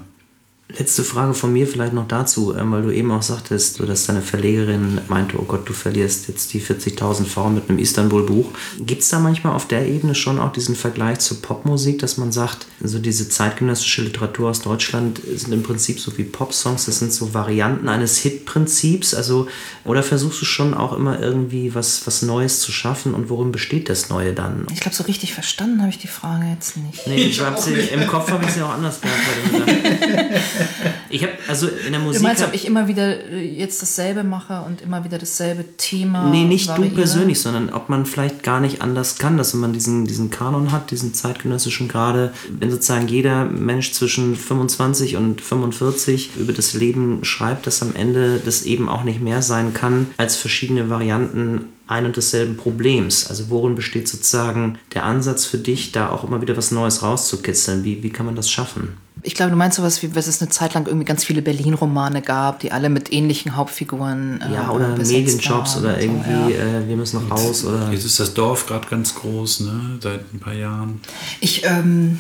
Letzte 0.76 1.04
Frage 1.04 1.36
von 1.36 1.54
mir 1.54 1.68
vielleicht 1.68 1.94
noch 1.94 2.08
dazu, 2.08 2.56
ähm, 2.56 2.72
weil 2.72 2.82
du 2.82 2.90
eben 2.90 3.12
auch 3.12 3.22
sagtest, 3.22 3.80
dass 3.80 4.08
deine 4.08 4.24
Verlegerin 4.24 5.02
meinte, 5.08 5.38
oh 5.40 5.44
Gott, 5.44 5.70
du 5.70 5.74
verlierst 5.74 6.28
jetzt 6.28 6.52
die 6.54 6.62
40.000 6.62 7.26
Frauen 7.26 7.54
mit 7.54 7.70
einem 7.70 7.78
Istanbul-Buch. 7.78 8.50
Gibt 8.80 9.04
es 9.04 9.10
da 9.10 9.20
manchmal 9.20 9.54
auf 9.54 9.68
der 9.68 9.88
Ebene 9.88 10.16
schon 10.16 10.40
auch 10.40 10.52
diesen 10.52 10.76
Vergleich 10.76 11.20
zur 11.20 11.44
Popmusik, 11.44 12.00
dass 12.00 12.18
man 12.18 12.32
sagt, 12.32 12.66
so 12.82 12.98
diese 12.98 13.30
zeitgenössische 13.30 14.02
Literatur 14.02 14.50
aus 14.50 14.62
Deutschland 14.62 15.22
sind 15.36 15.54
im 15.54 15.62
Prinzip 15.62 16.00
so 16.00 16.18
wie 16.18 16.24
Popsongs, 16.24 16.86
das 16.86 16.98
sind 16.98 17.14
so 17.14 17.36
Varianten 17.36 17.88
eines 17.88 18.18
Hit-Prinzips, 18.20 19.14
also 19.14 19.48
oder 19.86 20.02
versuchst 20.02 20.42
du 20.42 20.46
schon 20.46 20.74
auch 20.74 20.94
immer 20.94 21.20
irgendwie 21.20 21.76
was, 21.76 22.08
was 22.08 22.24
Neues 22.24 22.62
zu 22.62 22.72
schaffen 22.72 23.14
und 23.14 23.30
worin 23.30 23.52
besteht 23.52 23.90
das 23.90 24.10
Neue 24.10 24.34
dann? 24.34 24.66
Ich 24.74 24.80
glaube, 24.80 24.96
so 24.96 25.04
richtig 25.04 25.36
verstanden 25.36 25.82
habe 25.82 25.92
ich 25.92 26.00
die 26.00 26.08
Frage 26.08 26.46
jetzt 26.46 26.78
nicht. 26.78 27.06
Nee, 27.06 27.26
ich 27.26 27.40
hab 27.42 27.60
sie, 27.60 27.74
im 27.74 28.08
Kopf 28.08 28.32
habe 28.32 28.44
ich 28.46 28.52
sie 28.52 28.62
auch 28.62 28.72
anders 28.74 29.00
gehabt. 29.02 29.20
Ich 31.10 31.22
habe 31.22 31.34
also 31.48 31.68
in 31.68 31.92
der 31.92 32.02
Musik. 32.02 32.22
Du 32.22 32.28
meinst, 32.28 32.44
ob 32.44 32.54
ich 32.54 32.66
immer 32.66 32.88
wieder 32.88 33.24
äh, 33.30 33.46
jetzt 33.46 33.82
dasselbe 33.82 34.24
mache 34.24 34.64
und 34.66 34.82
immer 34.82 35.04
wieder 35.04 35.18
dasselbe 35.18 35.64
Thema? 35.78 36.30
Nee, 36.30 36.46
nicht 36.46 36.68
variiere? 36.68 36.90
du 36.90 36.96
persönlich, 36.96 37.40
sondern 37.40 37.70
ob 37.70 37.90
man 37.90 38.06
vielleicht 38.06 38.42
gar 38.44 38.60
nicht 38.60 38.82
anders 38.82 39.18
kann, 39.18 39.38
dass 39.38 39.54
man 39.54 39.74
diesen, 39.74 40.06
diesen 40.06 40.30
Kanon 40.30 40.72
hat, 40.72 40.92
diesen 40.92 41.14
zeitgenössischen 41.14 41.88
gerade, 41.88 42.34
wenn 42.50 42.72
sozusagen 42.72 43.08
jeder 43.08 43.46
Mensch 43.46 43.94
zwischen 43.94 44.36
25 44.36 45.16
und 45.16 45.42
45 45.42 46.32
über 46.38 46.54
das 46.54 46.74
Leben 46.74 47.24
schreibt, 47.24 47.68
dass 47.68 47.82
am 47.82 47.96
Ende 47.96 48.42
das 48.44 48.64
eben 48.64 48.90
auch 48.90 49.04
nicht 49.04 49.22
mehr 49.22 49.42
sein 49.42 49.74
kann 49.74 50.08
als 50.18 50.36
verschiedene 50.36 50.90
Varianten 50.90 51.66
ein 51.88 52.06
und 52.06 52.18
desselben 52.18 52.58
Problems. 52.58 53.28
Also 53.28 53.50
worin 53.50 53.76
besteht 53.76 54.08
sozusagen 54.08 54.80
der 54.94 55.04
Ansatz 55.04 55.46
für 55.46 55.58
dich, 55.58 55.92
da 55.92 56.10
auch 56.10 56.24
immer 56.24 56.42
wieder 56.42 56.58
was 56.58 56.72
Neues 56.72 57.04
rauszukitzeln? 57.04 57.84
Wie, 57.84 58.04
wie 58.04 58.10
kann 58.10 58.26
man 58.26 58.36
das 58.36 58.50
schaffen? 58.50 58.98
Ich 59.24 59.36
glaube, 59.36 59.52
du 59.52 59.58
meinst 59.58 59.78
sowas 59.78 60.02
wie, 60.04 60.10
dass 60.10 60.28
es 60.28 60.42
eine 60.42 60.50
Zeit 60.50 60.74
lang 60.74 60.86
irgendwie 60.86 61.06
ganz 61.06 61.24
viele 61.24 61.42
Berlin-Romane 61.42 62.22
gab, 62.22 62.60
die 62.60 62.72
alle 62.72 62.90
mit 62.90 63.12
ähnlichen 63.14 63.56
Hauptfiguren. 63.56 64.42
Äh, 64.42 64.54
Ja, 64.54 64.70
oder 64.70 64.98
Medienjobs 64.98 65.76
waren 65.76 65.84
oder 65.84 65.94
und 65.96 66.00
so, 66.00 66.06
irgendwie, 66.06 66.54
ja. 66.54 66.80
äh, 66.80 66.88
wir 66.88 66.96
müssen 66.98 67.28
noch 67.28 67.38
raus 67.38 67.64
oder. 67.66 67.92
Jetzt 67.92 68.06
ist 68.06 68.20
das 68.20 68.34
Dorf 68.34 68.68
gerade 68.68 68.88
ganz 68.88 69.16
groß, 69.16 69.62
ne? 69.62 70.00
Seit 70.02 70.34
ein 70.34 70.40
paar 70.40 70.54
Jahren. 70.54 71.00
Ich 71.40 71.64
ähm, 71.66 72.20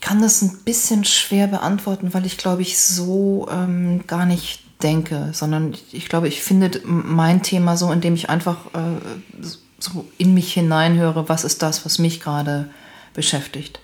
kann 0.00 0.20
das 0.20 0.42
ein 0.42 0.58
bisschen 0.64 1.04
schwer 1.04 1.46
beantworten, 1.46 2.12
weil 2.12 2.26
ich 2.26 2.38
glaube 2.38 2.62
ich 2.62 2.78
so 2.78 3.48
ähm, 3.50 4.06
gar 4.06 4.26
nicht 4.26 4.62
denke, 4.82 5.30
sondern 5.32 5.74
ich 5.92 6.08
glaube, 6.08 6.28
ich 6.28 6.42
finde 6.42 6.80
mein 6.84 7.42
Thema 7.42 7.76
so, 7.76 7.90
indem 7.92 8.14
ich 8.14 8.30
einfach 8.30 8.66
äh, 8.74 9.44
so 9.78 10.04
in 10.18 10.34
mich 10.34 10.52
hineinhöre, 10.52 11.28
was 11.28 11.44
ist 11.44 11.62
das, 11.62 11.84
was 11.84 11.98
mich 11.98 12.20
gerade 12.20 12.68
beschäftigt. 13.14 13.80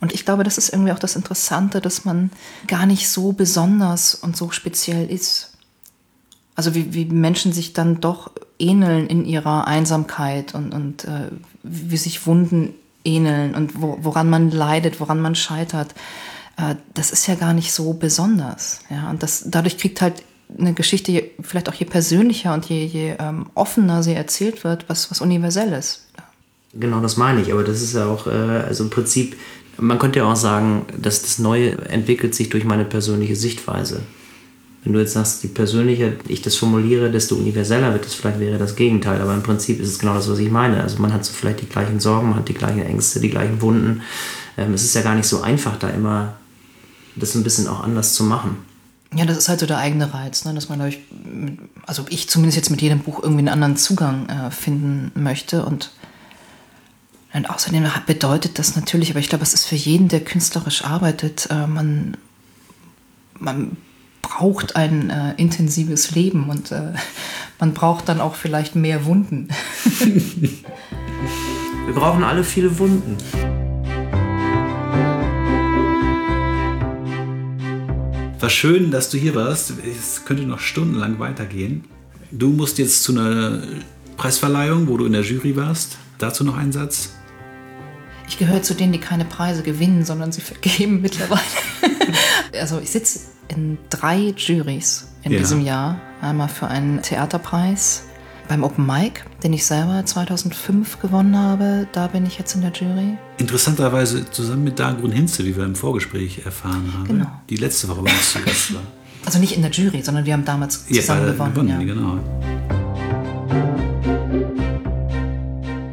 Und 0.00 0.12
ich 0.12 0.24
glaube, 0.24 0.44
das 0.44 0.58
ist 0.58 0.70
irgendwie 0.70 0.92
auch 0.92 0.98
das 0.98 1.16
Interessante, 1.16 1.80
dass 1.80 2.04
man 2.04 2.30
gar 2.66 2.86
nicht 2.86 3.08
so 3.08 3.32
besonders 3.32 4.14
und 4.14 4.36
so 4.36 4.50
speziell 4.50 5.10
ist. 5.10 5.52
Also 6.54 6.74
wie, 6.74 6.94
wie 6.94 7.04
Menschen 7.04 7.52
sich 7.52 7.72
dann 7.72 8.00
doch 8.00 8.30
ähneln 8.58 9.06
in 9.06 9.24
ihrer 9.24 9.66
Einsamkeit 9.66 10.54
und, 10.54 10.72
und 10.72 11.04
äh, 11.04 11.30
wie 11.62 11.96
sich 11.96 12.26
Wunden 12.26 12.74
ähneln 13.04 13.54
und 13.54 13.80
wo, 13.80 13.98
woran 14.00 14.28
man 14.28 14.50
leidet, 14.50 15.00
woran 15.00 15.20
man 15.20 15.34
scheitert. 15.34 15.94
Äh, 16.56 16.76
das 16.94 17.10
ist 17.10 17.26
ja 17.26 17.34
gar 17.34 17.52
nicht 17.52 17.72
so 17.72 17.92
besonders. 17.92 18.80
Ja? 18.90 19.10
Und 19.10 19.22
das, 19.22 19.44
dadurch 19.46 19.78
kriegt 19.78 20.00
halt 20.00 20.22
eine 20.58 20.74
Geschichte 20.74 21.30
vielleicht 21.40 21.68
auch 21.68 21.74
je 21.74 21.86
persönlicher 21.86 22.54
und 22.54 22.66
je, 22.66 22.84
je 22.84 23.16
ähm, 23.18 23.46
offener 23.54 24.02
sie 24.02 24.14
erzählt 24.14 24.64
wird, 24.64 24.88
was, 24.88 25.10
was 25.10 25.20
Universelles. 25.20 26.06
Genau, 26.72 27.00
das 27.00 27.16
meine 27.16 27.40
ich. 27.40 27.52
Aber 27.52 27.64
das 27.64 27.82
ist 27.82 27.94
ja 27.94 28.06
auch, 28.06 28.26
äh, 28.26 28.30
also 28.30 28.84
im 28.84 28.90
Prinzip, 28.90 29.36
man 29.78 29.98
könnte 29.98 30.20
ja 30.20 30.24
auch 30.30 30.36
sagen, 30.36 30.86
dass 30.96 31.22
das 31.22 31.38
Neue 31.38 31.78
entwickelt 31.88 32.34
sich 32.34 32.48
durch 32.48 32.64
meine 32.64 32.84
persönliche 32.84 33.36
Sichtweise. 33.36 34.00
Wenn 34.84 34.92
du 34.92 35.00
jetzt 35.00 35.14
sagst, 35.14 35.42
je 35.42 35.48
persönlicher 35.48 36.12
ich 36.28 36.42
das 36.42 36.54
formuliere, 36.54 37.10
desto 37.10 37.34
universeller 37.34 37.92
wird 37.92 38.06
es, 38.06 38.14
vielleicht 38.14 38.38
wäre 38.38 38.56
das 38.56 38.76
Gegenteil. 38.76 39.20
Aber 39.20 39.34
im 39.34 39.42
Prinzip 39.42 39.80
ist 39.80 39.88
es 39.88 39.98
genau 39.98 40.14
das, 40.14 40.30
was 40.30 40.38
ich 40.38 40.50
meine. 40.50 40.80
Also 40.80 41.02
man 41.02 41.12
hat 41.12 41.24
so 41.24 41.32
vielleicht 41.32 41.60
die 41.60 41.68
gleichen 41.68 41.98
Sorgen, 41.98 42.28
man 42.28 42.38
hat 42.38 42.48
die 42.48 42.54
gleichen 42.54 42.82
Ängste, 42.82 43.18
die 43.18 43.30
gleichen 43.30 43.60
Wunden. 43.60 44.02
Ähm, 44.56 44.74
es 44.74 44.84
ist 44.84 44.94
ja 44.94 45.02
gar 45.02 45.16
nicht 45.16 45.26
so 45.26 45.40
einfach, 45.40 45.76
da 45.76 45.88
immer 45.88 46.34
das 47.16 47.34
ein 47.34 47.42
bisschen 47.42 47.66
auch 47.66 47.82
anders 47.82 48.14
zu 48.14 48.22
machen. 48.22 48.58
Ja, 49.14 49.24
das 49.24 49.38
ist 49.38 49.48
halt 49.48 49.60
so 49.60 49.66
der 49.66 49.78
eigene 49.78 50.12
Reiz, 50.12 50.44
ne? 50.44 50.54
dass 50.54 50.68
man, 50.68 50.78
glaube 50.78 50.90
ich, 50.90 51.00
also 51.86 52.04
ich 52.08 52.28
zumindest 52.28 52.56
jetzt 52.56 52.70
mit 52.70 52.82
jedem 52.82 53.00
Buch 53.00 53.22
irgendwie 53.22 53.40
einen 53.40 53.48
anderen 53.48 53.76
Zugang 53.76 54.28
äh, 54.28 54.50
finden 54.50 55.10
möchte. 55.20 55.64
Und, 55.64 55.90
und 57.36 57.50
außerdem 57.50 57.84
bedeutet 58.06 58.58
das 58.58 58.76
natürlich, 58.76 59.10
aber 59.10 59.20
ich 59.20 59.28
glaube, 59.28 59.44
es 59.44 59.52
ist 59.52 59.66
für 59.66 59.74
jeden, 59.74 60.08
der 60.08 60.20
künstlerisch 60.20 60.84
arbeitet, 60.84 61.48
äh, 61.50 61.66
man, 61.66 62.16
man 63.38 63.76
braucht 64.22 64.74
ein 64.74 65.10
äh, 65.10 65.34
intensives 65.36 66.12
Leben 66.12 66.48
und 66.48 66.72
äh, 66.72 66.94
man 67.60 67.74
braucht 67.74 68.08
dann 68.08 68.22
auch 68.22 68.36
vielleicht 68.36 68.74
mehr 68.74 69.04
Wunden. 69.04 69.48
Wir 71.86 71.94
brauchen 71.94 72.24
alle 72.24 72.42
viele 72.42 72.78
Wunden. 72.78 73.18
War 78.40 78.50
schön, 78.50 78.90
dass 78.90 79.10
du 79.10 79.18
hier 79.18 79.34
warst. 79.34 79.74
Es 79.84 80.24
könnte 80.24 80.44
noch 80.44 80.60
stundenlang 80.60 81.18
weitergehen. 81.18 81.84
Du 82.32 82.48
musst 82.48 82.78
jetzt 82.78 83.02
zu 83.02 83.12
einer 83.12 83.62
Preisverleihung, 84.16 84.88
wo 84.88 84.96
du 84.96 85.04
in 85.04 85.12
der 85.12 85.22
Jury 85.22 85.54
warst. 85.54 85.98
Dazu 86.18 86.42
noch 86.42 86.56
ein 86.56 86.72
Satz. 86.72 87.10
Ich 88.28 88.38
gehöre 88.38 88.62
zu 88.62 88.74
denen, 88.74 88.92
die 88.92 88.98
keine 88.98 89.24
Preise 89.24 89.62
gewinnen, 89.62 90.04
sondern 90.04 90.32
sie 90.32 90.40
vergeben 90.40 91.00
mittlerweile. 91.02 91.40
also 92.60 92.78
ich 92.80 92.90
sitze 92.90 93.20
in 93.48 93.78
drei 93.90 94.34
Juries 94.36 95.08
in 95.22 95.32
Ja. 95.32 95.38
diesem 95.38 95.60
Jahr. 95.60 96.00
Einmal 96.20 96.48
für 96.48 96.66
einen 96.66 97.02
Theaterpreis 97.02 98.02
beim 98.48 98.64
Open 98.64 98.86
Mic, 98.86 99.22
den 99.42 99.52
ich 99.52 99.66
selber 99.66 100.04
2005 100.04 101.00
gewonnen 101.00 101.36
habe. 101.36 101.86
Da 101.92 102.06
bin 102.08 102.26
ich 102.26 102.38
jetzt 102.38 102.54
in 102.54 102.62
der 102.62 102.72
Jury. 102.72 103.16
Interessanterweise 103.38 104.28
zusammen 104.30 104.64
mit 104.64 104.78
Dagrun 104.78 105.10
Hinze, 105.12 105.44
wie 105.44 105.56
wir 105.56 105.64
im 105.64 105.74
Vorgespräch 105.74 106.44
erfahren 106.44 106.92
haben. 106.96 107.06
Genau. 107.06 107.26
Die 107.50 107.56
letzte 107.56 107.88
Woche 107.88 108.02
bei 108.02 108.10
uns 108.12 108.32
zu 108.32 108.40
Gast 108.40 108.74
war. 108.74 108.82
Also 109.24 109.38
nicht 109.40 109.56
in 109.56 109.62
der 109.62 109.70
Jury, 109.72 110.02
sondern 110.02 110.24
wir 110.24 110.32
haben 110.32 110.44
damals 110.44 110.86
zusammen 110.86 111.26
ja, 111.38 111.46
gewonnen. 111.48 111.68
ja. 111.68 111.78
genau. 111.94 112.20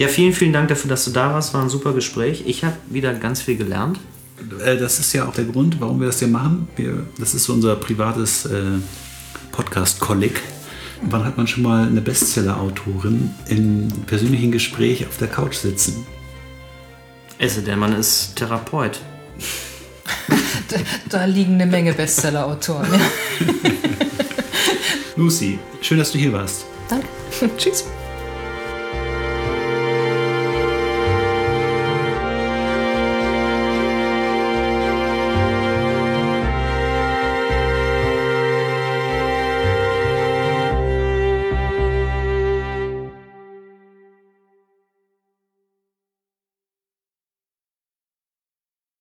Ja, 0.04 0.10
vielen, 0.10 0.34
vielen 0.34 0.52
Dank 0.52 0.68
dafür, 0.68 0.90
dass 0.90 1.06
du 1.06 1.12
da 1.12 1.32
warst. 1.34 1.54
War 1.54 1.62
ein 1.64 1.70
super 1.70 1.94
Gespräch. 1.94 2.44
Ich 2.46 2.66
habe 2.66 2.76
wieder 2.90 3.14
ganz 3.14 3.42
viel 3.42 3.56
gelernt. 3.56 4.02
Äh, 4.62 4.76
Das 4.76 5.00
ist 5.00 5.14
ja 5.14 5.26
auch 5.26 5.34
der 5.34 5.46
Grund, 5.46 5.80
warum 5.80 6.02
wir 6.02 6.08
das 6.08 6.20
hier 6.20 6.28
machen. 6.28 6.68
Wir, 6.76 7.08
das 7.18 7.34
ist 7.34 7.46
so 7.46 7.54
unser 7.54 7.78
privates 7.78 8.46
äh, 8.46 8.64
Podcast-Kolleg. 9.54 10.42
Wann 11.04 11.24
hat 11.24 11.38
man 11.38 11.48
schon 11.48 11.64
mal 11.64 11.88
eine 11.88 12.02
Bestseller-Autorin 12.02 13.32
im 13.48 13.88
persönlichen 14.06 14.52
Gespräch 14.52 15.08
auf 15.08 15.16
der 15.20 15.30
Couch 15.30 15.56
sitzen? 15.56 16.06
Also, 17.40 17.62
der 17.62 17.78
Mann 17.78 17.94
ist 17.94 18.36
Therapeut. 18.36 19.00
Da, 20.68 20.78
da 21.10 21.26
liegen 21.26 21.54
eine 21.54 21.66
Menge 21.66 21.94
Bestseller-Autoren. 21.94 22.88
Ja. 22.92 23.00
Lucy, 25.16 25.60
schön, 25.82 25.98
dass 25.98 26.12
du 26.12 26.18
hier 26.18 26.34
warst. 26.34 26.66
Danke. 26.90 27.08
Tschüss. 27.58 27.86